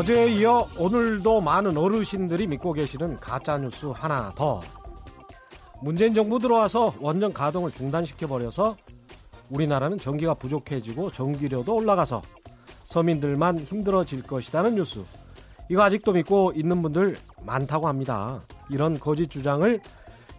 어제에 0.00 0.28
이어 0.28 0.66
오늘도 0.78 1.42
많은 1.42 1.76
어르신들이 1.76 2.46
믿고 2.46 2.72
계시는 2.72 3.18
가짜뉴스 3.18 3.84
하나 3.88 4.32
더. 4.34 4.62
문재인 5.82 6.14
정부 6.14 6.38
들어와서 6.38 6.94
원전 7.00 7.34
가동을 7.34 7.70
중단시켜버려서 7.70 8.78
우리나라는 9.50 9.98
전기가 9.98 10.32
부족해지고 10.32 11.10
전기료도 11.10 11.74
올라가서 11.74 12.22
서민들만 12.84 13.58
힘들어질 13.58 14.22
것이라는 14.22 14.76
뉴스. 14.76 15.04
이거 15.68 15.82
아직도 15.82 16.12
믿고 16.12 16.52
있는 16.56 16.80
분들 16.80 17.18
많다고 17.44 17.86
합니다. 17.86 18.40
이런 18.70 18.98
거짓 18.98 19.28
주장을 19.28 19.80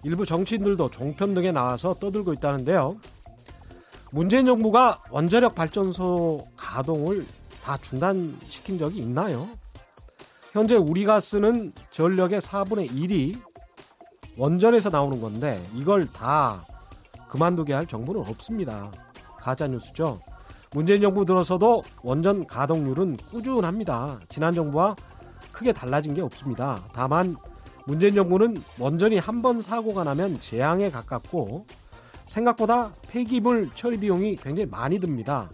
일부 0.04 0.26
정치인들도 0.26 0.90
종편 0.90 1.36
등에 1.36 1.52
나와서 1.52 1.94
떠들고 1.94 2.34
있다는데요. 2.34 2.98
문재인 4.10 4.48
정부가 4.48 5.04
원자력 5.12 5.54
발전소 5.54 6.48
가동을 6.58 7.28
다 7.64 7.78
중단시킨 7.82 8.78
적이 8.78 9.00
있나요? 9.00 9.48
현재 10.52 10.76
우리가 10.76 11.20
쓰는 11.20 11.72
전력의 11.92 12.42
4분의 12.42 12.90
1이 12.92 13.40
원전에서 14.38 14.90
나오는 14.90 15.22
건데 15.22 15.64
이걸 15.74 16.08
다 16.08 16.66
그만두게 17.30 17.74
할 17.74 17.86
정부는 17.86 18.22
없습니다. 18.22 18.92
가짜 19.38 19.68
뉴스죠. 19.68 20.20
문재인 20.72 21.02
정부 21.02 21.26
들어서도 21.26 21.84
원전 22.04 22.46
가동률은 22.48 23.18
꾸준합니다. 23.30 24.20
지난 24.30 24.54
정부와 24.54 24.96
크게 25.52 25.74
달라진 25.74 26.14
게 26.14 26.22
없습니다. 26.22 26.80
다만 26.94 27.36
문재인 27.86 28.16
정부는 28.16 28.62
원전이 28.80 29.18
한 29.18 29.42
번 29.42 29.62
사고가 29.62 30.04
나면 30.04 30.40
재앙에 30.40 30.92
가깝고 30.92 31.66
생각보다 32.28 32.94
폐기물 33.10 33.70
처리 33.76 33.98
비용이 34.00 34.36
굉장히 34.38 34.66
많이 34.70 35.00
듭니다. 35.00 35.50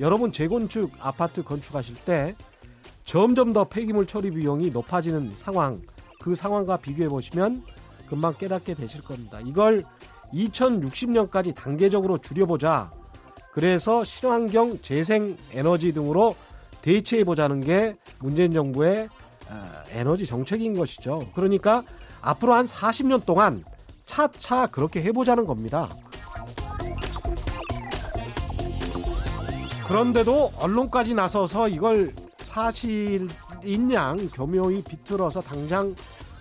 여러분 0.00 0.32
재건축 0.32 0.92
아파트 0.98 1.42
건축하실 1.42 1.94
때 2.06 2.34
점점 3.04 3.52
더 3.52 3.64
폐기물 3.64 4.06
처리 4.06 4.30
비용이 4.30 4.70
높아지는 4.70 5.32
상황, 5.34 5.78
그 6.20 6.34
상황과 6.34 6.78
비교해 6.78 7.08
보시면 7.08 7.62
금방 8.08 8.34
깨닫게 8.38 8.74
되실 8.74 9.02
겁니다. 9.02 9.40
이걸 9.44 9.84
2060년까지 10.32 11.54
단계적으로 11.54 12.16
줄여보자. 12.18 12.90
그래서 13.52 14.04
친환경 14.04 14.80
재생 14.80 15.36
에너지 15.52 15.92
등으로 15.92 16.34
대체해 16.82 17.24
보자는 17.24 17.60
게 17.60 17.96
문재인 18.20 18.52
정부의 18.52 19.08
아, 19.50 19.82
에너지 19.90 20.24
정책인 20.24 20.74
것이죠. 20.74 21.28
그러니까 21.34 21.82
앞으로 22.22 22.54
한 22.54 22.64
40년 22.64 23.26
동안 23.26 23.64
차차 24.06 24.68
그렇게 24.68 25.02
해보자는 25.02 25.44
겁니다. 25.44 25.88
그런데도 29.90 30.52
언론까지 30.60 31.14
나서서 31.14 31.68
이걸 31.68 32.14
사실인 32.38 33.90
양 33.92 34.16
교묘히 34.28 34.84
비틀어서 34.84 35.40
당장 35.40 35.96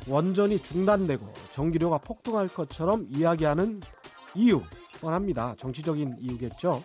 원전이 0.08 0.62
중단되고 0.62 1.34
전기료가 1.52 1.98
폭등할 1.98 2.48
것처럼 2.48 3.08
이야기하는 3.10 3.82
이유 4.36 4.62
뻔합니다. 5.02 5.56
정치적인 5.58 6.18
이유겠죠. 6.20 6.84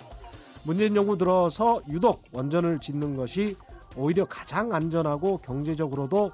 문재인 0.65 0.95
정부 0.95 1.19
들어서 1.19 1.83
유독 1.91 2.23
원전을 2.33 2.81
짓는 2.81 3.15
것이 3.15 3.57
오히려 3.95 4.25
가장 4.25 4.73
안전하고 4.73 5.42
경제적으로도 5.45 6.33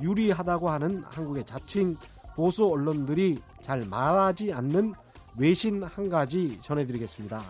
유리하다고 0.00 0.70
하는 0.70 1.02
한국의 1.08 1.44
자칭 1.44 1.96
보수 2.36 2.68
언론들이 2.68 3.42
잘 3.62 3.84
말하지 3.84 4.52
않는 4.52 4.94
외신 5.36 5.82
한 5.82 6.08
가지 6.08 6.60
전해드리겠습니다. 6.62 7.42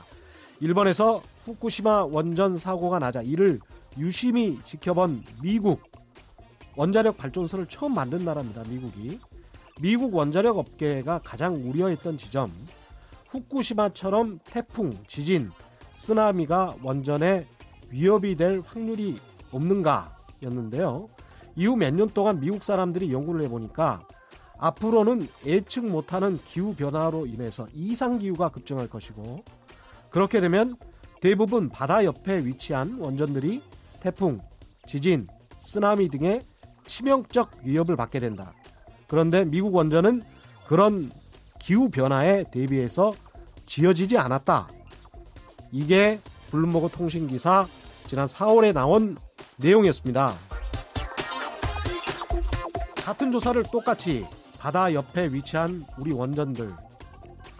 일본에서 0.62 1.20
후쿠시마 1.44 2.04
원전 2.04 2.56
사고가 2.56 3.00
나자 3.00 3.20
이를 3.20 3.58
유심히 3.98 4.60
지켜본 4.64 5.24
미국 5.42 5.82
원자력 6.76 7.18
발전소를 7.18 7.66
처음 7.66 7.94
만든 7.96 8.24
나라입니다. 8.24 8.62
미국이 8.68 9.18
미국 9.80 10.14
원자력 10.14 10.58
업계가 10.58 11.18
가장 11.24 11.56
우려했던 11.68 12.16
지점 12.16 12.52
후쿠시마처럼 13.30 14.38
태풍, 14.44 14.96
지진, 15.08 15.50
쓰나미가 15.94 16.76
원전에 16.84 17.44
위협이 17.90 18.36
될 18.36 18.62
확률이 18.64 19.18
없는가였는데요. 19.50 21.08
이후 21.56 21.74
몇 21.74 21.92
년 21.92 22.08
동안 22.08 22.38
미국 22.38 22.62
사람들이 22.62 23.12
연구를 23.12 23.42
해보니까 23.46 24.06
앞으로는 24.58 25.26
예측 25.44 25.84
못하는 25.84 26.38
기후 26.46 26.72
변화로 26.76 27.26
인해서 27.26 27.66
이상 27.74 28.20
기후가 28.20 28.50
급증할 28.50 28.88
것이고 28.88 29.42
그렇게 30.12 30.40
되면 30.40 30.76
대부분 31.20 31.68
바다 31.68 32.04
옆에 32.04 32.44
위치한 32.44 32.98
원전들이 32.98 33.62
태풍, 34.00 34.40
지진, 34.86 35.26
쓰나미 35.58 36.08
등의 36.10 36.42
치명적 36.86 37.50
위협을 37.64 37.96
받게 37.96 38.20
된다. 38.20 38.52
그런데 39.08 39.44
미국 39.44 39.74
원전은 39.74 40.22
그런 40.66 41.10
기후 41.60 41.88
변화에 41.88 42.44
대비해서 42.50 43.12
지어지지 43.66 44.18
않았다. 44.18 44.68
이게 45.70 46.20
블룸버그 46.50 46.90
통신 46.90 47.26
기사 47.28 47.66
지난 48.06 48.26
4월에 48.26 48.72
나온 48.72 49.16
내용이었습니다. 49.56 50.34
같은 52.96 53.32
조사를 53.32 53.62
똑같이 53.72 54.26
바다 54.58 54.92
옆에 54.92 55.32
위치한 55.32 55.84
우리 55.98 56.12
원전들 56.12 56.72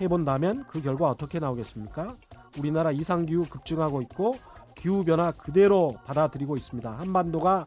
해본다면 0.01 0.65
그 0.69 0.83
결과 0.83 1.09
어떻게 1.09 1.39
나오겠습니까? 1.39 2.15
우리나라 2.59 2.91
이상기후 2.93 3.47
급증하고 3.49 4.03
있고 4.03 4.39
기후변화 4.77 5.33
그대로 5.33 5.97
받아들이고 6.07 6.57
있습니다. 6.57 6.91
한반도가 6.91 7.67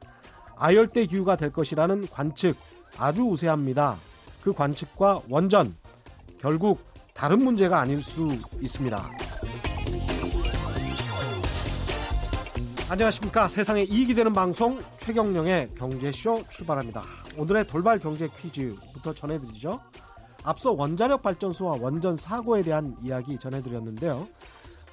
아열대 0.58 1.06
기후가 1.06 1.36
될 1.36 1.52
것이라는 1.52 2.08
관측 2.08 2.56
아주 2.98 3.24
우세합니다. 3.24 3.98
그 4.44 4.54
관측과 4.54 5.22
원전 5.30 5.76
결국 6.40 6.80
다른 7.14 7.44
문제가 7.44 7.80
아닐 7.80 8.02
수 8.02 8.28
있습니다. 8.62 9.02
안녕하십니까. 12.88 13.48
세상에 13.48 13.84
이익이 13.84 14.14
되는 14.14 14.32
방송 14.32 14.80
최경령의 15.00 15.70
경제쇼 15.76 16.44
출발합니다. 16.50 17.02
오늘의 17.36 17.66
돌발 17.66 17.98
경제 17.98 18.28
퀴즈부터 18.28 19.14
전해드리죠. 19.14 19.80
앞서 20.44 20.72
원자력 20.72 21.24
발전소와 21.24 21.78
원전 21.82 22.16
사고에 22.16 22.62
대한 22.62 22.96
이야기 23.02 23.40
전해드렸는데요. 23.40 24.28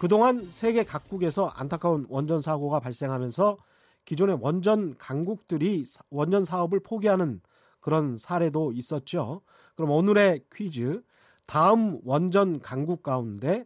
그동안 0.03 0.51
세계 0.51 0.83
각국에서 0.83 1.47
안타까운 1.47 2.07
원전 2.09 2.41
사고가 2.41 2.81
발생하면서 2.81 3.57
기존의 4.05 4.39
원전 4.41 4.99
강국들이 4.99 5.85
원전 6.11 6.45
사업을 6.45 6.81
포기하는 6.81 7.41
그런 7.79 8.19
사례도 8.19 8.73
있었죠. 8.73 9.43
그럼 9.77 9.93
오늘의 9.93 10.47
퀴즈 10.53 11.05
다음 11.47 12.01
원전 12.03 12.59
강국 12.59 13.05
가운데 13.05 13.65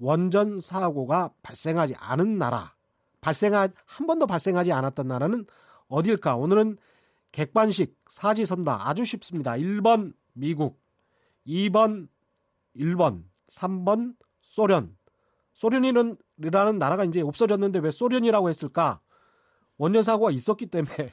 원전 0.00 0.58
사고가 0.58 1.30
발생하지 1.42 1.94
않은 1.94 2.36
나라 2.36 2.74
발생한 3.20 3.72
한 3.84 4.08
번도 4.08 4.26
발생하지 4.26 4.72
않았던 4.72 5.06
나라는 5.06 5.46
어딜까? 5.86 6.34
오늘은 6.34 6.78
객관식 7.30 7.96
사지선다 8.08 8.88
아주 8.88 9.04
쉽습니다. 9.04 9.52
1번 9.52 10.14
미국, 10.32 10.80
2번 11.46 12.08
일본, 12.74 13.30
3번 13.46 14.16
소련, 14.40 14.96
소련이라는 15.56 16.16
나라가 16.78 17.04
이제 17.04 17.20
없어졌는데 17.20 17.80
왜 17.80 17.90
소련이라고 17.90 18.48
했을까? 18.48 19.00
원전 19.78 20.02
사고가 20.02 20.30
있었기 20.30 20.66
때문에 20.66 21.12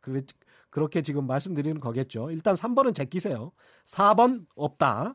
그렇게 0.70 1.02
지금 1.02 1.26
말씀드리는 1.26 1.80
거겠죠. 1.80 2.30
일단 2.30 2.54
3번은 2.54 2.94
제끼세요. 2.94 3.52
4번 3.86 4.46
없다. 4.54 5.14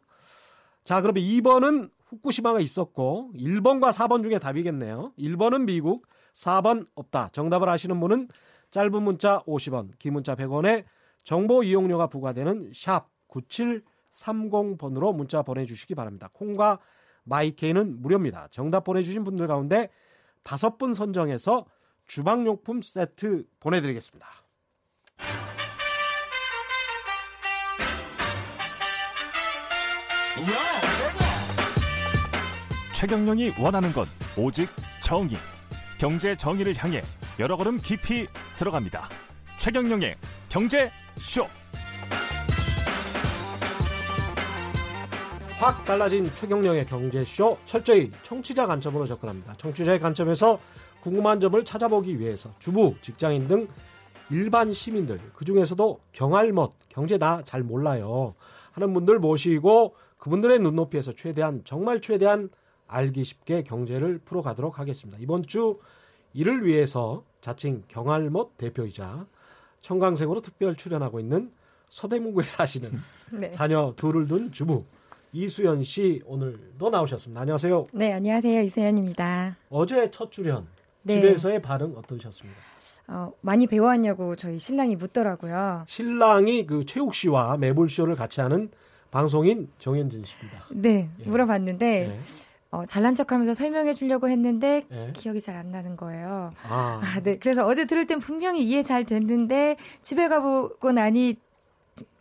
자, 0.84 1.02
그러면 1.02 1.24
2번은 1.24 1.92
후쿠시마가 2.06 2.60
있었고 2.60 3.32
1번과 3.36 3.94
4번 3.94 4.24
중에 4.24 4.40
답이겠네요. 4.40 5.14
1번은 5.18 5.66
미국, 5.66 6.08
4번 6.34 6.88
없다. 6.96 7.30
정답을 7.32 7.70
아시는 7.70 8.00
분은 8.00 8.28
짧은 8.72 9.04
문자 9.04 9.42
50원, 9.42 9.92
긴 10.00 10.14
문자 10.14 10.36
100원에 10.36 10.86
정보 11.24 11.64
이용료가 11.64 12.08
부과되는 12.08 12.72
샵 12.74 13.10
9730번으로 13.30 15.16
문자 15.16 15.44
보내주시기 15.44 15.94
바랍니다. 15.94 16.30
콩과 16.34 16.80
마이케이는 17.24 18.02
무료입니다. 18.02 18.48
정답 18.52 18.84
보내주신 18.84 19.24
분들 19.24 19.48
가운데 19.48 19.90
다섯 20.44 20.78
분 20.78 20.94
선정해서 20.94 21.66
주방용품 22.08 22.82
세트 22.82 23.46
보내드리겠습니다. 23.60 24.28
최경령이 32.94 33.54
원하는 33.60 33.92
건 33.94 34.06
오직 34.38 34.70
정의. 35.04 35.38
경제 36.00 36.36
정의를 36.36 36.76
향해 36.76 37.02
여러 37.40 37.58
걸음 37.58 37.80
깊이 37.80 38.28
들어갑니다. 38.58 39.08
최경령의 39.60 40.16
경제 40.50 40.90
쇼. 41.20 41.48
확 45.62 45.86
달라진 45.86 46.28
최경령의 46.34 46.88
경제쇼 46.88 47.56
철저히 47.68 48.10
청취자 48.24 48.66
관점으로 48.66 49.06
접근합니다. 49.06 49.54
청취자의 49.58 50.00
관점에서 50.00 50.60
궁금한 51.04 51.40
점을 51.40 51.64
찾아보기 51.64 52.20
위해서 52.20 52.52
주부, 52.58 52.96
직장인 53.04 53.48
등 53.48 53.68
일반 54.32 54.74
시민들 54.74 55.20
그 55.36 55.46
중에서도 55.46 56.00
경알못 56.14 56.72
경제 56.90 57.20
나 57.20 57.44
잘 57.46 57.62
몰라요 57.62 58.34
하는 58.72 58.92
분들 58.92 59.20
모시고 59.20 59.94
그분들의 60.18 60.58
눈높이에서 60.58 61.14
최대한 61.14 61.62
정말 61.64 62.02
최대한 62.02 62.50
알기 62.88 63.24
쉽게 63.24 63.62
경제를 63.62 64.18
풀어가도록 64.26 64.80
하겠습니다. 64.80 65.20
이번 65.22 65.44
주 65.44 65.78
이를 66.34 66.66
위해서 66.66 67.24
자칭 67.40 67.84
경알못 67.88 68.58
대표이자 68.58 69.28
청강생으로 69.82 70.42
특별 70.42 70.76
출연하고 70.76 71.20
있는 71.20 71.52
서대문구에 71.92 72.46
사시는 72.46 72.90
네. 73.40 73.52
자녀 73.52 73.94
둘을 73.96 74.28
둔 74.28 74.52
주부 74.52 74.86
이수연 75.34 75.84
씨 75.84 76.22
오늘도 76.26 76.90
나오셨습니다. 76.90 77.42
안녕하세요. 77.42 77.88
네, 77.94 78.12
안녕하세요. 78.14 78.62
이수연입니다. 78.62 79.56
어제 79.70 80.12
첫 80.12 80.32
출연 80.32 80.68
네. 81.04 81.16
집에서의 81.22 81.62
반응 81.62 81.94
어떠셨습니까? 81.98 82.60
어, 83.08 83.32
많이 83.42 83.68
배워왔냐고 83.68 84.36
저희 84.36 84.60
신랑이 84.60 84.96
묻더라고요. 84.96 85.86
신랑이 85.88 86.66
그 86.66 86.86
최욱 86.86 87.14
씨와 87.14 87.58
매불쇼를 87.58 88.16
같이 88.16 88.42
하는 88.42 88.70
방송인 89.10 89.70
정현진 89.80 90.24
씨입니다. 90.24 90.66
네, 90.72 91.10
예. 91.20 91.24
물어봤는데 91.24 92.08
네. 92.08 92.20
어, 92.72 92.86
잘난 92.86 93.16
척하면서 93.16 93.54
설명해 93.54 93.94
주려고 93.94 94.30
했는데 94.30 94.86
네. 94.90 95.12
기억이 95.14 95.42
잘 95.42 95.56
안 95.58 95.72
나는 95.72 95.96
거예요. 95.98 96.52
아. 96.70 97.00
아. 97.04 97.20
네. 97.22 97.38
그래서 97.38 97.66
어제 97.66 97.86
들을 97.86 98.06
땐 98.06 98.20
분명히 98.20 98.64
이해 98.64 98.84
잘 98.84 99.06
됐는데 99.06 99.76
집에 100.02 100.28
가보고 100.30 100.92
나니 100.92 101.36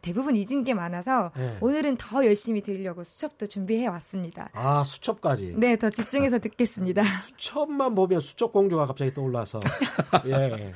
대부분 0.03 0.35
잊은 0.35 0.65
게 0.65 0.73
많아서 0.75 1.31
네. 1.37 1.59
오늘은 1.61 1.97
더 1.99 2.25
열심히 2.25 2.63
들으려고 2.63 3.05
수첩도 3.05 3.47
준비해 3.47 3.87
왔습니다. 3.87 4.49
아 4.55 4.83
수첩까지. 4.83 5.55
네, 5.57 5.77
더 5.77 5.91
집중해서 5.91 6.39
듣겠습니다. 6.41 7.03
수첩만 7.05 7.95
보면 7.95 8.21
수첩 8.21 8.53
공주가 8.53 8.87
갑자기 8.87 9.13
떠올라서 9.13 9.61
예. 10.27 10.73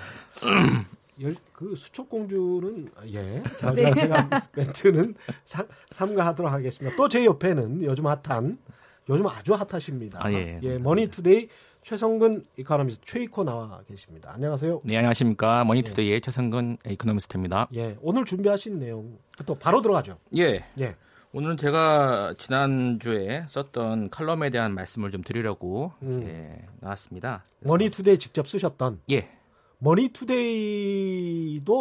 그 1.52 1.74
수첩 1.76 2.08
공주는 2.10 2.90
예. 3.06 3.42
자, 3.58 3.72
네. 3.72 3.92
제가 3.94 4.28
멘트는 4.54 5.14
사, 5.44 5.64
삼가하도록 5.90 6.50
하겠습니다. 6.52 6.96
또 6.96 7.08
제 7.08 7.24
옆에는 7.24 7.82
요즘 7.84 8.06
핫한 8.06 8.58
요즘 9.08 9.26
아주 9.26 9.54
핫하십니다. 9.54 10.18
아, 10.22 10.32
예. 10.32 10.58
예 10.62 10.76
머니투데이 10.82 11.48
최성근 11.84 12.44
이카노미스트 12.56 13.04
최이코 13.04 13.44
나와 13.44 13.82
계십니다. 13.86 14.32
안녕하세요. 14.34 14.80
네, 14.84 14.96
안녕하십니까. 14.96 15.64
머니투데이의 15.64 16.14
예. 16.14 16.20
최성근 16.20 16.78
economist입니다. 16.88 17.68
예, 17.74 17.98
오늘 18.00 18.24
준비하신 18.24 18.78
내용 18.78 19.18
또 19.44 19.54
바로 19.54 19.82
들어가죠. 19.82 20.16
예. 20.38 20.64
예. 20.80 20.96
오늘은 21.34 21.58
제가 21.58 22.36
지난주에 22.38 23.44
썼던 23.48 24.08
칼럼에 24.08 24.48
대한 24.48 24.72
말씀을 24.72 25.10
좀 25.10 25.22
드리려고 25.22 25.92
음. 26.02 26.22
예, 26.26 26.66
나왔습니다. 26.80 27.44
머니투데이 27.60 28.16
직접 28.16 28.48
쓰셨던 28.48 29.02
예. 29.10 29.28
머니투데이도 29.78 30.24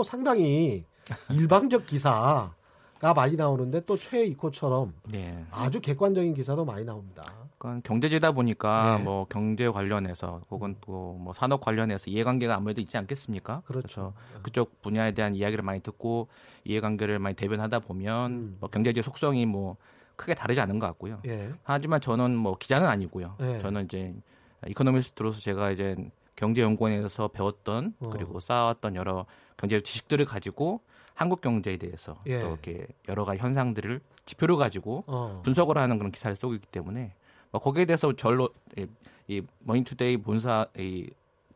상당히 0.03 0.83
일방적 1.31 1.85
기사 1.85 2.51
가 2.99 3.13
많이 3.13 3.35
나오는데 3.35 3.81
또 3.81 3.97
최이코처럼 3.97 4.93
네. 5.11 5.45
아주 5.51 5.81
객관적인 5.81 6.33
기사도 6.33 6.63
많이 6.63 6.85
나옵니다. 6.85 7.42
그러니까 7.63 7.87
경제지다 7.87 8.31
보니까 8.33 8.97
네. 8.97 9.03
뭐 9.03 9.25
경제 9.29 9.69
관련해서 9.69 10.41
혹은 10.51 10.75
또 10.81 11.03
뭐 11.23 11.31
산업 11.33 11.61
관련해서 11.61 12.09
이해관계가 12.09 12.55
아무래도 12.55 12.81
있지 12.81 12.97
않겠습니까? 12.97 13.61
그렇죠. 13.65 14.13
그래서 14.21 14.41
그쪽 14.43 14.81
분야에 14.81 15.13
대한 15.13 15.35
이야기를 15.35 15.63
많이 15.63 15.79
듣고 15.81 16.27
이해관계를 16.65 17.19
많이 17.19 17.35
대변하다 17.35 17.79
보면 17.79 18.31
음. 18.31 18.57
뭐 18.59 18.69
경제적 18.69 19.03
속성이 19.03 19.45
뭐 19.45 19.77
크게 20.15 20.35
다르지 20.35 20.59
않은 20.61 20.79
것 20.79 20.87
같고요. 20.87 21.21
예. 21.25 21.51
하지만 21.63 22.01
저는 22.01 22.35
뭐 22.35 22.57
기자는 22.57 22.87
아니고요. 22.87 23.35
예. 23.39 23.59
저는 23.61 23.85
이제 23.85 24.13
economist로서 24.67 25.39
제가 25.39 25.71
이제 25.71 25.95
경제연구원에서 26.35 27.29
배웠던 27.29 27.95
어. 27.99 28.09
그리고 28.09 28.39
쌓아왔던 28.39 28.95
여러 28.95 29.25
경제 29.57 29.79
지식들을 29.79 30.25
가지고 30.25 30.81
한국 31.13 31.41
경제에 31.41 31.77
대해서 31.77 32.15
예. 32.25 32.41
또 32.41 32.49
이렇게 32.49 32.87
여러 33.07 33.23
가지 33.23 33.39
현상들을 33.39 34.01
지표를 34.25 34.57
가지고 34.57 35.03
어. 35.07 35.41
분석을 35.43 35.77
하는 35.77 35.97
그런 35.97 36.11
기사를 36.11 36.35
쓰고 36.35 36.53
있기 36.55 36.67
때문에 36.67 37.01
뭐 37.01 37.22
거기에 37.59 37.85
대해서 37.85 38.13
절로 38.15 38.49
이, 38.77 38.87
이 39.27 39.41
머니투데이 39.59 40.17
본사 40.17 40.67
이 40.77 41.09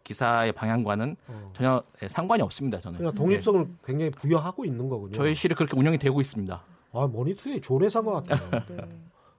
기사의 0.04 0.54
방향과는 0.54 1.18
어. 1.28 1.52
전혀 1.54 1.84
상관이 2.08 2.42
없습니다. 2.42 2.80
저는 2.80 2.98
그냥 2.98 3.14
독립성을 3.14 3.66
네. 3.66 3.74
굉장히 3.84 4.12
부여하고 4.12 4.64
있는 4.64 4.88
거군요. 4.88 5.12
저희 5.14 5.36
실이 5.36 5.54
그렇게 5.54 5.78
운영이 5.78 5.98
되고 5.98 6.22
있습니다. 6.22 6.64
아 6.94 7.08
머니투데이 7.08 7.60
좋은 7.60 7.84
회사인 7.84 8.06
것 8.06 8.14
같아요. 8.14 8.50
네. 8.70 8.88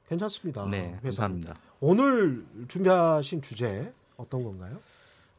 괜찮습니다. 0.09 0.67
네, 0.67 0.99
감사합니다. 1.03 1.55
오늘 1.81 2.45
준비하신 2.67 3.43
주제 3.43 3.93
어떤 4.17 4.43
건가요? 4.43 4.77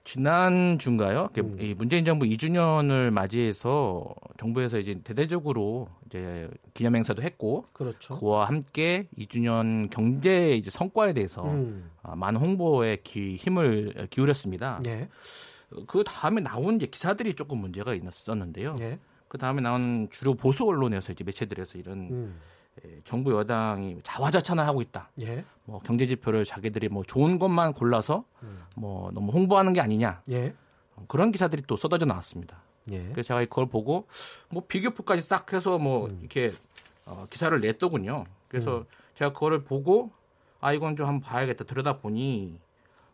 지난 0.04 0.80
주인가요? 0.80 1.30
음. 1.38 1.58
이 1.60 1.74
문재인 1.74 2.06
정부 2.06 2.26
2주년을 2.26 3.12
맞이해서 3.12 4.14
정부에서 4.40 4.80
이제 4.80 5.00
대대적으로 5.04 5.90
이제 6.06 6.50
기념행사도 6.74 7.22
했고, 7.22 7.66
그렇죠. 7.74 8.18
그와 8.18 8.48
함께 8.48 9.08
2주년 9.18 9.90
경제 9.90 10.52
이제 10.52 10.70
성과에 10.72 11.14
대해서 11.14 11.44
음. 11.44 11.92
아, 12.02 12.16
많은 12.16 12.42
홍보에 12.42 12.98
기, 13.04 13.36
힘을 13.36 14.08
기울였습니다. 14.10 14.80
예. 14.86 15.10
그 15.88 16.04
다음에 16.04 16.42
나온 16.42 16.78
이제 16.78 16.88
기사들이 16.88 17.36
조금 17.36 17.60
문제가 17.60 17.94
있었는데요. 17.94 18.76
예. 18.80 18.98
그 19.28 19.38
다음에 19.38 19.62
나온 19.62 20.08
주로 20.10 20.34
보수 20.34 20.66
언론에서 20.66 21.14
이제 21.14 21.24
매체들에서 21.24 21.78
이런 21.78 22.00
음. 22.10 22.40
예, 22.86 23.02
정부 23.04 23.34
여당이 23.34 24.00
자화자찬을 24.04 24.66
하고 24.66 24.82
있다. 24.82 25.10
예. 25.22 25.44
뭐 25.66 25.80
경제 25.80 26.06
지표를 26.06 26.46
자기들이 26.46 26.90
뭐 26.90 27.04
좋은 27.04 27.40
것만 27.40 27.74
골라서 27.74 28.24
음. 28.44 28.64
뭐 28.76 29.12
너무 29.12 29.32
홍보하는 29.32 29.74
게 29.74 29.82
아니냐. 29.82 30.22
예. 30.30 30.54
그런 31.08 31.32
기사들이 31.32 31.64
또 31.68 31.76
쏟아져 31.76 32.06
나왔습니다. 32.06 32.62
예. 32.92 33.04
그래서 33.10 33.24
제가 33.24 33.40
그걸 33.46 33.68
보고 33.68 34.08
뭐 34.50 34.64
비교표까지 34.68 35.22
싹 35.22 35.52
해서 35.54 35.78
뭐 35.78 36.08
음. 36.08 36.18
이렇게 36.22 36.54
어, 37.06 37.26
기사를 37.30 37.60
냈더군요. 37.60 38.26
그래서 38.48 38.80
음. 38.80 38.86
제가 39.16 39.34
그거를 39.34 39.64
보고 39.64 40.12
아 40.60 40.74
이건 40.74 40.96
좀 40.96 41.08
한번 41.08 41.22
봐야겠다 41.22 41.64
들여다 41.66 41.98
보니 42.00 42.60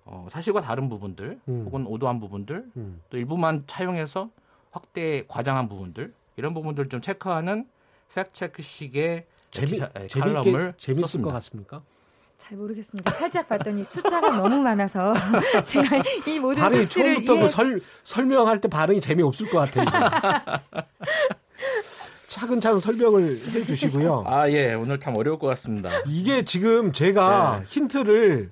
어, 0.05 0.27
사실과 0.29 0.61
다른 0.61 0.89
부분들 0.89 1.39
음. 1.47 1.63
혹은 1.65 1.85
오도한 1.87 2.19
부분들 2.19 2.65
음. 2.77 3.01
또 3.09 3.17
일부만 3.17 3.63
차용해서 3.67 4.29
확대 4.71 5.25
과장한 5.27 5.67
부분들 5.67 6.13
이런 6.37 6.53
부분들 6.53 6.89
좀 6.89 7.01
체크하는 7.01 7.67
팩체크식의 8.13 9.25
재미, 9.55 9.71
기사, 9.71 9.89
네, 9.93 10.07
재밌게 10.07 10.73
재밌을. 10.77 11.21
것 11.21 11.31
같습니까? 11.33 11.81
잘 12.37 12.57
모르겠습니다. 12.57 13.09
살짝 13.11 13.47
봤더니 13.47 13.83
숫자가 13.85 14.29
너무 14.31 14.57
많아서 14.59 15.13
제가 15.65 16.01
이 16.27 16.39
모든 16.39 16.61
발음이 16.61 16.81
수치를 16.83 17.13
처음부터 17.15 17.33
그 17.33 17.39
이해... 17.39 17.47
그 17.47 17.49
설, 17.49 17.81
설명할 18.03 18.59
때 18.59 18.67
발음이 18.67 18.99
재미없을 18.99 19.49
것 19.49 19.59
같은데. 19.59 19.89
차근차근 22.27 22.81
설명을 22.81 23.37
해 23.37 23.63
주시고요. 23.63 24.25
아, 24.27 24.49
예. 24.49 24.73
오늘 24.73 24.99
참 24.99 25.15
어려울 25.15 25.39
것 25.39 25.47
같습니다. 25.47 25.89
이게 26.05 26.43
지금 26.43 26.91
제가 26.91 27.59
네. 27.59 27.65
힌트를 27.65 28.51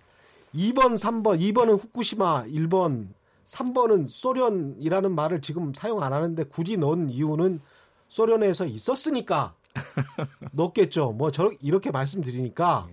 2번, 0.56 0.98
3번, 0.98 1.42
2번은 1.42 1.82
후쿠시마, 1.82 2.46
1번, 2.46 3.08
3번은 3.46 4.08
소련이라는 4.08 5.14
말을 5.14 5.42
지금 5.42 5.74
사용 5.74 6.02
안 6.02 6.14
하는데 6.14 6.42
굳이 6.46 6.78
넣은 6.78 7.10
이유는 7.10 7.60
소련에서 8.08 8.66
있었으니까 8.66 9.54
넣겠죠. 10.52 11.12
뭐저 11.14 11.52
이렇게 11.62 11.92
말씀드리니까 11.92 12.88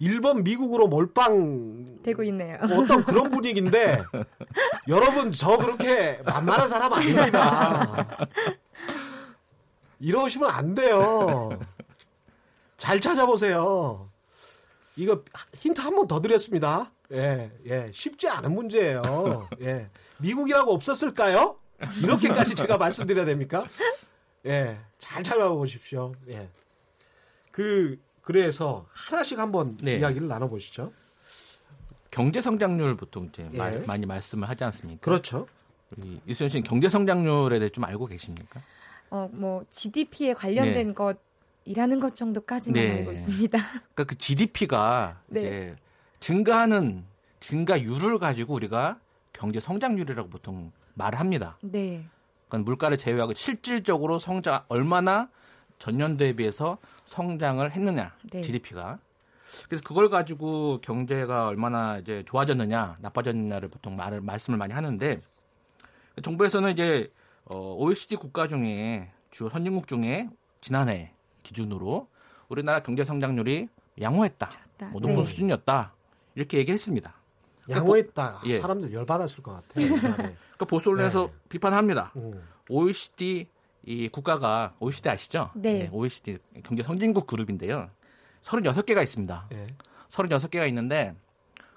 1번 0.00 0.42
미국으로 0.42 0.88
몰빵 0.88 1.98
되고 2.02 2.22
있네요. 2.24 2.56
어떤 2.62 3.04
그런 3.04 3.30
분위기인데 3.32 4.02
여러분 4.88 5.30
저 5.32 5.56
그렇게 5.58 6.20
만만한 6.24 6.68
사람 6.68 6.92
아닙니다. 6.92 8.06
이러시면 9.98 10.48
안 10.50 10.74
돼요. 10.74 11.50
잘 12.76 12.98
찾아보세요. 13.00 14.10
이거 14.96 15.22
힌트 15.54 15.80
한 15.80 15.94
번 15.94 16.06
더 16.08 16.20
드렸습니다. 16.20 16.90
예, 17.12 17.50
예, 17.66 17.90
쉽지 17.92 18.28
않은 18.28 18.54
문제예요. 18.54 19.48
예, 19.60 19.90
미국이라고 20.18 20.72
없었을까요? 20.72 21.56
이렇게까지 22.02 22.54
제가 22.54 22.76
말씀드려야 22.78 23.24
됩니까? 23.26 23.64
예, 24.46 24.78
잘 24.98 25.22
찾아보십시오. 25.22 26.14
예. 26.28 26.48
그, 27.50 28.00
그래서 28.22 28.86
하나씩 28.92 29.38
한번 29.38 29.76
네. 29.82 29.98
이야기를 29.98 30.28
나눠보시죠. 30.28 30.92
경제 32.10 32.40
성장률 32.40 32.96
보통 32.96 33.26
이제 33.26 33.48
예. 33.52 33.56
말, 33.56 33.82
많이 33.86 34.06
말씀을 34.06 34.48
하지 34.48 34.64
않습니까? 34.64 35.00
그렇죠. 35.00 35.46
이수연 36.26 36.50
씨는 36.50 36.62
경제 36.62 36.88
성장률에 36.88 37.58
대해 37.58 37.68
좀 37.68 37.84
알고 37.84 38.06
계십니까? 38.06 38.62
어, 39.10 39.28
뭐 39.32 39.64
GDP에 39.70 40.34
관련된 40.34 40.88
네. 40.88 40.94
것이라는 40.94 42.00
것 42.00 42.14
정도까지만 42.14 42.82
네. 42.82 42.98
알고 42.98 43.12
있습니다. 43.12 43.58
그러니까 43.58 44.04
그 44.04 44.16
GDP가 44.16 45.20
네. 45.26 45.40
이제 45.40 45.76
증가하는 46.20 47.04
증가율을 47.40 48.18
가지고 48.18 48.54
우리가 48.54 49.00
경제 49.32 49.58
성장률이라고 49.58 50.28
보통 50.28 50.70
말을 50.94 51.18
합니다. 51.18 51.58
네. 51.62 52.04
그러니까 52.50 52.58
물가를 52.58 52.98
제외하고 52.98 53.32
실질적으로 53.34 54.18
성장 54.18 54.64
얼마나 54.68 55.28
전년도에 55.78 56.34
비해서 56.34 56.76
성장을 57.06 57.70
했느냐 57.70 58.14
네. 58.30 58.42
GDP가 58.42 58.98
그래서 59.68 59.82
그걸 59.82 60.10
가지고 60.10 60.80
경제가 60.82 61.46
얼마나 61.46 61.98
이제 61.98 62.22
좋아졌느냐 62.24 62.98
나빠졌느냐를 63.00 63.68
보통 63.68 63.96
말을 63.96 64.20
말씀을 64.20 64.58
많이 64.58 64.74
하는데 64.74 65.20
정부에서는 66.22 66.70
이제 66.72 67.10
어, 67.44 67.74
OECD 67.78 68.16
국가 68.16 68.46
중에 68.46 69.10
주요 69.30 69.48
선진국 69.48 69.86
중에 69.86 70.28
지난해 70.60 71.14
기준으로 71.42 72.08
우리나라 72.48 72.82
경제 72.82 73.04
성장률이 73.04 73.68
양호했다. 74.00 74.50
뭐 74.92 75.00
높은 75.00 75.16
네. 75.16 75.24
수준이었다. 75.24 75.94
이렇게 76.34 76.58
얘기했습니다. 76.58 77.14
양호했다. 77.70 78.42
예. 78.46 78.60
사람들 78.60 78.92
열받았을 78.92 79.42
것 79.42 79.52
같아요. 79.52 79.88
그러니까 80.00 80.64
보수 80.68 80.90
언론에서 80.90 81.26
네. 81.26 81.32
비판합니다. 81.48 82.12
음. 82.16 82.42
OECD 82.68 83.48
이 83.84 84.08
국가가 84.08 84.74
OECD 84.80 85.08
아시죠? 85.08 85.50
네. 85.54 85.84
네. 85.84 85.90
OECD 85.92 86.38
경제 86.62 86.82
선진국 86.82 87.26
그룹인데요. 87.26 87.88
36개가 88.42 89.02
있습니다. 89.02 89.46
네. 89.50 89.66
36개가 90.08 90.66
있는데 90.68 91.14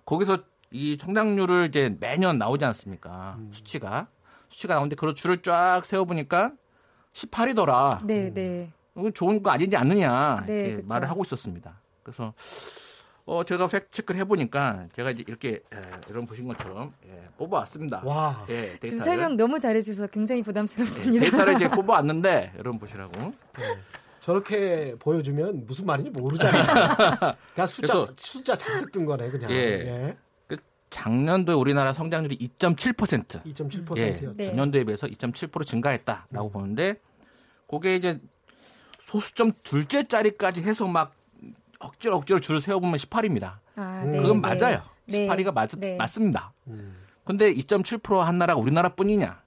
거기서 0.05 0.37
이 0.71 0.97
성장률을 0.99 1.67
이제 1.69 1.95
매년 1.99 2.37
나오지 2.37 2.65
않습니까? 2.65 3.35
음. 3.37 3.49
수치가. 3.53 4.07
수치가 4.49 4.75
나오는데 4.75 4.95
그걸 4.95 5.15
줄을 5.15 5.41
쫙 5.41 5.81
세워 5.85 6.05
보니까 6.05 6.51
18이더라. 7.13 8.05
네, 8.05 8.33
네. 8.33 8.71
좋은 9.13 9.41
거 9.41 9.49
아니지 9.49 9.75
않느냐 9.75 10.43
네, 10.45 10.65
이렇게 10.65 10.85
말을 10.85 11.09
하고 11.09 11.23
있었습니다. 11.23 11.81
그래서 12.03 12.33
어 13.25 13.43
제가 13.45 13.67
팩 13.67 13.89
체크를 13.91 14.19
해보니까 14.21 14.87
제가 14.95 15.11
이제 15.11 15.23
이렇게 15.27 15.61
예, 15.73 15.77
여러분 16.09 16.25
보신 16.25 16.45
것처럼 16.47 16.91
예, 17.07 17.23
뽑아왔습니다. 17.37 18.01
와. 18.03 18.45
예, 18.49 18.53
데이터를. 18.53 18.89
지금 18.89 18.99
설명 18.99 19.35
너무 19.37 19.59
잘해주셔서 19.59 20.07
굉장히 20.07 20.41
부담스럽습니다. 20.43 21.23
네, 21.23 21.31
데이터를 21.31 21.53
이제 21.55 21.67
뽑아왔는데 21.71 22.53
여러분 22.57 22.79
보시라고. 22.79 23.13
네. 23.21 23.79
저렇게 24.19 24.95
보여주면 24.99 25.65
무슨 25.65 25.85
말인지 25.85 26.11
모르잖아요. 26.11 26.63
그냥 27.55 27.67
숫자 27.67 28.07
숫자 28.17 28.55
잔뜩 28.57 28.91
뜬 28.91 29.05
거네 29.05 29.29
그냥. 29.29 29.51
예. 29.51 29.55
예. 29.55 30.17
그 30.47 30.57
작년도에 30.89 31.55
우리나라 31.55 31.93
성장률이 31.93 32.37
2.7%. 32.37 33.43
2.7%였죠. 33.43 34.35
예, 34.39 34.45
전년도에 34.47 34.83
비해서 34.83 35.07
2.7% 35.07 35.65
증가했다라고 35.65 36.47
음. 36.47 36.51
보는데 36.51 36.95
그게 37.67 37.95
이제 37.95 38.19
소수점 38.99 39.51
둘째 39.63 40.07
자리까지 40.07 40.61
해서 40.61 40.87
막 40.87 41.13
억지로 41.83 42.17
억지로 42.17 42.39
줄을 42.39 42.61
세워보면 42.61 42.97
18입니다. 42.97 43.59
아, 43.75 44.03
네, 44.05 44.17
그건 44.17 44.41
네. 44.41 44.55
맞아요. 44.55 44.81
네. 45.05 45.27
18위가 45.27 45.53
맞, 45.53 45.69
네. 45.77 45.95
맞습니다. 45.97 46.53
음. 46.67 46.95
근데 47.23 47.53
2.7%한 47.53 48.37
나라가 48.37 48.59
우리나라뿐이냐? 48.59 49.43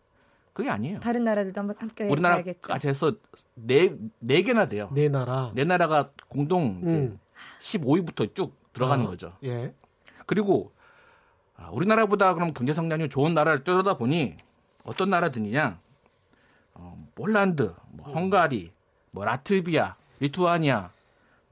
그게 0.52 0.70
아니에요. 0.70 1.00
다른 1.00 1.24
나라들도 1.24 1.60
한번 1.60 1.76
함께 1.78 2.08
우리나라까지 2.08 2.88
해서 2.88 3.12
네, 3.54 3.94
네 4.20 4.40
개나 4.40 4.68
돼요. 4.68 4.88
네 4.94 5.08
나라. 5.08 5.52
네 5.54 5.64
나라가 5.64 6.10
공동 6.28 6.80
음. 6.82 7.18
15위부터 7.60 8.34
쭉 8.34 8.56
들어가는 8.72 9.04
아, 9.04 9.08
거죠. 9.08 9.34
예. 9.44 9.74
그리고 10.24 10.72
아, 11.56 11.68
우리나라보다 11.72 12.34
그럼 12.34 12.54
경제 12.54 12.72
성장률 12.72 13.10
좋은 13.10 13.34
나라를 13.34 13.64
뜯어다 13.64 13.98
보니 13.98 14.36
어떤 14.84 15.10
나라들이냐? 15.10 15.78
어, 16.74 17.06
폴란드, 17.14 17.74
뭐 17.90 18.06
헝가리, 18.06 18.72
뭐 19.10 19.24
라트비아, 19.24 19.96
리투아니아, 20.20 20.90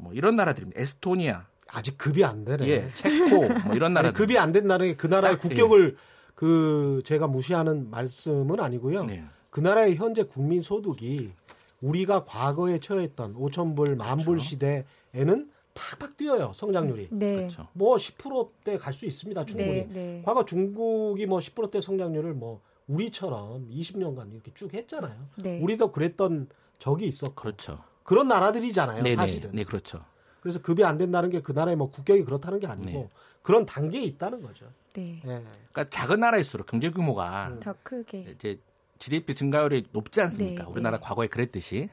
뭐 0.05 0.13
이런 0.13 0.37
나라들입니다. 0.37 0.81
에스토니아. 0.81 1.47
아직 1.69 1.99
급이 1.99 2.25
안 2.25 2.45
되네. 2.45 2.69
예, 2.69 2.89
체코 2.89 3.49
뭐 3.49 3.75
이런 3.75 3.95
나라. 3.95 4.13
급이 4.13 4.39
안 4.39 4.53
된 4.53 4.69
나라에 4.69 4.95
그 4.95 5.07
나라의 5.09 5.39
국격을 5.39 5.97
예. 5.97 6.01
그 6.35 7.01
제가 7.05 7.27
무시하는 7.27 7.91
말씀은 7.91 8.61
아니고요. 8.61 9.05
네. 9.05 9.25
그 9.51 9.61
나라의 9.61 9.97
현재 9.97 10.23
국민 10.25 10.63
소득이 10.63 11.33
우리가 11.81 12.25
과거에 12.25 12.79
처했던 12.79 13.35
5천 13.35 13.75
불, 13.77 13.97
만불 13.97 14.25
그렇죠. 14.37 14.45
시대에는 14.45 15.51
팍팍 15.75 16.17
뛰어요 16.17 16.53
성장률이. 16.55 17.09
네. 17.11 17.37
그렇죠. 17.37 17.67
뭐 17.73 17.97
10%대 17.97 18.79
갈 18.79 18.93
수 18.93 19.07
있습니다 19.07 19.45
중국이. 19.45 19.69
네, 19.71 19.89
네. 19.93 20.23
과거 20.25 20.45
중국이 20.45 21.27
뭐 21.27 21.39
10%대 21.41 21.81
성장률을 21.81 22.35
뭐 22.35 22.61
우리처럼 22.87 23.69
20년간 23.71 24.33
이렇게 24.33 24.53
쭉 24.55 24.73
했잖아요. 24.73 25.17
네. 25.37 25.59
우리도 25.61 25.91
그랬던 25.93 26.49
적이 26.79 27.07
있었고. 27.07 27.35
그렇죠. 27.35 27.79
그런 28.05 28.29
나라들이잖아요, 28.29 29.03
네네. 29.03 29.17
사실은. 29.17 29.51
네, 29.53 29.65
그렇죠. 29.65 30.05
그래서 30.41 30.61
급이 30.61 30.85
안 30.85 30.99
된다는 30.99 31.31
게 31.31 31.41
그 31.41 31.53
나라의 31.53 31.77
뭐 31.77 31.91
국격이 31.91 32.23
그렇다는 32.25 32.61
게 32.61 32.67
아니고 32.67 32.91
네. 32.91 33.09
그런 33.43 33.67
단계에 33.67 34.03
있다는 34.03 34.43
거죠. 34.43 34.67
네. 34.93 35.21
네. 35.25 35.43
그러니까 35.73 35.89
작은 35.91 36.21
나라일수록 36.21 36.67
경제 36.67 36.91
규모가 36.91 37.49
음. 37.49 37.61
더 37.61 37.75
크게 37.83 38.35
이제 38.35 38.59
GDP 38.99 39.35
증가율이 39.35 39.89
높지 39.93 40.21
않습니까? 40.21 40.65
네, 40.65 40.71
우리나라 40.71 40.99
네. 40.99 41.03
과거에 41.03 41.27
그랬듯이. 41.27 41.89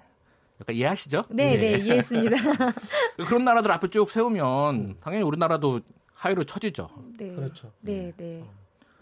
약간 0.59 0.75
이해하시죠? 0.75 1.23
네, 1.31 1.57
네, 1.57 1.77
네 1.77 1.77
이해했습니다. 1.83 2.35
그런 3.27 3.43
나라들 3.43 3.71
앞에 3.71 3.87
쭉 3.87 4.09
세우면 4.09 4.75
음. 4.75 4.95
당연히 5.01 5.23
우리나라도 5.23 5.81
하위로 6.13 6.43
처지죠. 6.43 6.89
네. 7.17 7.33
그렇죠. 7.33 7.71
네, 7.81 8.13
네. 8.15 8.45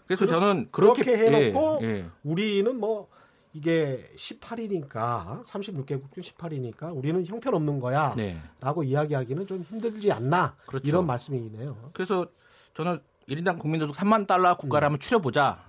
그래서 0.06 0.26
그러, 0.26 0.40
저는 0.40 0.68
그렇게, 0.72 1.02
그렇게 1.02 1.26
해놓고 1.26 1.78
예, 1.82 1.86
예. 1.86 2.06
우리는 2.24 2.76
뭐 2.80 3.08
이게 3.52 4.08
18이니까 4.16 5.42
36개국 5.42 6.12
중 6.12 6.22
18이니까 6.22 6.96
우리는 6.96 7.24
형편없는 7.24 7.80
거야. 7.80 8.14
네. 8.16 8.40
라고 8.60 8.82
이야기하기는 8.84 9.46
좀 9.46 9.62
힘들지 9.62 10.12
않나. 10.12 10.56
그렇죠. 10.66 10.88
이런 10.88 11.06
말씀이네요. 11.06 11.90
그래서 11.92 12.26
저는 12.74 13.00
1인당 13.28 13.58
국민소득 13.58 13.94
3만 13.96 14.26
달러 14.26 14.56
국가를 14.56 14.86
음. 14.86 14.92
한번 14.92 15.00
추려보자. 15.00 15.64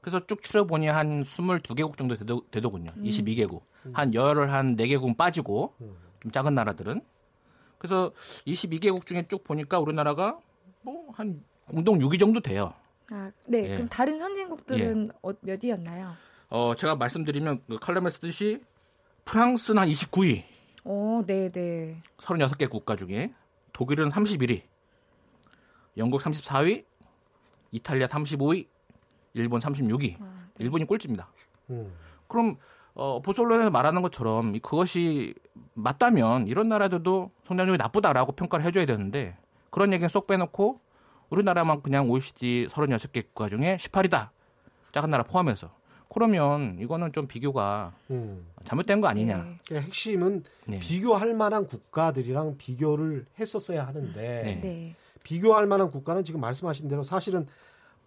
그래서 0.00 0.24
쭉 0.26 0.42
추려보니 0.42 0.86
한 0.86 1.22
22개국 1.24 1.96
정도 1.98 2.16
되더, 2.50 2.68
군요 2.70 2.90
음. 2.96 3.02
22개국. 3.02 3.62
음. 3.86 3.92
한 3.94 4.14
열을 4.14 4.52
한 4.52 4.76
4개국은 4.76 5.16
빠지고 5.16 5.74
음. 5.80 5.96
좀 6.20 6.30
작은 6.30 6.54
나라들은. 6.54 7.02
그래서 7.78 8.12
22개국 8.46 9.06
중에 9.06 9.26
쭉 9.28 9.42
보니까 9.44 9.78
우리나라가 9.80 10.38
뭐 10.82 11.08
한 11.12 11.42
공동 11.66 11.98
6위 11.98 12.18
정도 12.18 12.40
돼요. 12.40 12.72
아, 13.10 13.30
네. 13.46 13.64
예. 13.70 13.74
그럼 13.74 13.88
다른 13.88 14.18
선진국들은 14.18 15.08
예. 15.12 15.18
어, 15.22 15.32
몇이었나요? 15.40 16.14
어, 16.50 16.74
제가 16.74 16.96
말씀드리면 16.96 17.62
그 17.68 17.78
칼럼에 17.78 18.10
쓰듯이 18.10 18.62
프랑스는 19.24 19.82
한 19.82 19.88
29위. 19.88 20.44
어, 20.84 21.22
네, 21.26 21.50
네. 21.50 22.00
36개 22.18 22.70
국가 22.70 22.96
중에 22.96 23.34
독일은 23.72 24.08
31위. 24.08 24.62
영국 25.98 26.20
34위, 26.20 26.84
이탈리아 27.72 28.06
35위, 28.06 28.66
일본 29.34 29.60
36위. 29.60 30.16
아, 30.20 30.46
네. 30.54 30.64
일본이 30.64 30.84
꼴찌입니다. 30.86 31.28
음. 31.70 31.92
그럼 32.28 32.56
어, 32.94 33.20
보솔로에 33.20 33.70
말하는 33.70 34.02
것처럼 34.02 34.58
그것이 34.60 35.34
맞다면 35.74 36.48
이런 36.48 36.68
나라들도 36.68 37.30
성장률이 37.46 37.78
나쁘다라고 37.78 38.32
평가를 38.32 38.64
해줘야 38.64 38.86
되는데 38.86 39.36
그런 39.70 39.92
얘기는 39.92 40.08
쏙 40.08 40.26
빼놓고 40.26 40.80
우리나라만 41.30 41.82
그냥 41.82 42.10
OECD 42.10 42.68
36개 42.70 43.26
국가 43.26 43.48
중에 43.48 43.76
18위다. 43.76 44.30
작은 44.92 45.10
나라 45.10 45.22
포함해서. 45.24 45.77
그러면 46.08 46.78
이거는 46.80 47.12
좀 47.12 47.26
비교가 47.26 47.92
음. 48.10 48.46
잘못된 48.64 49.00
거 49.00 49.08
아니냐. 49.08 49.36
네. 49.36 49.58
그러니까 49.66 49.86
핵심은 49.86 50.44
네. 50.66 50.78
비교할 50.78 51.34
만한 51.34 51.66
국가들이랑 51.66 52.56
비교를 52.56 53.26
했었어야 53.38 53.86
하는데 53.86 54.42
네. 54.42 54.60
네. 54.60 54.96
비교할 55.22 55.66
만한 55.66 55.90
국가는 55.90 56.24
지금 56.24 56.40
말씀하신 56.40 56.88
대로 56.88 57.02
사실은 57.02 57.46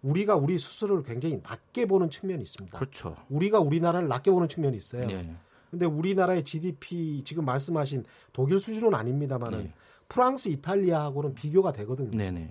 우리가 0.02 0.36
우리 0.36 0.58
스스로를 0.58 1.04
굉장히 1.04 1.40
낮게 1.44 1.86
보는 1.86 2.10
측면이 2.10 2.42
있습니다. 2.42 2.76
그렇죠. 2.76 3.16
우리가 3.30 3.60
우리나라를 3.60 4.08
낮게 4.08 4.32
보는 4.32 4.50
측면이 4.50 4.76
있어요. 4.76 5.06
네. 5.06 5.36
근데 5.70 5.86
우리나라의 5.86 6.44
GDP 6.44 7.24
지금 7.24 7.46
말씀하신 7.46 8.04
독일 8.34 8.60
수준은 8.60 8.96
아닙니다만은 8.96 9.60
네. 9.66 9.74
프랑스, 10.10 10.50
이탈리아하고는 10.50 11.36
비교가 11.36 11.72
되거든요. 11.72 12.12
네네. 12.12 12.50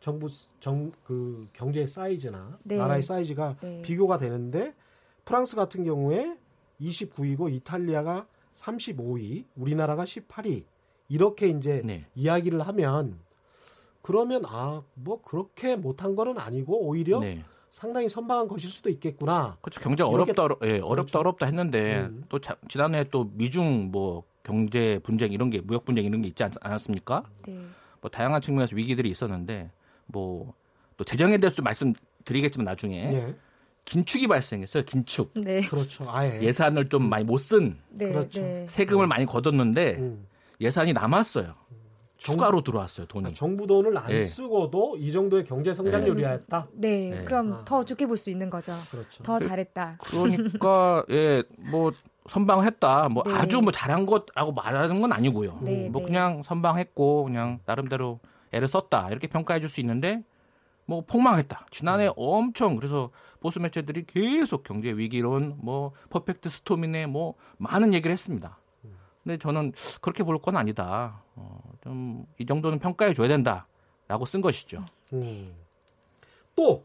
정부 0.00 0.28
정 0.60 0.92
그 1.04 1.46
경제 1.52 1.86
사이즈나 1.86 2.58
네. 2.64 2.76
나라의 2.76 3.02
사이즈가 3.02 3.56
네. 3.60 3.82
비교가 3.82 4.16
되는데 4.18 4.74
프랑스 5.24 5.54
같은 5.56 5.84
경우에 5.84 6.38
29위고 6.80 7.52
이탈리아가 7.52 8.26
35위, 8.54 9.44
우리나라가 9.54 10.04
18위 10.04 10.64
이렇게 11.08 11.48
이제 11.48 11.82
네. 11.84 12.06
이야기를 12.14 12.60
하면 12.62 13.18
그러면 14.02 14.42
아 14.46 14.82
뭐 14.94 15.20
그렇게 15.22 15.76
못한 15.76 16.16
거는 16.16 16.38
아니고 16.38 16.80
오히려 16.86 17.20
네. 17.20 17.44
상당히 17.68 18.08
선방한 18.08 18.48
것일 18.48 18.70
수도 18.70 18.88
있겠구나. 18.90 19.56
그렇죠. 19.60 19.80
경제가 19.80 20.08
어렵다, 20.08 20.42
어렵, 20.42 20.58
예, 20.64 20.80
어렵다, 20.80 20.94
그렇죠. 21.12 21.18
어렵다 21.20 21.46
했는데 21.46 22.00
음. 22.00 22.24
또 22.28 22.38
자, 22.40 22.56
지난해 22.68 23.04
또 23.04 23.30
미중 23.34 23.90
뭐 23.92 24.24
경제 24.42 24.98
분쟁 25.04 25.30
이런 25.32 25.50
게 25.50 25.60
무역 25.60 25.84
분쟁 25.84 26.04
이런 26.04 26.22
게 26.22 26.28
있지 26.28 26.42
않, 26.42 26.50
않았습니까? 26.60 27.22
네. 27.46 27.60
뭐 28.00 28.10
다양한 28.10 28.40
측면에서 28.40 28.74
위기들이 28.74 29.10
있었는데 29.10 29.70
뭐 30.12 30.54
또 31.00 31.04
재정에 31.04 31.38
대해서 31.38 31.62
말씀드리겠지만 31.62 32.66
나중에 32.66 33.06
네. 33.08 33.34
긴축이 33.86 34.26
발생했어요. 34.28 34.82
긴축. 34.84 35.32
네. 35.34 35.62
그렇죠. 35.62 36.04
아예. 36.10 36.38
예산을 36.42 36.90
좀 36.90 37.08
많이 37.08 37.24
못 37.24 37.38
쓴 37.40 37.78
네, 37.88 38.08
그렇죠. 38.12 38.42
네. 38.42 38.66
세금을 38.68 39.06
많이 39.06 39.24
걷었는데 39.24 39.94
음. 39.96 40.26
예산이 40.60 40.92
남았어요. 40.92 41.54
추가로 42.18 42.60
들어왔어요 42.60 43.06
돈이. 43.06 43.28
아, 43.28 43.32
정부 43.32 43.66
돈을 43.66 43.96
안 43.96 44.08
네. 44.08 44.22
쓰고도 44.24 44.98
이 44.98 45.10
정도의 45.10 45.44
경제 45.46 45.72
성장률이었다. 45.72 46.68
네, 46.74 47.08
네. 47.14 47.24
그럼 47.24 47.54
아. 47.54 47.64
더 47.64 47.82
좋게 47.82 48.04
볼 48.04 48.18
수 48.18 48.28
있는 48.28 48.50
거죠. 48.50 48.72
그렇죠. 48.90 49.22
더 49.22 49.38
잘했다. 49.38 49.96
그러니까 50.02 51.02
예 51.08 51.42
뭐 51.70 51.92
선방했다. 52.28 53.08
뭐 53.08 53.22
네. 53.26 53.32
아주 53.32 53.62
뭐 53.62 53.72
잘한 53.72 54.04
것라고 54.04 54.52
말하는 54.52 55.00
건 55.00 55.12
아니고요. 55.12 55.60
네, 55.62 55.88
뭐 55.88 56.02
네. 56.02 56.08
그냥 56.08 56.42
선방했고 56.42 57.24
그냥 57.24 57.60
나름대로 57.64 58.20
애를 58.52 58.68
썼다 58.68 59.08
이렇게 59.10 59.26
평가해 59.28 59.60
줄 59.60 59.68
수 59.68 59.80
있는데 59.80 60.22
뭐 60.86 61.02
폭망했다. 61.06 61.66
지난해 61.70 62.08
음. 62.08 62.12
엄청 62.16 62.76
그래서 62.76 63.10
보수 63.40 63.60
매체들이 63.60 64.04
계속 64.06 64.64
경제 64.64 64.90
위기론, 64.90 65.56
뭐 65.62 65.92
퍼펙트 66.10 66.48
스톰이네, 66.50 67.06
뭐 67.06 67.34
많은 67.58 67.94
얘기를 67.94 68.12
했습니다. 68.12 68.58
근데 69.22 69.36
저는 69.38 69.72
그렇게 70.00 70.24
볼 70.24 70.38
건 70.40 70.56
아니다. 70.56 71.22
어, 71.36 71.60
좀 71.82 72.26
이 72.38 72.46
정도는 72.46 72.78
평가해 72.78 73.14
줘야 73.14 73.28
된다라고 73.28 74.24
쓴 74.26 74.40
것이죠. 74.40 74.84
음. 75.12 75.54
또, 76.56 76.84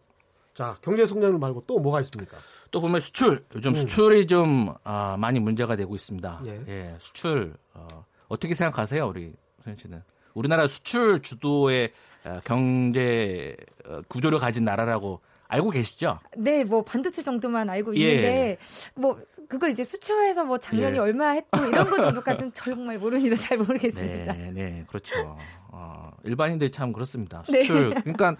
자 0.54 0.78
경제 0.82 1.06
성장률 1.06 1.40
말고 1.40 1.64
또 1.66 1.80
뭐가 1.80 2.00
있습니까? 2.02 2.38
또 2.72 2.80
보면 2.82 3.00
수출 3.00 3.44
요즘 3.56 3.72
음. 3.72 3.76
수출이 3.76 4.28
좀 4.28 4.74
아, 4.84 5.18
많이 5.18 5.40
문제가 5.40 5.76
되고 5.76 5.96
있습니다. 5.96 6.42
예, 6.46 6.64
예 6.68 6.96
수출 7.00 7.56
어, 7.74 7.88
어떻게 8.28 8.54
생각하세요, 8.54 9.06
우리 9.08 9.34
선현 9.64 9.78
씨는? 9.78 10.04
우리나라 10.36 10.68
수출 10.68 11.22
주도의 11.22 11.92
어, 12.26 12.40
경제 12.44 13.56
어, 13.88 14.02
구조를 14.08 14.38
가진 14.38 14.66
나라라고 14.66 15.22
알고 15.48 15.70
계시죠? 15.70 16.20
네, 16.38 16.64
뭐 16.64 16.84
반도체 16.84 17.22
정도만 17.22 17.70
알고 17.70 17.96
예. 17.98 18.00
있는데 18.00 18.58
뭐 18.96 19.20
그거 19.48 19.70
이제 19.70 19.84
수출해서 19.84 20.44
뭐 20.44 20.58
작년이 20.58 20.98
예. 20.98 21.00
얼마 21.00 21.30
했고 21.30 21.60
이런 21.66 21.90
거 21.90 21.98
정도까지는 21.98 22.52
정말 22.54 22.98
모르니까 22.98 23.36
잘 23.36 23.58
모르겠습니다. 23.60 24.34
네, 24.34 24.52
네, 24.52 24.84
그렇죠. 24.88 25.38
어, 25.70 26.12
일반인들 26.24 26.72
참 26.72 26.92
그렇습니다. 26.92 27.44
네. 27.48 27.62
수출 27.62 27.90
네. 27.90 27.96
그러니까 28.02 28.36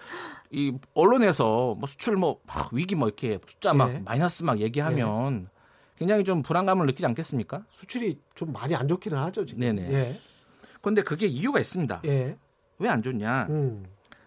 이 0.50 0.72
언론에서 0.94 1.76
뭐 1.78 1.86
수출 1.86 2.16
뭐 2.16 2.40
위기 2.72 2.94
뭐 2.96 3.08
이렇게 3.08 3.38
숫자 3.46 3.72
막 3.72 3.92
네. 3.92 4.02
마이너스 4.04 4.42
막 4.42 4.60
얘기하면 4.60 5.44
네. 5.44 5.48
굉장히 5.98 6.24
좀 6.24 6.42
불안감을 6.42 6.86
느끼지 6.86 7.06
않겠습니까? 7.06 7.64
수출이 7.70 8.18
좀 8.34 8.52
많이 8.52 8.74
안 8.74 8.88
좋기는 8.88 9.16
하죠 9.16 9.46
지금. 9.46 9.60
네네. 9.60 10.16
예. 10.76 10.78
그런데 10.82 11.02
그게 11.02 11.26
이유가 11.26 11.58
있습니다. 11.60 12.02
예. 12.06 12.36
왜 12.78 12.88
안 12.88 13.02
좋냐? 13.02 13.46
음. 13.48 13.84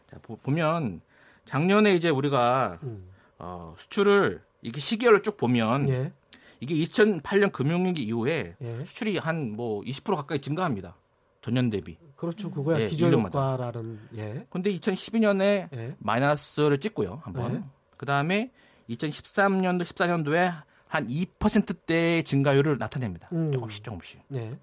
자, 0.10 0.18
보면 0.44 1.02
작년에 1.46 1.94
이제 1.94 2.10
우리가 2.10 2.80
음. 2.84 3.08
어, 3.38 3.74
수출을 3.78 4.42
이게 4.62 4.80
시기열을 4.80 5.22
쭉 5.22 5.38
보면 5.38 5.88
예. 5.90 6.12
이게 6.60 6.76
2008년 6.76 7.52
금융위기 7.52 8.04
이후에 8.04 8.56
예. 8.62 8.84
수출이 8.84 9.18
한 9.18 9.52
뭐 9.56 9.82
20% 9.84 10.16
가까이 10.16 10.40
증가합니다. 10.42 10.96
전년 11.42 11.70
대비. 11.70 11.98
그렇죠. 12.18 12.52
그거야 12.52 12.82
예, 12.82 12.86
기존 12.86 13.14
효과라는. 13.14 14.00
예. 14.18 14.46
근데 14.50 14.72
2012년에 14.76 15.70
예. 15.74 15.96
마이너스를 16.00 16.80
찍고요. 16.80 17.22
한번. 17.24 17.56
예. 17.56 17.64
그다음에 17.98 18.52
2013년도 18.90 19.82
14년도에 19.84 20.52
한 20.88 21.08
2%대의 21.08 22.24
증가율을 22.24 22.78
나타냅니다. 22.78 23.30
음. 23.32 23.52
조금씩 23.52 23.84
조금씩. 23.84 24.22
예. 24.34 24.58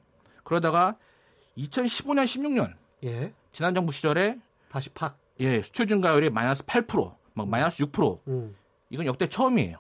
그러다가 0.45 0.97
2015년 1.59 2.25
16년 2.25 2.75
예. 3.05 3.33
지난 3.53 3.75
정부 3.75 3.93
시절에 3.93 4.39
다시 4.71 4.91
팍 4.91 5.19
예, 5.41 5.61
수출 5.63 5.87
증가율이 5.87 6.31
마이너스 6.31 6.63
8%, 6.65 7.15
막 7.35 7.49
마이너스 7.49 7.85
6%. 7.85 8.21
음. 8.29 8.57
이건 8.91 9.07
역대 9.07 9.27
처음이에요. 9.27 9.79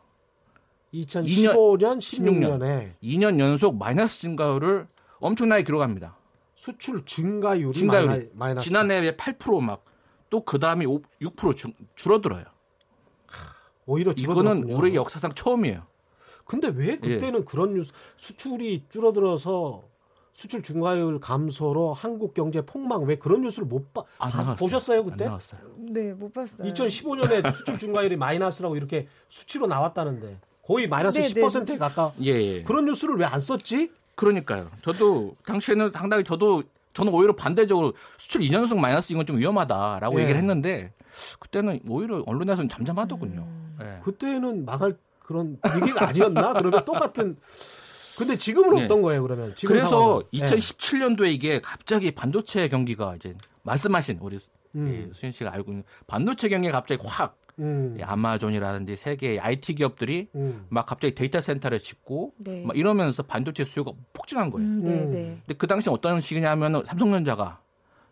2015년, 0.92 1.98
16년에 1.98 2.92
2년 3.02 3.38
연속 3.40 3.76
마이너스 3.76 4.20
증가율을 4.20 4.86
엄청나게 5.18 5.64
기록합니다. 5.64 6.16
수출 6.54 7.04
증가율이 7.04 7.72
증가율이 7.78 8.30
마이너스 8.34 8.68
지난해에 8.68 9.16
8%막 9.16 9.84
또 10.30 10.40
그 10.40 10.58
다음에 10.58 10.84
6% 10.84 11.74
줄어들어요. 11.94 12.44
오히려 13.86 14.12
이거는 14.16 14.64
우리 14.64 14.94
역사상 14.94 15.32
처음이에요. 15.32 15.86
근데 16.44 16.68
왜 16.68 16.88
예. 16.90 16.96
그때는 16.96 17.40
예. 17.40 17.44
그런 17.44 17.74
뉴스 17.74 17.92
수출이 18.16 18.84
줄어들어서 18.88 19.84
수출 20.36 20.62
증가율 20.62 21.18
감소로 21.18 21.94
한국 21.94 22.34
경제 22.34 22.60
폭망 22.60 23.04
왜 23.04 23.16
그런 23.16 23.40
뉴스를 23.40 23.66
못 23.66 23.94
봐, 23.94 24.02
아, 24.18 24.54
보셨어요 24.56 25.02
그때? 25.02 25.30
네, 25.78 26.12
못 26.12 26.34
봤어요. 26.34 26.70
2015년에 26.70 27.50
수출 27.56 27.78
증가율이 27.78 28.16
마이너스라고 28.16 28.76
이렇게 28.76 29.08
수치로 29.30 29.66
나왔다는데 29.66 30.38
거의 30.62 30.88
마이너스 30.88 31.20
네, 31.20 31.28
10%에 31.28 31.64
네. 31.64 31.76
가까. 31.78 32.12
예, 32.20 32.32
예. 32.32 32.62
그런 32.64 32.84
뉴스를 32.84 33.16
왜 33.16 33.24
안 33.24 33.40
썼지? 33.40 33.90
그러니까요. 34.14 34.70
저도 34.82 35.34
당시에는 35.46 35.90
상당히 35.92 36.22
저도 36.22 36.62
저는 36.92 37.14
오히려 37.14 37.34
반대적으로 37.34 37.94
수출 38.18 38.42
2년 38.42 38.54
연속 38.56 38.78
마이너스 38.78 39.10
이건 39.14 39.24
좀 39.24 39.38
위험하다라고 39.38 40.18
예. 40.18 40.22
얘기를 40.24 40.38
했는데 40.38 40.92
그때는 41.38 41.80
오히려 41.88 42.22
언론에서는 42.26 42.68
잠잠하더군요. 42.68 43.40
음. 43.40 43.78
예. 43.80 44.00
그때는 44.04 44.66
막할 44.66 44.98
그런 45.20 45.58
위기가 45.76 46.08
아니었나? 46.08 46.52
그러면 46.52 46.84
똑같은 46.84 47.36
근데 48.16 48.36
지금은 48.36 48.76
네. 48.76 48.84
어떤 48.84 49.02
거예요, 49.02 49.22
그러면? 49.22 49.54
그래서 49.66 49.86
상황은? 49.86 50.22
2017년도에 50.32 51.32
이게 51.32 51.60
갑자기 51.60 52.10
반도체 52.10 52.68
경기가 52.68 53.14
이제 53.16 53.34
말씀하신 53.62 54.18
우리 54.20 54.38
음. 54.74 55.08
예, 55.10 55.14
수현 55.14 55.32
씨가 55.32 55.52
알고 55.52 55.72
있는 55.72 55.84
반도체 56.06 56.48
경기가 56.48 56.72
갑자기 56.72 57.02
확 57.04 57.38
음. 57.58 57.96
아마존이라든지 58.00 58.96
세계 58.96 59.38
IT 59.38 59.74
기업들이 59.74 60.28
음. 60.34 60.66
막 60.68 60.86
갑자기 60.86 61.14
데이터 61.14 61.40
센터를 61.40 61.78
짓고 61.78 62.34
네. 62.38 62.62
막 62.64 62.76
이러면서 62.76 63.22
반도체 63.22 63.64
수요가 63.64 63.92
폭증한 64.12 64.50
거예요. 64.50 64.66
음, 64.66 64.82
네, 64.82 64.90
음. 64.90 65.10
네. 65.10 65.38
근데 65.46 65.54
그 65.54 65.66
당시 65.66 65.88
어떤 65.88 66.20
시기냐면 66.20 66.84
삼성전자가 66.84 67.60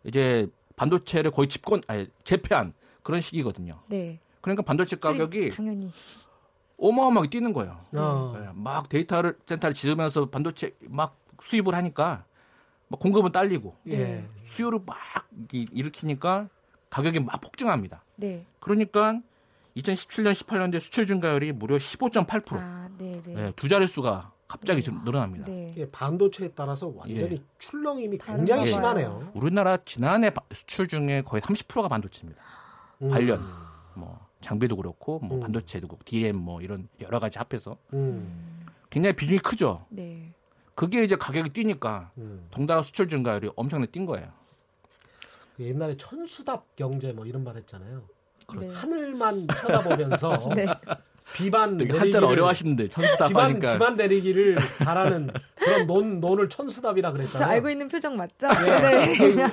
이제 0.04 0.46
반도체를 0.76 1.30
거의 1.30 1.48
집권 1.48 1.82
아니 1.86 2.06
재패한 2.24 2.72
그런 3.02 3.20
시기거든요. 3.20 3.80
네. 3.88 4.18
그러니까 4.40 4.62
반도체 4.62 4.96
가격이 4.96 5.50
당연히 5.50 5.90
어마어마하게 6.78 7.30
뛰는 7.30 7.52
거예요. 7.52 7.80
어. 7.92 8.36
네, 8.38 8.48
막 8.54 8.88
데이터를 8.88 9.38
센터를 9.46 9.74
지으면서 9.74 10.28
반도체 10.28 10.74
막 10.88 11.16
수입을 11.40 11.74
하니까 11.74 12.24
막 12.88 13.00
공급은 13.00 13.32
딸리고 13.32 13.76
예. 13.88 14.24
수요를 14.44 14.80
막 14.84 14.96
일으키니까 15.52 16.48
가격이 16.90 17.20
막 17.20 17.40
폭증합니다. 17.40 18.04
네. 18.16 18.46
그러니까 18.60 19.20
2017년 19.76 20.32
18년도에 20.32 20.80
수출 20.80 21.06
증가율이 21.06 21.52
무려 21.52 21.76
15.8%. 21.76 22.56
아, 22.58 22.88
네, 22.98 23.20
네. 23.24 23.34
네, 23.34 23.52
두 23.56 23.68
자릿수가 23.68 24.32
갑자기 24.46 24.82
네. 24.82 24.92
늘어납니다. 25.04 25.46
네. 25.46 25.88
반도체에 25.90 26.50
따라서 26.54 26.92
완전히 26.94 27.32
예. 27.32 27.44
출렁임이 27.58 28.18
굉장히 28.18 28.66
심하네요. 28.66 29.32
우리나라 29.34 29.76
지난해 29.78 30.30
수출 30.52 30.86
중에 30.86 31.22
거의 31.22 31.40
30%가 31.42 31.88
반도체입니다. 31.88 32.42
음. 33.02 33.10
관련 33.10 33.40
뭐 33.94 34.23
장비도 34.44 34.76
그렇고 34.76 35.18
뭐 35.20 35.38
음. 35.38 35.40
반도체도 35.40 35.88
그렇고 35.88 36.04
DM 36.04 36.36
뭐 36.36 36.60
이런 36.60 36.88
여러 37.00 37.18
가지 37.18 37.38
합해서 37.38 37.76
음. 37.94 38.66
굉장히 38.90 39.16
비중이 39.16 39.38
크죠. 39.40 39.86
네. 39.88 40.32
그게 40.74 41.02
이제 41.02 41.16
가격이 41.16 41.50
뛰니까 41.50 42.10
음. 42.18 42.46
동달아 42.50 42.82
수출 42.82 43.08
증가율이 43.08 43.50
엄청나게 43.56 43.90
뛴 43.90 44.06
거예요. 44.06 44.28
그 45.56 45.64
옛날에 45.64 45.96
천수답 45.96 46.76
경제 46.76 47.12
뭐 47.12 47.24
이런 47.24 47.42
말 47.42 47.56
했잖아요. 47.56 48.02
네. 48.60 48.68
하늘만 48.68 49.46
쳐다보면서 49.48 50.36
네. 50.54 50.66
비반 51.32 51.78
내리기를 51.78 52.00
한자를 52.02 52.28
어려워하시는데 52.28 52.88
천수답 52.90 53.28
비반, 53.28 53.44
하니까 53.44 53.72
비반 53.72 53.96
내리기를 53.96 54.56
바라는 54.84 55.30
그런 55.54 55.86
논 55.86 56.20
논을 56.20 56.50
천수답이라 56.50 57.12
그랬잖아요. 57.12 57.48
알고 57.48 57.70
있는 57.70 57.88
표정 57.88 58.16
맞죠? 58.16 58.48
네. 58.48 59.14
네. 59.14 59.44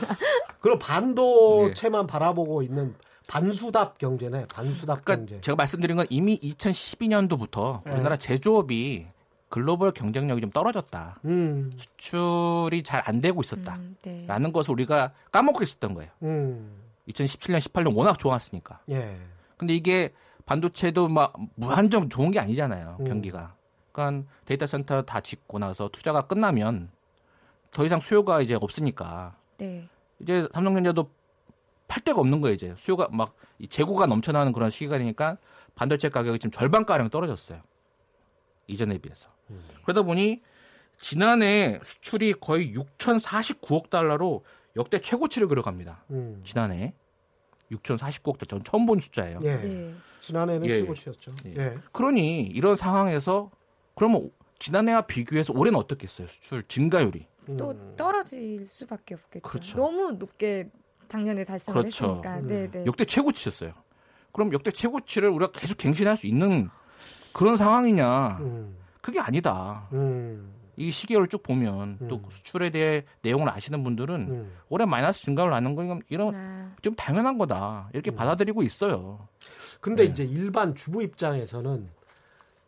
그리고 0.60 0.78
반도체만 0.80 2.08
네. 2.08 2.12
바라보고 2.12 2.62
있는 2.64 2.94
반수답 3.28 3.98
경제네. 3.98 4.48
반수답 4.54 5.06
그러니까 5.06 5.16
경제. 5.16 5.42
제가 5.42 5.56
말씀드린 5.56 5.96
건 5.98 6.06
이미 6.10 6.38
2012년도부터 6.40 7.84
네. 7.86 7.92
우리나라 7.94 8.16
제조업이 8.18 9.08
글로벌 9.50 9.92
경쟁력이 9.92 10.42
좀 10.42 10.50
떨어졌다. 10.50 11.20
음. 11.26 11.72
수출이 11.76 12.84
잘 12.84 13.02
안 13.06 13.20
되고 13.22 13.42
있었다. 13.42 13.76
음, 13.76 13.96
네. 14.02 14.26
라는 14.28 14.54
것을 14.54 14.72
우리가 14.72 15.12
까먹고 15.32 15.62
있었던 15.64 15.94
거예요. 15.94 16.10
음. 16.24 16.72
2017년, 17.10 17.60
18년 17.60 17.96
워낙 17.96 18.18
좋았으니까. 18.18 18.80
예. 18.92 19.18
근데 19.58 19.76
이게 19.76 20.14
반도체도 20.46 21.08
막 21.10 21.34
무한정 21.56 22.10
좋은 22.10 22.32
게 22.32 22.40
아니잖아요. 22.40 22.98
음. 23.02 23.06
경기가. 23.06 23.56
그러니까 23.92 24.26
데이터 24.46 24.66
센터 24.66 25.02
다 25.02 25.20
짓고 25.20 25.60
나서 25.60 25.90
투자가 25.90 26.28
끝나면 26.28 26.90
더 27.72 27.86
이상 27.86 28.00
수요가 28.00 28.42
이제 28.42 28.56
없으니까. 28.56 29.36
네. 29.58 29.88
이제 30.20 30.48
삼성전자도 30.54 31.10
팔 31.92 32.02
데가 32.06 32.22
없는 32.22 32.40
거예요, 32.40 32.56
이제. 32.56 32.74
수요가 32.78 33.10
막 33.12 33.36
재고가 33.70 34.06
넘쳐나는 34.06 34.54
그런 34.54 34.70
시기가 34.70 34.98
되니까 34.98 35.38
반도체 35.76 36.08
가격이 36.08 36.40
지금 36.40 36.50
절반 36.52 36.86
가량 36.86 37.10
떨어졌어요. 37.10 37.62
이전에 38.68 38.98
비해서. 38.98 39.28
음. 39.50 39.62
그러다 39.84 40.04
보니 40.04 40.42
지난해 41.02 41.82
수출이 41.84 42.36
거의 42.36 42.74
6,049억 42.74 43.90
달러로 43.90 44.46
역대 44.78 45.02
최고치를 45.02 45.50
그려갑니다. 45.50 46.06
음. 46.12 46.42
지난해 46.46 46.94
6,049억 47.72 48.38
달러. 48.38 48.48
전 48.48 48.64
처음 48.64 48.86
본 48.86 49.00
숫자예요. 49.00 49.40
예. 49.44 49.56
네. 49.58 49.94
지난해는 50.22 50.68
예. 50.68 50.76
최고치였죠. 50.76 51.36
예. 51.48 51.56
예. 51.58 51.78
그러니 51.92 52.44
이런 52.44 52.78
상황에서 52.78 53.52
그러면 53.96 54.32
지난해와 54.60 55.02
비교해서 55.02 55.52
올해는 55.52 55.78
어떻겠어요? 55.78 56.28
수출 56.30 56.64
증가율이. 56.70 57.28
또 57.58 57.96
떨어질 57.98 58.66
수밖에 58.66 59.16
없겠죠. 59.16 59.42
그렇죠. 59.42 59.76
너무 59.76 60.12
높게 60.14 60.70
작년에 61.12 61.44
달성을 61.44 61.82
그렇죠. 61.82 62.06
했으니까. 62.06 62.38
음. 62.38 62.48
네, 62.48 62.72
네. 62.72 62.86
역대 62.86 63.04
최고치였어요. 63.04 63.74
그럼 64.32 64.54
역대 64.54 64.72
최고치를 64.72 65.30
우리가 65.30 65.52
계속 65.52 65.78
갱신할 65.78 66.16
수 66.16 66.26
있는 66.26 66.70
그런 67.34 67.56
상황이냐? 67.58 68.38
음. 68.40 68.78
그게 69.02 69.20
아니다. 69.20 69.88
음. 69.92 70.54
이 70.78 70.90
시계를 70.90 71.28
쭉 71.28 71.44
보면 71.44 71.98
음. 72.02 72.08
또 72.08 72.22
수출에 72.30 72.70
대해 72.70 73.04
내용을 73.22 73.50
아시는 73.50 73.84
분들은 73.84 74.16
음. 74.30 74.52
올해 74.70 74.86
마이너스 74.86 75.24
증가를 75.24 75.54
하는 75.54 75.76
건 75.76 76.02
이런 76.10 76.34
아. 76.34 76.74
좀 76.82 76.96
당연한 76.96 77.38
거다 77.38 77.90
이렇게 77.94 78.12
음. 78.12 78.16
받아들이고 78.16 78.64
있어요. 78.64 79.28
근데 79.82 80.06
네. 80.06 80.12
이제 80.12 80.24
일반 80.24 80.74
주부 80.74 81.04
입장에서는 81.04 81.90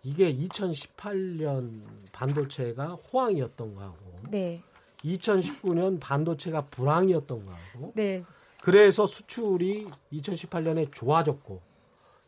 이게 0.04 0.36
2018년 0.36 1.82
반도체가 2.12 2.98
호황이었던 3.12 3.74
거하고 3.74 4.20
네. 4.30 4.62
2019년 5.06 6.00
반도체가 6.00 6.66
불황이었던 6.68 7.46
거하고 7.46 7.94
네. 7.96 8.24
그래서 8.62 9.06
수출이 9.06 9.88
2018년에 10.14 10.92
좋아졌고 10.92 11.62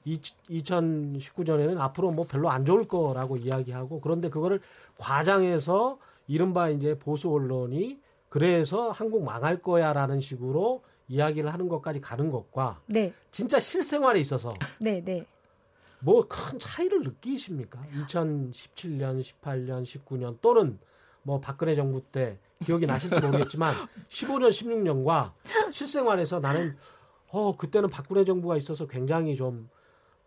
2019년에는 0.05 1.79
앞으로 1.79 2.11
뭐 2.11 2.25
별로 2.25 2.49
안 2.49 2.65
좋을 2.65 2.87
거라고 2.87 3.37
이야기하고 3.37 4.01
그런데 4.01 4.29
그거를 4.29 4.59
과장해서 4.97 5.97
이른바 6.27 6.69
이제 6.69 6.97
보수 6.97 7.31
언론이 7.31 7.99
그래서 8.29 8.91
한국 8.91 9.23
망할 9.23 9.61
거야라는 9.61 10.19
식으로 10.19 10.83
이야기를 11.07 11.51
하는 11.51 11.69
것까지 11.69 12.01
가는 12.01 12.31
것과 12.31 12.81
네. 12.87 13.13
진짜 13.31 13.59
실생활에 13.59 14.19
있어서 14.19 14.53
네, 14.79 15.01
네. 15.03 15.25
뭐 15.99 16.27
큰 16.27 16.59
차이를 16.59 17.01
느끼십니까? 17.01 17.79
2017년, 17.93 19.21
18년, 19.21 19.83
19년 19.83 20.37
또는 20.41 20.77
뭐 21.23 21.39
박근혜 21.39 21.75
정부 21.75 22.01
때 22.01 22.37
기억이 22.65 22.85
나실지 22.85 23.19
모르겠지만 23.21 23.73
15년, 24.07 24.49
16년과 24.49 25.31
실생활에서 25.71 26.39
나는 26.39 26.75
어 27.29 27.55
그때는 27.55 27.89
박근혜 27.89 28.23
정부가 28.25 28.57
있어서 28.57 28.87
굉장히 28.87 29.35
좀 29.35 29.69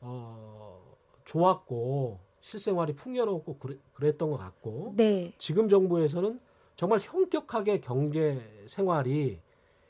어, 0.00 0.80
좋았고 1.24 2.20
실생활이 2.40 2.94
풍요롭고 2.94 3.58
그래, 3.58 3.76
그랬던 3.94 4.30
것 4.30 4.38
같고 4.38 4.94
네. 4.96 5.32
지금 5.38 5.68
정부에서는 5.68 6.40
정말 6.76 7.00
현격하게 7.00 7.80
경제 7.80 8.40
생활이 8.66 9.40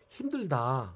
힘들다. 0.08 0.94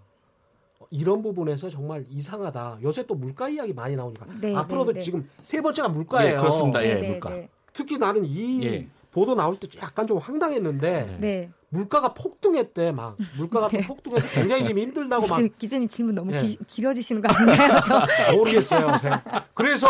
이런 0.91 1.23
부분에서 1.23 1.71
정말 1.71 2.05
이상하다. 2.11 2.79
요새 2.83 3.07
또 3.07 3.15
물가 3.15 3.49
이야기 3.49 3.73
많이 3.73 3.95
나오니까 3.97 4.27
네, 4.41 4.55
앞으로도 4.55 4.93
네, 4.93 4.99
네. 4.99 5.05
지금 5.05 5.29
세 5.41 5.61
번째가 5.61 5.89
물가예요. 5.91 6.37
예, 6.37 6.41
그렇습니다. 6.41 6.85
예, 6.85 6.95
네, 6.97 7.11
물가. 7.11 7.31
네. 7.31 7.49
특히 7.73 7.99
나는 7.99 8.25
이 8.25 8.65
예. 8.65 8.89
보도 9.13 9.35
나올 9.35 9.57
때 9.57 9.69
약간 9.81 10.07
좀 10.07 10.19
황당했는데 10.19 11.19
네. 11.21 11.51
물가가 11.69 12.13
폭등했대 12.15 12.93
막 12.93 13.17
물가가 13.37 13.69
네. 13.69 13.87
폭등해서 13.87 14.27
굉장히 14.41 14.65
지금 14.65 14.83
힘들다고 14.83 15.27
막 15.27 15.59
기자님 15.59 15.89
질문 15.89 16.15
너무 16.15 16.33
네. 16.33 16.43
기, 16.43 16.59
길어지시는 16.67 17.23
거 17.23 17.33
아닌가요? 17.33 17.81
저 17.87 18.37
모르겠어요. 18.37 18.99
제가. 19.01 19.47
그래서 19.55 19.89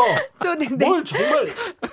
네. 0.59 0.87
뭘 0.87 1.05
정말 1.05 1.47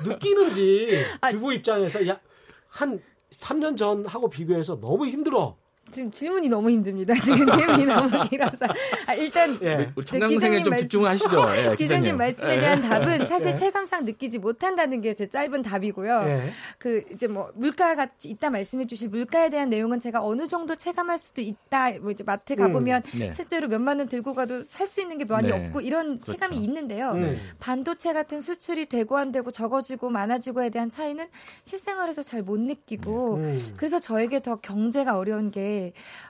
느끼는지 0.05 1.03
아, 1.21 1.31
주부 1.31 1.53
입장에서 1.53 2.05
야한 2.07 2.99
3년 3.31 3.77
전하고 3.77 4.29
비교해서 4.29 4.79
너무 4.79 5.05
힘들어. 5.07 5.55
지금 5.91 6.11
질문이 6.11 6.49
너무 6.49 6.69
힘듭니다. 6.69 7.13
지금 7.23 7.49
질문이 7.49 7.85
너무 7.85 8.09
길어서. 8.29 8.65
아, 9.07 9.13
일단 9.13 9.57
예. 9.61 9.91
기자님 10.27 10.63
좀 10.63 10.75
집중하시죠. 10.77 11.29
예, 11.55 11.61
기자님. 11.61 11.75
기자님 11.77 12.17
말씀에 12.17 12.55
예. 12.55 12.59
대한 12.59 12.81
답은 12.81 13.25
사실 13.25 13.49
예. 13.51 13.55
체감상 13.55 14.05
느끼지 14.05 14.39
못한다는 14.39 15.01
게 15.01 15.09
제 15.19 15.27
짧은 15.27 15.63
답이고요. 15.63 16.23
예. 16.27 16.43
그 16.77 17.03
이제 17.13 17.27
뭐 17.27 17.51
물가가 17.55 18.07
있다 18.23 18.49
말씀해 18.49 18.85
주실 18.87 19.09
물가에 19.09 19.49
대한 19.49 19.69
내용은 19.69 19.99
제가 19.99 20.23
어느 20.23 20.47
정도 20.47 20.75
체감할 20.75 21.17
수도 21.17 21.41
있다. 21.41 21.91
뭐 21.99 22.11
이제 22.11 22.23
마트 22.23 22.55
가 22.55 22.67
보면 22.69 23.01
음. 23.15 23.19
네. 23.19 23.31
실제로 23.31 23.67
몇만 23.67 23.99
원 23.99 24.07
들고 24.07 24.33
가도 24.33 24.63
살 24.67 24.87
수 24.87 25.01
있는 25.01 25.17
게 25.17 25.25
많이 25.25 25.47
네. 25.49 25.53
없고 25.67 25.81
이런 25.81 26.19
그렇죠. 26.19 26.31
체감이 26.33 26.57
있는데요. 26.57 27.11
음. 27.11 27.37
반도체 27.59 28.13
같은 28.13 28.41
수출이 28.41 28.85
되고 28.87 29.17
안 29.17 29.31
되고 29.31 29.51
적어지고 29.51 30.09
많아지고에 30.09 30.69
대한 30.69 30.89
차이는 30.89 31.27
실생활에서 31.63 32.23
잘 32.23 32.39
못 32.43 32.59
느끼고 32.59 33.35
음. 33.35 33.73
그래서 33.77 33.99
저에게 33.99 34.41
더 34.41 34.55
경제가 34.55 35.17
어려운 35.17 35.51
게 35.51 35.78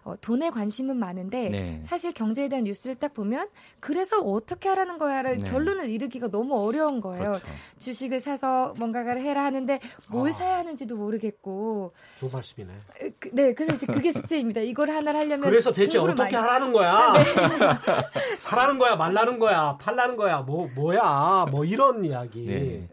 어, 0.04 0.16
돈에 0.22 0.50
관심은 0.50 0.98
많은데 0.98 1.50
네. 1.50 1.82
사실 1.84 2.14
경제에 2.14 2.48
대한 2.48 2.64
뉴스를 2.64 2.96
딱 2.96 3.14
보면 3.14 3.48
그래서 3.80 4.20
어떻게 4.20 4.70
하라는 4.70 4.98
거야를 4.98 5.38
네. 5.38 5.50
결론을 5.50 5.90
이르기가 5.90 6.30
너무 6.30 6.56
어려운 6.66 7.02
거예요. 7.02 7.34
그렇죠. 7.34 7.48
주식을 7.80 8.20
사서 8.20 8.74
뭔가를 8.78 9.22
해라 9.22 9.44
하는데 9.44 9.80
뭘 10.10 10.30
아. 10.30 10.34
사야 10.34 10.58
하는지도 10.60 10.96
모르겠고. 10.96 11.94
좋은 12.18 12.32
말씀이네. 12.32 12.74
그, 13.20 13.30
네, 13.34 13.54
그래서 13.54 13.74
이제 13.74 13.86
그게 13.88 14.12
숙제입니다. 14.12 14.62
이걸 14.62 14.90
하나를 14.90 15.20
하려면 15.20 15.50
그래서 15.50 15.72
대체 15.72 15.98
어떻게 15.98 16.24
많이... 16.24 16.36
하라는 16.36 16.74
거야? 16.74 16.94
아, 16.94 17.14
네. 17.14 17.24
사라는 18.38 18.78
거야, 18.78 18.96
말라는 18.96 19.40
거야, 19.40 19.78
팔라는 19.80 20.16
거야, 20.16 20.42
뭐 20.42 20.70
뭐야, 20.76 21.48
뭐 21.50 21.66
이런 21.66 22.04
이야기. 22.04 22.88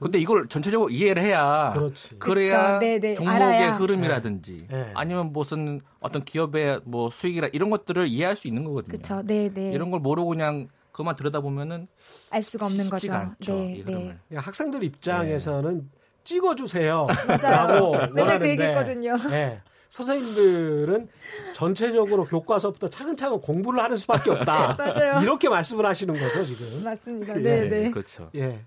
네. 0.00 0.04
근데 0.04 0.18
이걸 0.18 0.48
전체적으로 0.48 0.90
이해를 0.90 1.22
해야 1.22 1.72
그렇지. 1.74 2.18
그래야 2.18 2.78
네, 2.78 2.98
네. 2.98 3.14
종목의 3.14 3.36
알아야. 3.36 3.72
흐름이라든지 3.76 4.66
네. 4.70 4.90
아니면 4.94 5.32
무슨 5.32 5.80
어떤 6.00 6.24
기업의 6.24 6.80
뭐 6.84 7.10
수익이라 7.10 7.48
이런 7.52 7.70
것들을 7.70 8.06
이해할 8.08 8.36
수 8.36 8.48
있는 8.48 8.64
거거든요. 8.64 8.92
그렇죠. 8.92 9.22
네, 9.22 9.52
네. 9.52 9.72
이런 9.72 9.90
걸 9.90 10.00
모르고 10.00 10.30
그냥 10.30 10.68
그만 10.92 11.16
들여다보면은 11.16 11.86
알 12.30 12.42
수가 12.42 12.66
없는 12.66 12.88
거죠. 12.90 13.12
않죠, 13.12 13.54
네, 13.54 13.82
네. 13.86 14.16
학생들 14.34 14.82
입장에서는 14.84 15.90
찍어주세요. 16.24 17.06
라고 17.42 17.92
맨날 18.12 18.38
그 18.38 18.48
얘기했거든요. 18.48 19.16
네. 19.30 19.60
선생님들은 19.90 21.08
전체적으로 21.52 22.24
교과서부터 22.24 22.88
차근차근 22.88 23.40
공부를 23.40 23.82
하는 23.82 23.96
수밖에 23.96 24.30
없다. 24.30 24.76
맞아요. 24.78 25.20
이렇게 25.20 25.48
말씀을 25.48 25.84
하시는 25.84 26.14
거죠, 26.14 26.44
지금. 26.44 26.84
맞습니다. 26.84 27.34
네, 27.34 27.68
네. 27.68 27.80
네. 27.80 27.90
그렇죠. 27.90 28.30
예. 28.36 28.64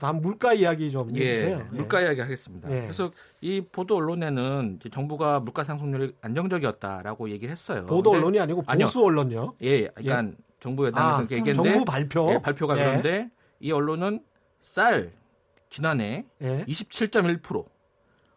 다음 0.00 0.20
물가 0.20 0.52
이야기 0.52 0.90
좀 0.90 1.14
예, 1.16 1.32
해주세요. 1.32 1.58
예, 1.58 1.76
물가 1.76 2.00
이야기 2.00 2.20
하겠습니다. 2.20 2.70
예. 2.70 2.82
그래서 2.82 3.10
이 3.40 3.60
보도 3.60 3.96
언론에는 3.96 4.80
정부가 4.90 5.40
물가 5.40 5.64
상승률이 5.64 6.14
안정적이었다라고 6.20 7.30
얘기를 7.30 7.52
했어요. 7.52 7.86
보도 7.86 8.10
언론이 8.10 8.40
아니고 8.40 8.62
보수 8.62 8.70
아니요. 8.70 8.86
언론요? 9.04 9.54
예, 9.62 9.88
그러니까 9.88 10.24
예. 10.24 10.32
정부 10.60 10.86
여당에서 10.86 11.18
아, 11.18 11.22
얘기했는데 11.22 11.70
정부 11.70 11.84
발표 11.84 12.30
예, 12.32 12.38
발표가 12.38 12.78
예. 12.78 12.84
그런데 12.84 13.30
이 13.60 13.72
언론은 13.72 14.20
쌀 14.60 15.12
지난해 15.70 16.26
27.1%, 16.40 17.64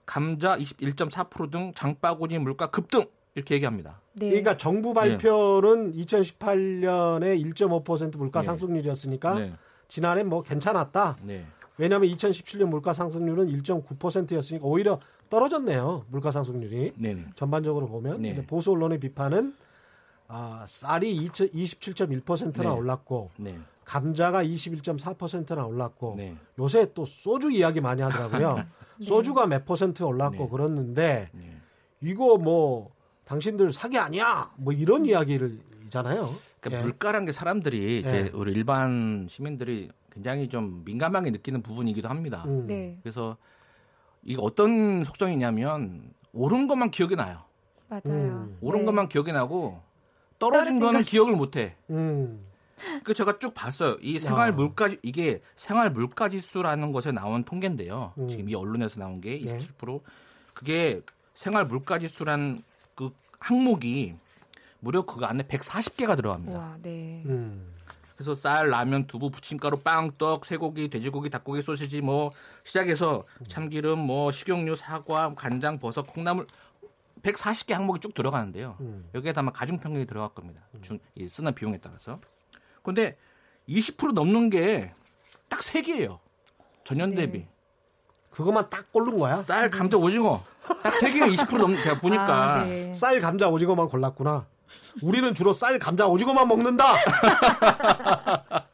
감자 0.06 0.58
21.4%등 0.58 1.72
장바구니 1.76 2.40
물가 2.40 2.70
급등 2.70 3.06
이렇게 3.36 3.56
얘기합니다. 3.56 4.02
네. 4.14 4.30
그러니까 4.30 4.58
정부 4.58 4.94
발표는 4.94 5.94
2018년에 5.94 7.42
1.5% 7.54 8.18
물가 8.18 8.42
상승률이었으니까 8.42 9.34
네. 9.40 9.54
지난해 9.89 10.23
뭐 10.23 10.41
괜찮았다. 10.41 11.17
네. 11.23 11.45
왜냐하면 11.78 12.10
2017년 12.10 12.65
물가 12.65 12.93
상승률은 12.93 13.47
1.9%였으니까 13.47 14.65
오히려 14.65 14.99
떨어졌네요. 15.30 16.06
물가 16.10 16.32
상승률이 16.32 16.93
네네. 16.95 17.25
전반적으로 17.36 17.88
보면 17.88 18.21
네. 18.21 18.36
보수 18.45 18.71
언론의 18.71 18.99
비판은 18.99 19.56
아, 20.28 20.65
쌀이 20.67 21.28
27.1%나 21.28 22.63
네. 22.63 22.69
올랐고 22.69 23.32
네. 23.38 23.58
감자가 23.84 24.43
21.4%나 24.43 25.65
올랐고 25.65 26.13
네. 26.15 26.36
요새 26.60 26.93
또 26.93 27.06
소주 27.06 27.52
이야기 27.52 27.82
많이 27.82 28.02
하더라고요. 28.02 28.56
네. 28.99 29.06
소주가 29.06 29.47
몇 29.47 29.65
퍼센트 29.65 30.04
올랐고 30.04 30.43
네. 30.43 30.49
그랬는데 30.49 31.30
이거 32.02 32.38
뭐 32.38 32.91
당신들 33.23 33.73
사기 33.73 33.97
아니야? 33.97 34.52
뭐 34.58 34.73
이런 34.73 35.06
이야기를 35.06 35.60
있잖아요. 35.86 36.30
그러니까 36.60 36.80
예. 36.80 36.84
물가란 36.84 37.26
게 37.26 37.32
사람들이 37.32 38.00
이제 38.00 38.26
예. 38.26 38.32
우리 38.34 38.52
일반 38.52 39.28
시민들이 39.30 39.89
굉장히 40.12 40.50
좀 40.50 40.84
민감하게 40.86 41.32
느끼는 41.32 41.62
부분이기도 41.62 42.10
합니다. 42.10 42.43
음. 42.48 42.65
네. 42.65 42.98
그래서 43.02 43.38
이게 44.24 44.38
어떤 44.41 45.04
속성이냐면 45.04 46.13
오른 46.34 46.67
것만 46.67 46.91
기억이 46.91 47.15
나요. 47.15 47.43
맞아요. 47.88 48.02
음. 48.08 48.58
오른 48.62 48.82
네. 48.82 48.86
것만 48.86 49.10
기억이 49.10 49.32
나고 49.32 49.82
떨어진 50.38 50.80
거는 50.80 51.04
기억을 51.04 51.36
못 51.36 51.56
해. 51.56 51.76
음. 51.89 52.45
그 53.04 53.13
제가 53.13 53.39
쭉 53.39 53.54
봤어요. 53.54 53.98
이 54.02 54.19
생활 54.19 54.54
물가 54.54 54.89
이게 55.02 55.41
생활 55.56 55.91
물가 55.91 56.30
지수라는 56.30 56.91
것에 56.91 57.12
나온 57.12 57.43
통계인데요. 57.43 58.13
음. 58.17 58.28
지금 58.28 58.50
이 58.50 58.56
언론에서 58.56 59.00
나온 59.00 59.19
게 59.19 59.38
27%. 59.39 59.93
네. 59.93 60.00
그게 60.54 61.02
생활 61.34 61.65
물가 61.65 62.00
지수란 62.00 62.63
그 62.95 63.12
항목이 63.39 64.15
무려 64.80 65.04
그 65.06 65.24
안에 65.26 65.44
140개가 65.44 66.15
들어갑니다. 66.15 66.58
와, 66.58 66.78
네. 66.82 67.24
음. 67.26 67.74
그래서 68.15 68.34
쌀, 68.34 68.70
라면, 68.70 69.08
두부, 69.08 69.30
부침가루, 69.32 69.78
빵, 69.80 70.12
떡, 70.18 70.46
쇠고기, 70.46 70.89
돼지고기, 70.89 71.30
닭고기, 71.30 71.62
소시지 71.62 72.02
뭐 72.02 72.32
시작해서 72.63 73.24
참기름, 73.48 73.98
뭐 74.00 74.32
식용유, 74.32 74.76
사과, 74.76 75.34
간장, 75.36 75.80
버섯, 75.80 76.04
콩나물 76.04 76.46
140개 77.22 77.74
항목이 77.74 78.00
쭉 78.02 78.13
들어가는데요. 78.13 78.76
음. 78.82 79.10
여기에 79.15 79.34
다만 79.34 79.54
가중 79.54 79.80
평균이 79.80 80.06
들어갈 80.06 80.34
겁니다. 80.34 80.62
중, 80.82 81.00
이 81.15 81.30
쓰는 81.30 81.54
비용에 81.54 81.78
따라서. 81.80 82.20
그런데 82.84 83.18
20% 83.68 84.12
넘는 84.13 84.50
게 84.50 84.94
딱 85.50 85.60
3개예요. 85.62 86.20
전년 86.86 87.10
네. 87.10 87.18
대비. 87.26 87.46
그것만 88.32 88.70
딱 88.70 88.92
고른 88.92 89.18
거야? 89.18 89.36
쌀, 89.36 89.70
감자, 89.70 89.98
오징어. 89.98 90.44
딱 90.84 90.94
3개가 90.94 91.34
20% 91.36 91.58
넘는 91.58 91.78
제가 91.82 92.00
보니까 92.00 92.60
아, 92.60 92.63
네. 92.63 92.94
쌀, 92.94 93.20
감자, 93.20 93.50
오징어만 93.50 93.88
골랐구나. 93.89 94.46
우리는 95.02 95.34
주로 95.34 95.54
쌀, 95.54 95.80
감자, 95.80 96.08
오징어만 96.08 96.48
먹는다. 96.48 96.86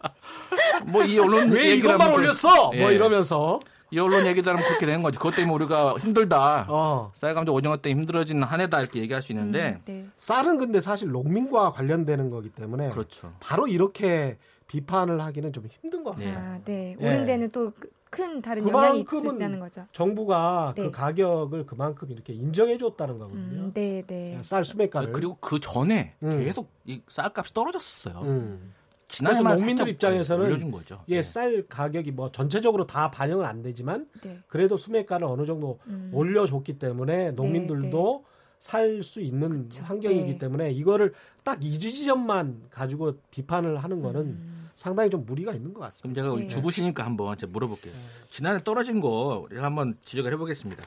뭐 0.88 1.04
이 1.04 1.20
언론 1.20 1.52
왜 1.52 1.76
이것만 1.76 2.14
올렸어? 2.14 2.68
뭐 2.68 2.76
예. 2.76 2.82
뭐 2.82 2.92
이러면서 2.92 3.60
이 3.92 4.00
언론 4.00 4.26
얘기들 4.26 4.52
하면 4.52 4.66
그렇게 4.68 4.86
되는 4.86 5.02
거지. 5.04 5.18
그것 5.18 5.36
때문에 5.36 5.54
우리가 5.56 5.96
힘들다. 6.00 6.66
어. 6.70 7.12
쌀 7.14 7.34
감자 7.34 7.52
오징어 7.52 7.78
때문에 7.78 8.02
힘들어진 8.02 8.44
한 8.44 8.62
해다 8.62 8.80
이렇게 8.82 9.00
얘기할 9.00 9.22
수 9.22 9.32
있는데 9.32 9.80
음, 9.80 9.82
네. 9.86 10.06
쌀은 10.18 10.58
근데 10.58 10.82
사실 10.82 11.10
농민과 11.10 11.72
관련되는 11.72 12.30
거기 12.30 12.50
때문에 12.50 12.90
그렇죠. 12.90 13.32
바로 13.40 13.68
이렇게 13.68 14.38
비판을 14.68 15.22
하기는 15.22 15.54
좀 15.54 15.68
힘든 15.82 16.04
것 16.04 16.12
같아요. 16.16 16.36
아, 16.38 16.60
네. 16.66 16.96
예. 17.00 17.06
오른 17.06 17.26
데는 17.26 17.52
또 17.52 17.72
큰 18.16 18.42
다른 18.42 18.68
영향이 18.68 19.02
있다는 19.02 19.60
거죠. 19.60 19.86
정부가 19.92 20.74
그 20.76 20.82
네. 20.82 20.86
그 20.88 20.92
가격을 20.92 21.66
그만큼 21.66 22.10
이렇게 22.12 22.34
인정해 22.34 22.78
줬다는 22.78 23.20
거거든요. 23.20 23.64
음, 23.64 23.72
네, 23.74 24.04
네. 24.08 24.40
쌀 24.42 24.64
수매가를. 24.64 25.12
그리고 25.12 25.38
그 25.42 25.60
전에 25.60 26.14
음. 26.24 26.44
계속 26.44 26.70
이 26.86 27.02
쌀값이 27.10 27.54
떨어졌었어요. 27.54 28.22
음. 28.24 28.74
지난해 29.08 29.42
농민들 29.42 29.88
입장에서는 29.90 30.46
올려준 30.46 30.72
거죠. 30.72 31.04
예, 31.10 31.18
네. 31.18 31.22
쌀 31.22 31.68
가격이 31.68 32.12
뭐 32.12 32.32
전체적으로 32.32 32.88
다 32.88 33.12
반영은 33.12 33.46
안 33.46 33.62
되지만 33.62 34.08
네. 34.24 34.40
그래도 34.48 34.78
수매가를 34.78 35.28
어느 35.28 35.46
정도 35.46 35.80
음. 35.88 36.10
올려줬기 36.14 36.80
때문에 36.80 37.32
농민들도 37.32 38.24
네, 38.24 38.30
네. 38.30 38.36
살수 38.60 39.22
있는 39.22 39.64
그쵸. 39.70 39.84
환경이기 39.84 40.32
네. 40.32 40.38
때문에 40.38 40.72
이거를 40.72 41.14
딱 41.44 41.60
이 41.62 41.78
지점만 41.78 42.64
가지고 42.72 43.18
비판을 43.30 43.78
하는 43.78 44.02
거는 44.02 44.22
음. 44.22 44.65
상당히 44.76 45.10
좀 45.10 45.26
무리가 45.26 45.54
있는 45.54 45.74
것 45.74 45.80
같습니다. 45.82 46.22
그럼 46.22 46.36
제가 46.38 46.48
네. 46.50 46.54
주부시니까 46.56 47.06
한번 47.06 47.38
제가 47.38 47.52
물어볼게요. 47.52 47.94
네. 47.94 48.00
지난해 48.30 48.60
떨어진 48.64 49.00
거 49.00 49.48
제가 49.50 49.64
한번 49.64 49.98
지적을 50.04 50.32
해보겠습니다. 50.34 50.84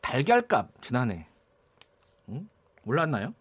달걀값 0.00 0.68
지난해 0.82 1.26
응? 2.28 2.48
올랐나요? 2.84 3.34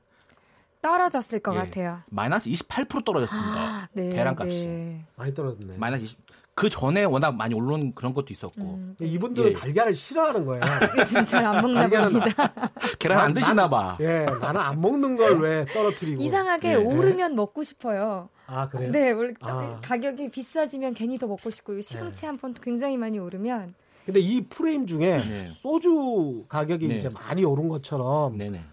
떨어졌을 0.82 1.40
것 1.40 1.54
예. 1.56 1.58
같아요. 1.60 2.02
마이너스 2.10 2.50
28% 2.50 3.04
떨어졌습니다. 3.04 3.50
아, 3.50 3.88
네, 3.92 4.14
계란값이 4.14 4.66
네. 4.68 5.06
많이 5.18 5.34
떨어졌네. 5.34 5.78
마이너스 5.78 6.04
20. 6.04 6.20
그 6.56 6.70
전에 6.70 7.04
워낙 7.06 7.36
많이 7.36 7.54
오른 7.56 7.94
그런 7.96 8.14
것도 8.14 8.28
있었고. 8.32 8.62
음, 8.62 8.96
네. 9.00 9.08
이분들은 9.08 9.50
예. 9.50 9.54
달걀을 9.54 9.94
싫어하는 9.94 10.46
거예요. 10.46 10.62
지금 11.08 11.26
잘안 11.26 11.62
먹나 11.62 11.88
봅니다. 11.90 12.54
계란 13.00 13.20
안 13.20 13.34
드시나 13.34 13.70
봐. 13.70 13.98
예, 14.02 14.26
나는 14.42 14.60
안 14.62 14.80
먹는 14.80 15.16
걸 15.18 15.38
왜 15.40 15.66
떨어뜨리고. 15.66 16.22
이상하게 16.22 16.72
예. 16.72 16.76
오르면 16.76 17.36
먹고 17.36 17.64
싶어요. 17.64 18.30
아, 18.52 18.68
그래요? 18.68 18.92
네, 18.92 19.12
원래 19.12 19.34
아. 19.42 19.80
가격이 19.84 20.30
비싸지면 20.30 20.96
괜히 20.96 21.18
더 21.20 21.28
먹고 21.28 21.50
싶고 21.52 21.80
시금치 21.82 22.22
네. 22.22 22.28
한번 22.28 22.54
굉장히 22.56 22.98
많이 22.98 23.20
오르면 23.20 23.76
근데 24.06 24.20
이 24.20 24.42
프레임 24.42 24.88
중에 24.88 25.20
네. 25.20 25.46
소주 25.46 26.46
가격이 26.50 26.88
네. 26.88 26.98
이제 26.98 27.10
많이 27.10 27.46
오른 27.46 27.70
것처럼 27.70 28.38
네네. 28.38 28.64